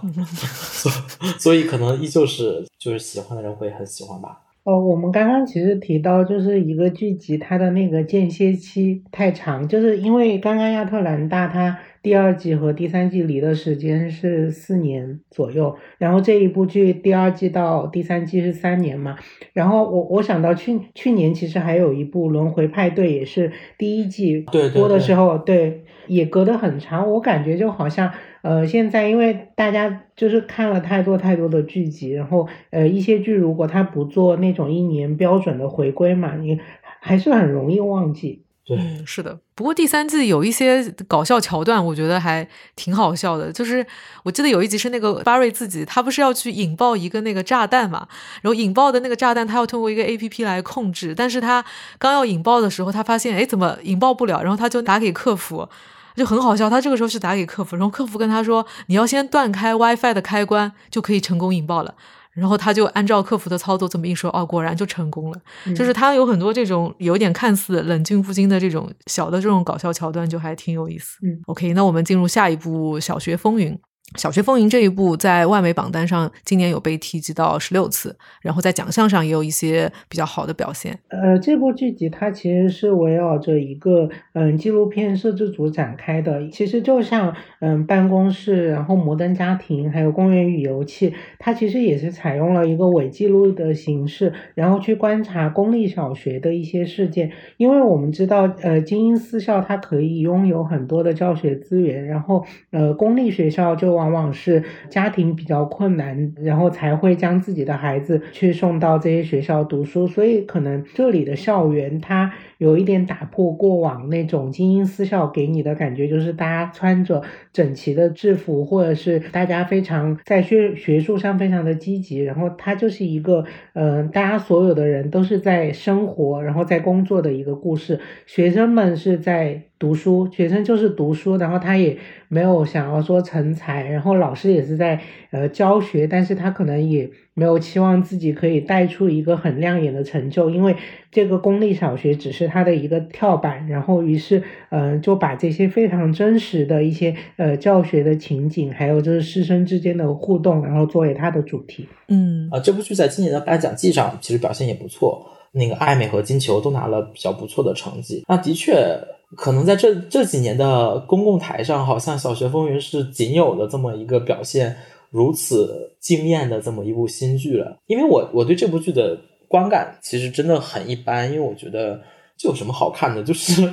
[1.40, 4.40] 所以可能依旧是就是喜欢的人会很喜欢吧。
[4.64, 19.16] 呃，我们刚刚其实提到，就是一个剧集它的那个间歇期太长，就是因为刚刚亚特兰大它第二季和第三季离的时间是四年左右，然后这一部剧第二季到第三季是三年嘛，
[19.52, 28.12] 然后我我想到去去年其实还有一部《轮回派对》，也是第一季播的时候，对，也隔得很长，我感觉就好像。
[28.42, 36.58] 呃，现在因为大家就是看了太多太多的剧集，然后呃一些剧如果它不做那种一年标准的回归嘛，你
[37.00, 38.42] 还是很容易忘记。
[38.64, 39.38] 对，嗯，是的。
[39.56, 42.46] 不过第三季有一些搞笑桥段，我觉得还
[42.76, 43.52] 挺好笑的。
[43.52, 43.84] 就是
[44.22, 48.06] 我记得有一集是那个巴瑞自己，他不是要去引爆一个那个炸弹嘛，
[48.40, 51.64] 然后引爆的那个炸弹他要通过一个 A P P 来控制，但是他
[51.98, 55.68] 刚要引爆的时候，他发现哎怎么引爆不了，然后他就打给客服。
[56.16, 61.94] 就很好笑，他这个时候是打给客服，然后客服跟他说：“你要先断开 WiFi 的开关，就可以成功引爆了。”
[62.32, 65.38] 然后他就按照客服的操作这么一说，哦，果然就成功了。
[65.76, 71.18] 就是他有很多这种有点看似冷静不惊的这种小的这种搞笑桥段，就还挺有意思。
[71.22, 73.72] 嗯，OK，那我们进入下一部《小学风云》。
[74.16, 80.98] 《小学风云》这一部在外媒榜单上今年有被提及到十六次，然后在奖项上也有一些比较好的表现。
[81.08, 97.30] 呃，这部剧集它其实是围绕着一个嗯纪录片摄制组展开的，其实就像嗯办公室，然后摩登家庭，还有公园与游戏，它其实也是采用了一个伪记录的形式，然后去观察公立小学的一些事件。
[97.56, 117.20] 因为我们知道，呃，精英私校它可以拥有很多的教学资源，然后呃公立学校就往往是家庭比较困难，然后才会将自己的孩子去送到这些学校读书，所以可能这里的校园它有一点打破过往那种精英私校给你的感觉，就是大家穿着
[117.52, 123.44] 整齐的制服，或者是大家非常在学学术上非常的积极，然后它就是一个
[123.74, 129.62] 嗯、呃大家所有的人都是在生活，然后在工作的一个故事，学生们是在。
[129.82, 131.98] 读书，学生就是读书，然后他也
[132.28, 135.00] 没有想要说成才，然后老师也是在
[135.32, 140.76] 呃教学，但是他可能也没有期望自己可以带出一个很亮眼的成就，因为
[141.10, 151.88] 这个公立小学只是他的一个跳板，然后于是呃就把这些非常真实的一些呃教学的情景，还有就是师生之间的互动，然后作为它的主题。
[152.08, 158.22] 嗯啊，这部剧在今年的颁奖季上其实表现也不错，那个艾美和金球都拿了比较不错的成绩。
[158.28, 158.98] 那的确，
[159.36, 164.76] 可能在这这几年的公共台上，好像《小学风云》是仅有的这么一个表现
[165.12, 167.76] 如此惊艳的这么一部新剧了。
[167.86, 169.16] 因为我我对这部剧的
[169.46, 172.00] 观感其实真的很一般，因为我觉得
[172.36, 173.22] 这有什么好看的？
[173.22, 173.70] 就是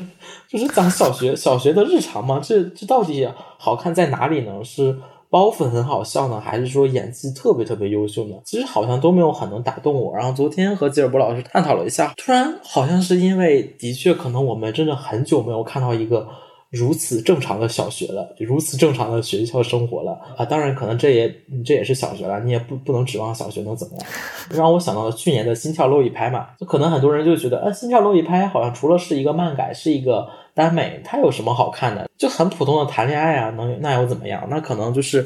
[0.47, 4.63] 就是讲小学小学的日常嘛，这这到底好看在哪里呢？
[4.63, 4.95] 是
[5.31, 8.35] 包袱很好笑呢，还是说演技特别特别优秀呢？
[8.43, 10.15] 其实好像都没有很能打动我。
[10.15, 16.27] 然后昨天和吉尔伯老师探讨了一下，突然好像是因为的确可能我们真的很久没有看到一个
[16.71, 20.45] 如此正常的小学了，就如此正常的学校生活了啊！
[20.45, 21.33] 当然，可能这也
[21.65, 24.05] 这也是小学了，你也不不能指望小学能怎么样。
[24.51, 32.07] 让我想到了去年的《心跳漏一拍》嘛，就可能很多人就觉得，啊，《心跳漏一拍》好像除了是一个漫改，是一个耽美，它有什么好看的？
[32.19, 34.45] 就很普通的谈恋爱啊，能那又怎么样？
[34.51, 35.25] 那可能就是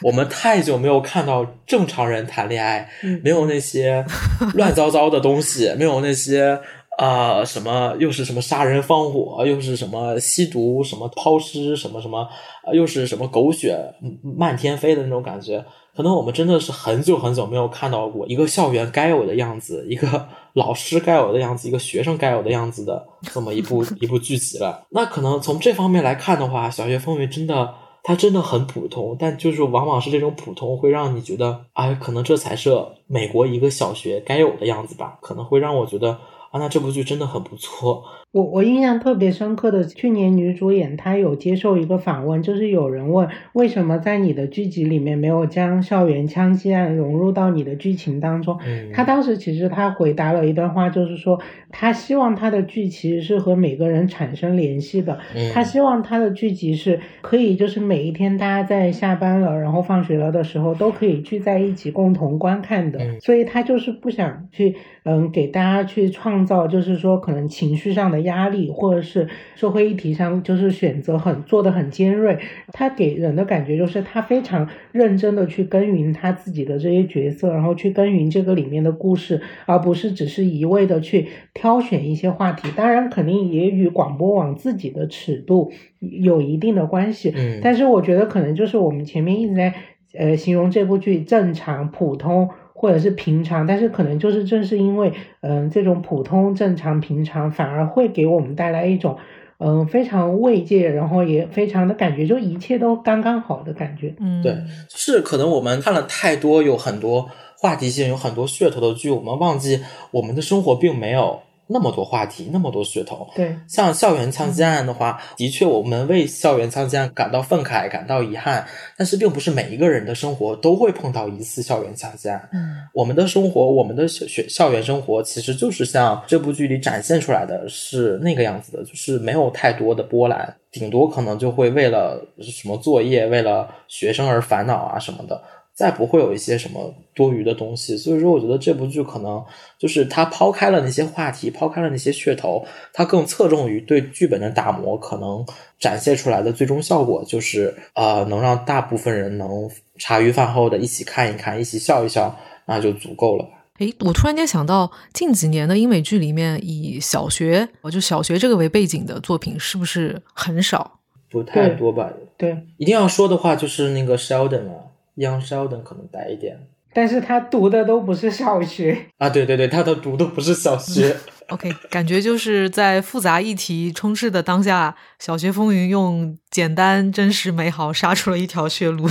[0.00, 2.88] 我们太久没有看到正常人谈恋爱，
[3.24, 4.06] 没有那些
[4.54, 6.60] 乱糟糟的东西，没有那些。
[6.96, 12.20] 啊、什么又是什么杀人放火，又是什么吸毒，什么抛尸，什么什么，
[12.62, 15.64] 啊又是什么狗血嗯漫天飞的那种感觉。
[15.96, 24.84] 可能我们真的是很久很久没有看到过一个校园该有的样子，一个老师该有的样子，一个学生该有的样子的这么一部 一部剧集了。
[24.90, 32.76] 那可能从这方面来看的话，《小学风云》真的它真的很普通，但就是往往是这种普通会让你觉得，哎，可能这才是
[33.06, 36.18] 美国一个小学该有的样子吧，可能会让我觉得。
[36.54, 38.04] 啊，那这部剧真的很不错。
[38.34, 48.58] 我我印象特别深刻的，去年女主演她有接受一个访问，就是有人问为什么在你的剧集里面没有将校园枪击案融入到你的剧情当中。
[48.66, 51.40] 嗯她当时其实她回答了一段话，就是说
[51.70, 62.98] 她希望她的剧其实是和每个人产生联系的，嗯她希望她的剧集是可以就是每一天大家在下班了，然后放学了的时候都可以聚在一起共同观看的。
[62.98, 64.74] 嗯所以她就是不想去
[65.04, 72.38] 嗯给大家去创造，就是说可能情绪上的压力，或者是社会议题上就是选择很做的很尖锐。
[72.72, 82.68] 他给人的感觉就是他非常认真的去耕耘他自己的这些角色，然后去耕耘这个里面的故事，而不是只是一味的去挑选一些话题。
[82.74, 85.70] 当然，肯定也与广播网自己的尺度
[86.00, 87.32] 有一定的关系。
[87.36, 89.74] 嗯但是我觉得可能就是我们前面一直在
[90.18, 92.48] 呃形容这部剧正常、普通
[92.84, 99.16] 或者是平常，但是可能就是正是因为嗯、呃这种普通、正常、平常，反而会给我们带来一种
[99.56, 104.14] 嗯、呃非常慰藉，然后也非常的感觉就一切都刚刚好的感觉。
[104.20, 104.52] 嗯，对，
[104.90, 109.80] 就是可能我们看了太多有很多话题性、有很多噱头的剧，我们忘记
[110.10, 113.26] 我们的生活并没有那么多话题、那么多噱头。
[113.34, 118.66] 对，像校园枪击案的话，的确我们为校园枪击案感到愤慨、感到遗憾，
[118.96, 122.48] 但是并不是每一个人的生活都会碰到一次校园枪击案。
[122.52, 135.42] 嗯我们的生活，我们的学学校园生活，其实就是像这部剧里展现出来的是那个样子的，就是没有太多的波澜，顶多可能就会为了什么作业、为了学生而烦恼啊什么的，
[135.74, 137.96] 再不会有一些什么多余的东西。
[137.96, 139.44] 所以说，我觉得这部剧可能
[139.78, 145.44] 就是它抛开了那些话题，抛开了那些噱头，它更侧重于对剧本的打磨，可能
[145.78, 149.68] 展现出来的最终效果就是呃，能让大部分人能
[149.98, 152.34] 茶余饭后的一起看一看，一起笑一笑。
[152.66, 153.50] 那就足够了吧。
[153.80, 161.00] 诶，我突然间想到，近几年的英美剧里面，以小学，我就小学这个为背景的作品，是不是很少？
[161.28, 162.10] 不太多吧？
[162.38, 166.58] 对，一定要说的话，就是那个 Sheldon 啊，Young Sheldon 可能带一点
[166.92, 169.06] 但是他读的都不是小学。
[169.18, 169.28] 啊。
[169.28, 171.16] 对对对，他的读的不是小学。
[171.48, 179.06] OK，感觉就是在复杂议题充斥的当下，小学风云用简单、真实、美好杀出了一条血路，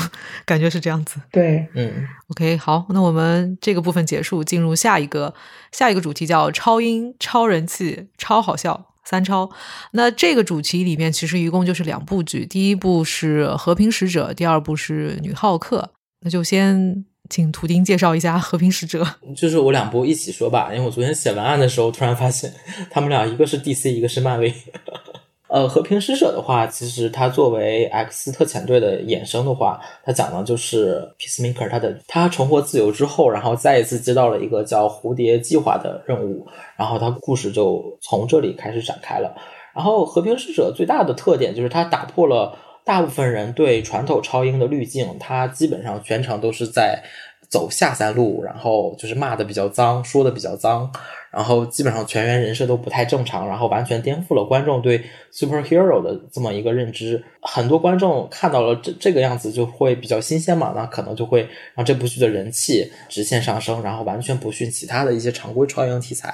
[0.45, 1.19] 感觉是这样子。
[1.31, 5.35] 对，嗯，OK，好，那我们这个部分结束，进入下一个
[5.71, 8.93] 下一个主题，叫超英、超人气、超好笑。
[9.03, 9.49] 三超，
[9.91, 15.89] 那这个主题里面其实一共就是两部剧，第一部是《和平使者》，第二部是《女浩克》。
[16.21, 19.03] 那就先请图钉介绍一下《和平使者》。
[19.35, 22.53] 就是我两部一起说吧，因为我昨天写文案的时候突然发现，
[22.89, 24.53] 他们俩一个是 DC，一个是漫威。
[25.53, 39.35] 呃，和平使者的话，其实它作为 X 特遣队的衍生的话，它讲的就是 Peacemaker 他的他重获自由之后，然后再一次接到了一个叫蝴蝶计划的任务，然后他故事就从这里开始展开了。
[39.75, 47.03] 然后和平使者最大的特点就是它打破了大部分人对传统超英的滤镜，它基本上全程都是在
[47.53, 50.91] 走下三路，然后就是骂的比较脏，说的比较脏，
[51.30, 54.99] 然后基本上全员人设都不太正常，然后完全颠覆了观众对
[55.31, 57.23] superhero 的这么一个认知。
[57.43, 66.34] 很多观众看到了这这个样子就会比较新鲜嘛，那可能就会让这部剧的人气直线上升，然后完全不逊其他的一些常规超英题材。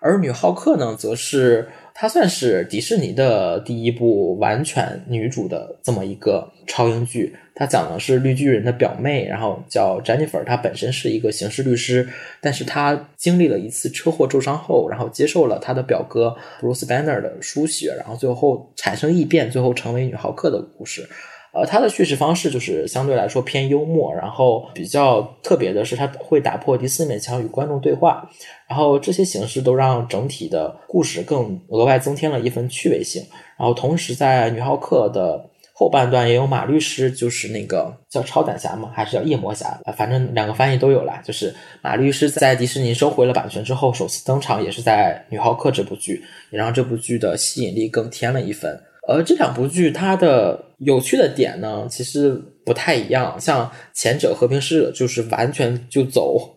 [0.00, 7.36] 而女浩克呢，则是它算是迪士尼的第一部完全女主的这么一个超英剧。
[7.54, 12.08] 它讲的是绿巨人的表妹，然后叫 Jennifer，她本身是一个刑事律师，
[12.40, 21.08] 但是她经历了一次车祸受伤后，然后接受了她的表哥 Bruce Banner 的输血，然后最后产生异变，最后成为女浩克的故事。
[21.52, 28.28] 呃，它的叙事方式就是相对来说偏幽默，然后比较特别的是，它会打破第四面墙与观众对话，
[28.68, 33.22] 然后这些形式都让整体的故事更额外增添了一份趣味性。
[33.56, 38.92] 然后同时在女浩克的后半段也有马律师，就是那个叫超胆侠吗？
[38.94, 39.76] 还是叫夜魔侠？
[39.96, 41.20] 反正两个翻译都有啦。
[41.24, 41.52] 就是
[41.82, 48.80] 马律师在迪士尼收回了版权之后首次登场，也是在女浩克这部剧，也让这部剧的吸引力更添了一分。
[49.08, 53.36] 而这两部剧它的有趣的点呢，其实不太一样。
[53.40, 56.54] 像前者《和平使者》就是完全就走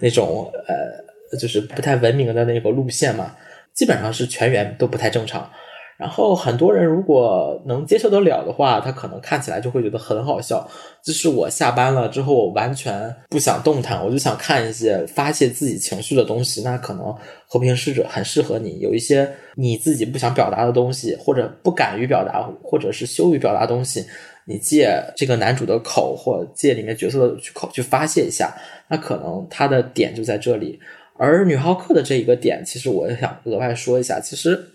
[0.00, 3.36] 那种呃，就是不太文明的那个路线嘛，
[3.74, 5.48] 基本上是全员都不太正常。
[5.96, 10.68] 然后很多人如果能接受得了的话，他可能看起来就会觉得很好笑。
[11.02, 16.62] 就是我下班了之后，我完全不想动弹，我就想看一些发泄自己情绪的东西。
[16.62, 17.06] 那可能
[17.46, 18.80] 《和平使者》很适合你。
[18.80, 24.04] 有一些你自己不想表达的东西，或者不敢于表达，或者是羞于表达东西，
[24.46, 28.52] 你借这个男主的口，或借里面角色的口去发泄一下，
[28.88, 30.80] 那可能他的点就在这里。
[31.16, 34.70] 而女浩克的这一个点，其实我也想额外说一下，其实。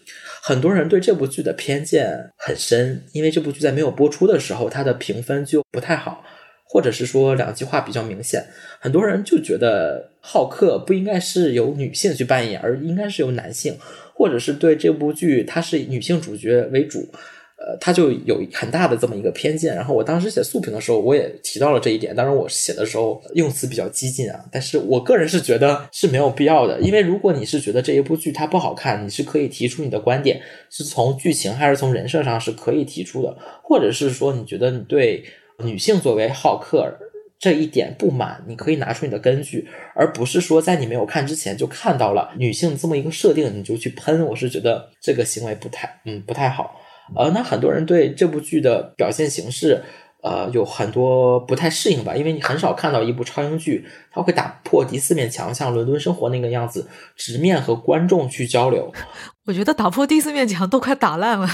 [0.49, 6.23] 很多人对这部剧的偏见很深，因为这部剧在没有播出的时候，它的评分就不太好，
[6.63, 8.43] 或者是说两极化比较明显。
[8.79, 13.77] 很多人就觉得浩克不应该是由女性去扮演，而应该是由男性，
[14.15, 17.07] 或者是对这部剧它是女性主角为主。
[17.59, 19.75] 呃，他就有很大的这么一个偏见。
[19.75, 22.15] 然后我当时写素评的时候，我也提到了这一点。
[22.15, 26.79] 当然，我写的时候用词比较激进啊，但是我个人是觉得是没有必要的。
[26.79, 35.23] 因为如果你是觉得这一部剧它不好看，你是可以提出你的观点，是从剧情还是从人设上是可以提出的，或者是说你觉得你对
[35.59, 36.97] 女性作为好客
[37.37, 44.25] 这一点不满，你可以拿出你的根据，而不是说在你没有看之前就看到了女性这么一个设定，你就去喷。
[44.25, 46.78] 我是觉得这个行为不太，嗯，不太好。
[47.15, 49.83] 呃，那很多人对这部剧的表现形式，
[50.21, 58.91] 呃，有很多不太适应吧，因为你很少看到一部超英剧，它会打破第四面墙，像《伦敦生活》那个样子，直面和观众去交流。
[59.45, 61.47] 我觉得打破第四面墙都快打烂了。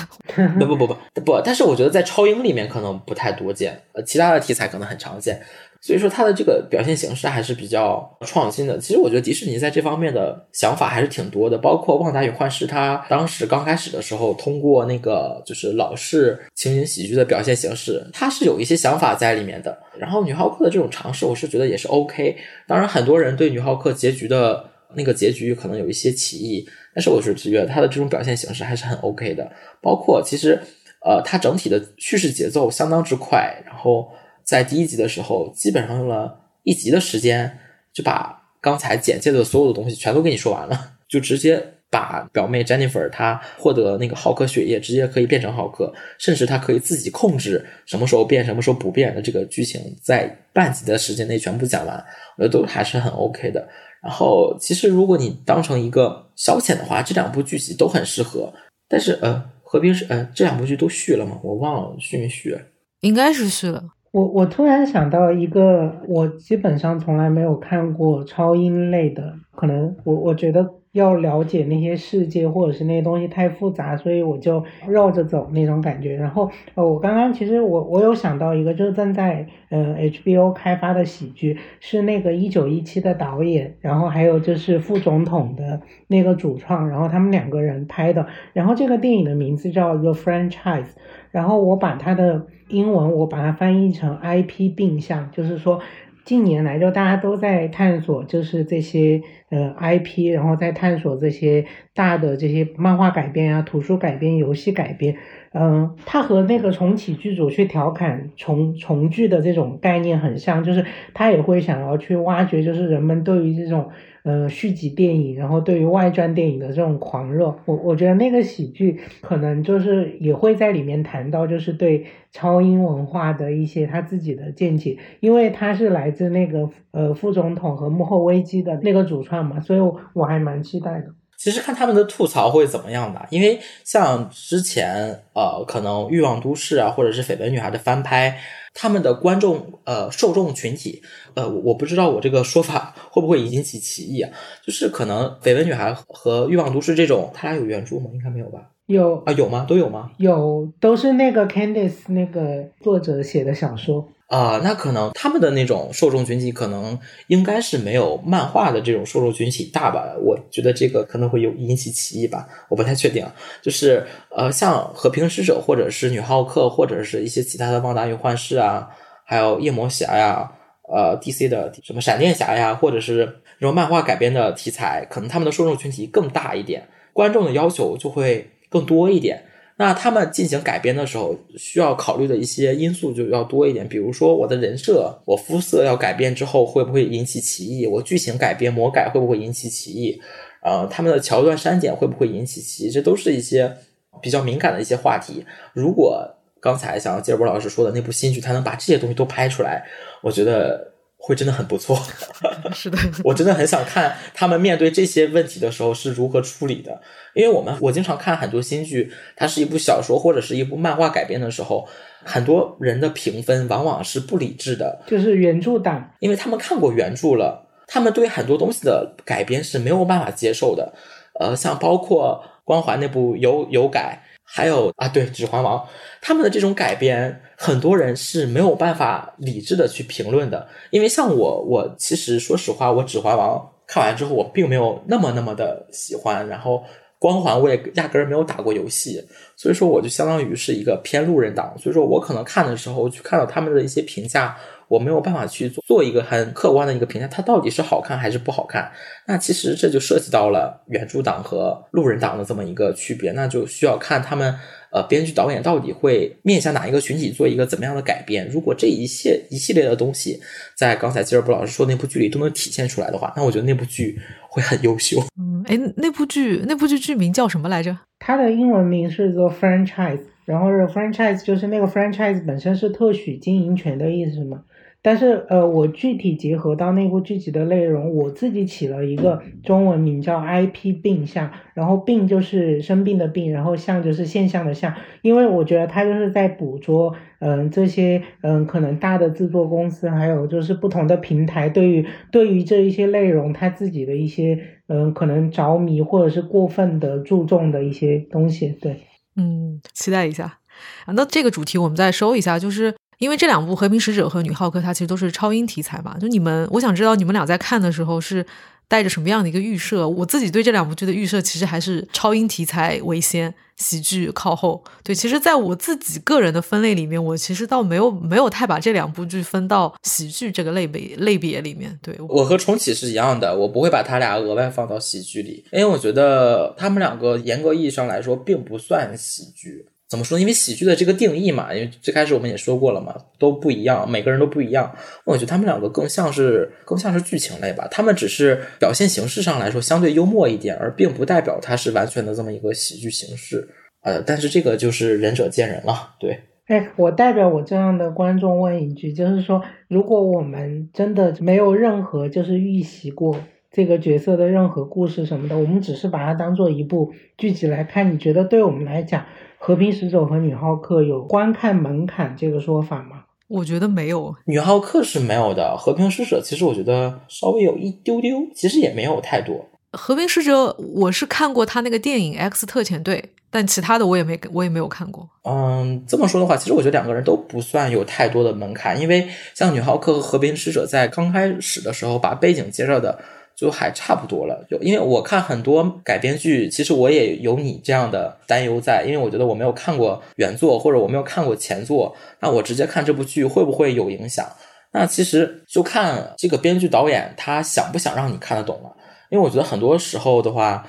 [0.60, 5.41] 不不不不不，但是我觉得在超英里面可能不太多见，呃，其他的题材可能很常见。
[5.86, 8.76] 所以说它的这个表现形式还是比较创新的。
[8.80, 19.78] 其实我觉得迪士尼在这方面的想法还是挺多的，包括《旺达与幻视》，它当时刚开始的时候通过那个就是老式情景喜剧的表现形式，它是有一些想法在里面的。
[19.95, 22.36] 然后女浩克的这种尝试，我是觉得也是 OK。
[22.68, 29.48] 当然，很多人对女浩克结局的那个结局可能有一些歧义，但是我是觉得它的这种表现形式还是很 OK 的。
[29.84, 30.60] 包括其实
[31.06, 34.10] 呃，它整体的叙事节奏相当之快，然后。
[34.46, 37.60] 在第一集的时候，基本上用了一集的时间，
[37.92, 51.98] 就把刚才简介的所有的东西全都给你说完了，就直接把表妹 Jennifer 她获得那个浩克血液，直接可以变成浩克，甚至她可以自己控制什么时候变，什么时候不变的这个剧情，在半集的时间内全部讲完，
[52.38, 53.68] 我觉得都还是很 OK 的。
[54.04, 58.54] 然后，其实如果你当成一个消遣的话，这两部剧集都很适合。
[58.88, 61.40] 但是，呃，何冰是呃，这两部剧都续了吗？
[61.42, 62.56] 我忘了续没续，
[63.00, 63.84] 应该是续了。
[64.16, 76.16] 我我突然想到一个，我基本上从来没有看过超英类的，可能我我觉得要了解那些世界或者是那些东西太复杂，所以我就绕着走那种感觉。
[76.16, 88.26] 然后呃，我刚刚其实我我有想到一个，就是正在呃 HBO 开发的喜剧，是那个一九一七的导演，然后还有就是副总统的那个主创，然后他们两个人拍的。
[88.54, 90.92] 然后这个电影的名字叫 The Franchise，
[91.36, 92.48] 然后我把它的。
[92.68, 95.80] 英文我把它翻译成 IP 定向，就是说
[96.24, 101.64] 近年来就大家都在探索，就是这些呃 IP，然后在探索这些
[101.94, 105.16] 大的这些漫画改编啊、图书改编、游戏改编，
[105.57, 113.90] 嗯，他和那个重启剧组去调侃重重聚的这种概念很像，就是他也会想要去挖掘，就是人们对于这种。
[114.26, 129.80] 呃，续集电影，然后对于外传电影的这种狂热，我我觉得那个喜剧可能就是也会在里面谈到，就是对超英文化的一些他自己的见解，因为他是来自那个呃副总统和幕后危机的那个主创嘛，所以
[130.14, 131.10] 我还蛮期待的。
[131.38, 138.38] 其实看他们的吐槽会怎么样吧，因为像之前呃，可能欲望都市啊，或者是绯闻女孩的翻拍。
[138.78, 141.02] 他们的观众呃受众群体
[141.34, 144.30] 呃我不知道我这个说法会不会引起歧义啊？
[144.62, 148.10] 就是可能《绯闻女孩》和《欲望都市》这种，他俩有原著吗？
[148.14, 148.72] 应该没有吧？
[148.88, 149.66] 有啊，有吗？
[149.66, 150.12] 都有吗？
[150.18, 154.06] 有，都是那个 Candice 那个作者写的小说。
[154.27, 156.97] 啊，那可能他们的那种受众群体可能
[157.27, 160.15] 应该是没有漫画的这种受众群体大吧？
[160.19, 163.23] 我觉得这个可能会有引起歧义吧，我不太确定。
[163.61, 164.03] 就是
[164.35, 168.89] 呃，像和平使者或者是女浩克或者是一些其他的旺达与幻视啊，
[169.26, 170.52] 还有夜魔侠呀，
[170.91, 173.26] 呃，DC 的什么闪电侠呀，或者是
[173.60, 179.45] 这种漫画改编的题材，可能他们的受众群体更大一点，观众的要求就会更多一点。
[179.77, 187.85] 那他们进行改编的时候，需要考虑的一些因素就要多一点，比如说我的人设、我肤色要改变之后会不会引起歧义？
[187.85, 190.22] 我剧情改编、魔改会不会引起歧义？
[190.61, 192.89] 呃，他们的桥段删减会不会引起歧义？
[192.89, 193.76] 这都是一些
[194.22, 195.45] 比较敏感的一些话题。
[195.73, 196.26] 如果
[196.61, 199.85] 刚才像吉尔伯老师说的那部新剧，他能把这些东西都拍出来，
[200.22, 200.95] 我觉得。
[201.26, 201.99] 会真的很不错，
[202.72, 207.02] 是的，我真的很想看他们面对这些问题的时候是如何处理的。
[207.34, 211.88] 因为我们我经常看很多新剧，它是一部小说或者是一部漫画改编的时候，
[212.23, 220.93] 很多人的评分往往是不理智的，就是原著党，因为他们看过原著了，他们对很多东西的改编是没有办法接受的。
[221.39, 224.22] 呃，像包括光环那部有有改。
[224.56, 225.77] 还有啊，对《指环王》，
[226.22, 230.65] 他们的这种改编，很多人是没有办法理智的去评论的。
[230.91, 236.48] 因为像我，我其实说实话，我《指环王》看完之后，我并没有那么那么的喜欢。
[236.48, 236.77] 然后
[237.19, 239.22] 《光环，我也压根儿没有打过游戏，
[239.57, 241.76] 所以说我就相当于是一个偏路人党。
[241.77, 244.56] 所以说我可能看的时候去看到他们的一些评价，
[244.88, 248.91] 我没有办法去做做一个很客观的一个评价，它到底是好看还是不好看。
[249.28, 254.56] 那其实这就涉及到了原著党和路人党的这么一个区别，那就需要看他们。
[254.91, 258.48] 呃，编剧导演到底会面向哪一个群体做一个怎么样的改编？
[258.48, 260.40] 如果这一系一系列的东西
[260.74, 264.18] 在刚才吉尔布老师说那部剧里都能体现出来的话，那我觉得那部剧
[264.48, 265.20] 会很优秀。
[265.38, 267.98] 嗯，哎，那部剧那部剧剧名叫什么来着？
[268.20, 274.62] 它的英文名是做 franchise，然后是 franchise 就是那个 franchise 本身是特许经营权的意思嘛。
[275.06, 294.57] 但是，呃，我具体结合到那部剧集的内容，我自己起了一个中文名叫 IP 病象，然后病就是生病的病，然后象就是现象的象，因为我觉得它就是在捕捉，嗯，这些，嗯，可能大的制作公司，还有就是不同的平台对于对于这一些内容，它自己的一些，
[294.88, 299.02] 嗯，可能着迷或者是过分的注重的一些东西，对，
[299.36, 300.57] 嗯，期待一下
[301.06, 301.14] 啊。
[301.14, 302.95] 那这个主题我们再收一下，就是。
[303.18, 306.18] 因为这两部《和平使者》和《女浩克》，它其实都是超英题材嘛。
[306.20, 308.46] 就你们，我想知道你们俩在看的时候是
[308.88, 310.08] 带着什么样的一个预设？
[310.08, 314.84] 我自己对这两部剧的预设其实还是超英题材为先，喜剧靠后。
[315.04, 321.98] 对，其实在我自己个人的分类里面，我其实倒没有没有太把这两部剧分到喜剧这个类别类别里面。
[322.02, 329.88] 对我和重启是一样的，我不会把他俩额外放到喜剧里，因为我觉得他们两个严格意义上来说并不算喜剧。
[330.16, 330.40] 怎么说？
[330.40, 334.90] 因为喜剧的这个定义嘛，因为最开始我们也说过了嘛，都不一样，每个人都不一样。
[335.26, 343.68] 我觉得他们两个更像是更像是剧情类吧，他们只是表现形式上来说相对幽默一点，而并不代表它是完全的这么一个喜剧形式。
[344.04, 346.16] 呃，但是这个就是仁者见仁了。
[346.18, 353.38] 对，哎，我代表我这样的观众问一句，就是说，如果我们真的没有任何就是预习过
[353.72, 359.26] 这个角色的任何故事什么的，我们只是把它当做一部剧集来看，你觉得对我们来讲？
[359.66, 363.24] 和平使者和女浩克有观看门槛这个说法吗？
[363.48, 365.76] 我觉得没有，女浩克是没有的。
[365.76, 369.66] 和平使者其实我觉得稍微有一丢丢，其实也没有太多。
[369.94, 373.20] 和平使者我是看过他那个电影《X 特遣队》，
[373.50, 375.28] 但其他的我也没我也没有看过。
[375.42, 383.18] 嗯，这么说的话，其实我觉得两个人都不算有太多的门槛，因为像女浩克和和平使者在刚开始的时候把背景介绍的。
[383.56, 394.45] 就还差不多了，就因为我看很多改编剧，其实我也有你这样的担忧在，因为我觉得我没有看过原作，或者我没有看过前作，那我直接看这部剧会不会有影响？
[394.91, 398.95] 那其实就看这个编剧导演他想不想让你看得懂了，
[399.30, 400.86] 因为我觉得很多时候的话，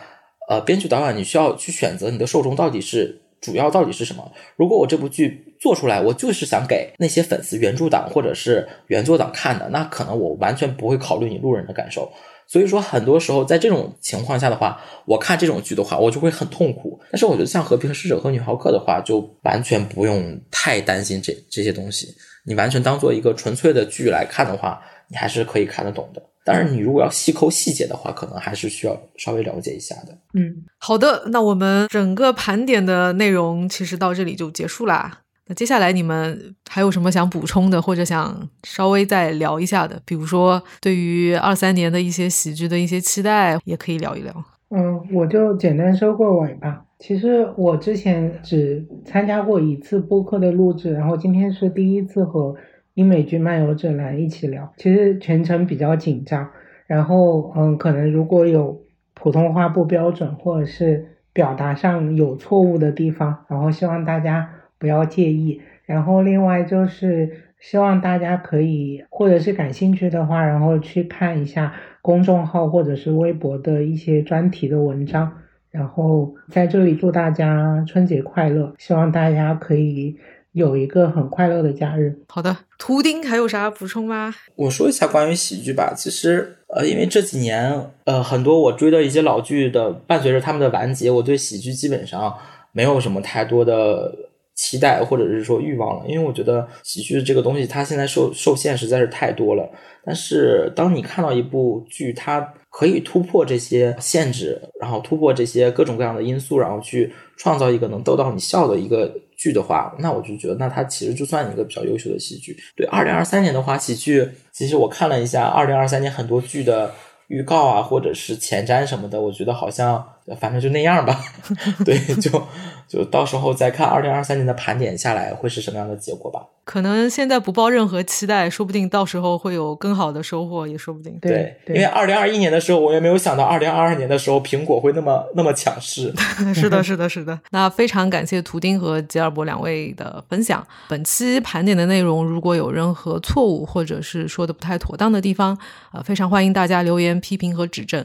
[0.49, 4.33] 呃，编剧导演你需要去选择你的受众到底是主要到底是什么。
[4.57, 12.11] 如果我这部剧做出来，我就是想给那些粉丝原著党或者是原作党看的，那可能我完全不会考虑你路人的感受。
[12.49, 17.01] 所以说，很多时候在这种情况下的话，我看这种剧的话，我就会很痛苦。
[17.11, 22.15] 但是我觉得像《和平使者》和《女浩克》的话，就完全不用太担心这这些东西。
[22.45, 26.23] 你完全当做一个纯粹的剧来看的话，你还是可以看得懂的。
[26.45, 30.17] 但是你如果要细抠细节的话，可能还是需要稍微了解一下的。
[30.35, 35.23] 嗯，好的，那我们整个盘点的内容其实到这里就结束啦。
[35.49, 40.01] 那接下来你们还有什么想补充的，或者想稍微再聊一下的？
[40.05, 44.33] 比如说对于二三年的一些喜剧的一些期待，也可以聊一聊。
[44.71, 46.83] 嗯，我就简单收个尾吧。
[46.99, 52.57] 其实我之前只参加过一次播客的录制，然后今天是第一次和
[52.95, 54.73] 英美剧漫游者来一起聊。
[54.79, 56.49] 其实全程比较紧张，
[56.89, 58.83] 然后嗯，可能如果有
[59.15, 64.51] 普通话不标准，或者是表达上有错误的地方，然后希望大家。
[64.79, 75.33] 不要介意，然后另外就是希望大家可以，或者是感兴趣的话，然后去看一下公众号或者是微博的一些专题的文章。
[75.71, 80.17] 然后在这里祝大家春节快乐，希望大家可以
[80.53, 82.19] 有一个很快乐的假日。
[82.29, 84.35] 好的，图钉还有啥补充吗？
[84.55, 85.93] 我说一下关于喜剧吧。
[85.95, 92.35] 其实呃，因为这几年呃很多我追的一些老剧的，伴随着他们的完结，我对喜剧基本上
[92.73, 94.15] 没有什么太多的。
[94.57, 99.71] 期待或者是说欲望了，因为我觉得喜剧这个东西，它现在受受限实在是太多了。
[100.05, 112.57] 但是当你看到一部剧，它可以突破这些限制，然后突破这些各种各样的因素，然后去创造一个能逗到你笑的一个剧的话，那我就觉得，那它其实就算一个比较优秀的喜剧。
[112.77, 116.93] 对，二零二三年的话，喜剧其实我看了一下，二零二三年很多剧的
[117.29, 120.07] 预告啊，或者是前瞻什么的，我觉得好像
[120.41, 121.21] 反正就那样吧。
[121.85, 122.43] 对，就
[122.89, 126.41] 就到时候再看二零二三年的盘点下来会是什么样的结果吧。
[126.65, 131.17] 可能现在不抱任何期待，说不定到时候会有更好的收获，也说不定。
[131.23, 136.13] 对，因为二零二一年的时候，我也没有想到二零二二年的时候苹果会那么那么强势。
[136.53, 137.39] 是的，是的，是的。
[137.51, 140.67] 那非常感谢图丁和吉尔伯两位的分享。
[140.89, 145.57] 本期盘点的内容如果有任何错误或者是说的不太妥当的地方，
[145.93, 148.05] 呃，非常欢迎大家留言批评和指正。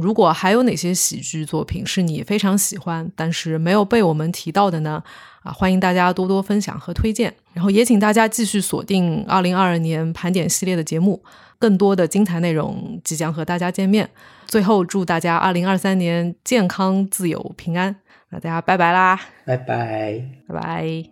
[0.00, 5.02] 如果还有哪些喜剧作品是你非常喜欢，但是没有被我们提到的呢？
[5.42, 7.34] 啊，欢迎大家多多分享和推荐。
[7.52, 11.22] 然后也请大家继续锁定二零二二年盘点系列的节目，
[11.58, 14.08] 更多的精彩内容即将和大家见面。
[14.46, 17.94] 最后祝大家二零二三年健康、自由、平安。
[18.30, 21.04] 那大家拜拜啦，拜拜，拜拜。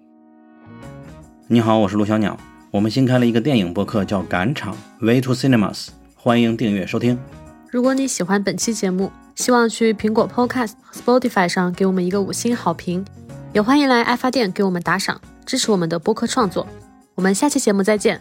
[1.49, 2.37] 你好，我是陆小鸟。
[2.71, 5.87] 我们新开了一个电影播客，叫《赶场 Way to Cinemas》，
[6.17, 7.41] 欢迎订阅收听。
[7.73, 13.03] 如果你喜欢本期节目，希望去苹果 Podcast、Spotify 上给我们一个五星好评，
[13.55, 16.66] 也欢迎来爱发电给我们打赏，支持我们的播客创作。
[17.15, 18.20] 我们下期节目再见。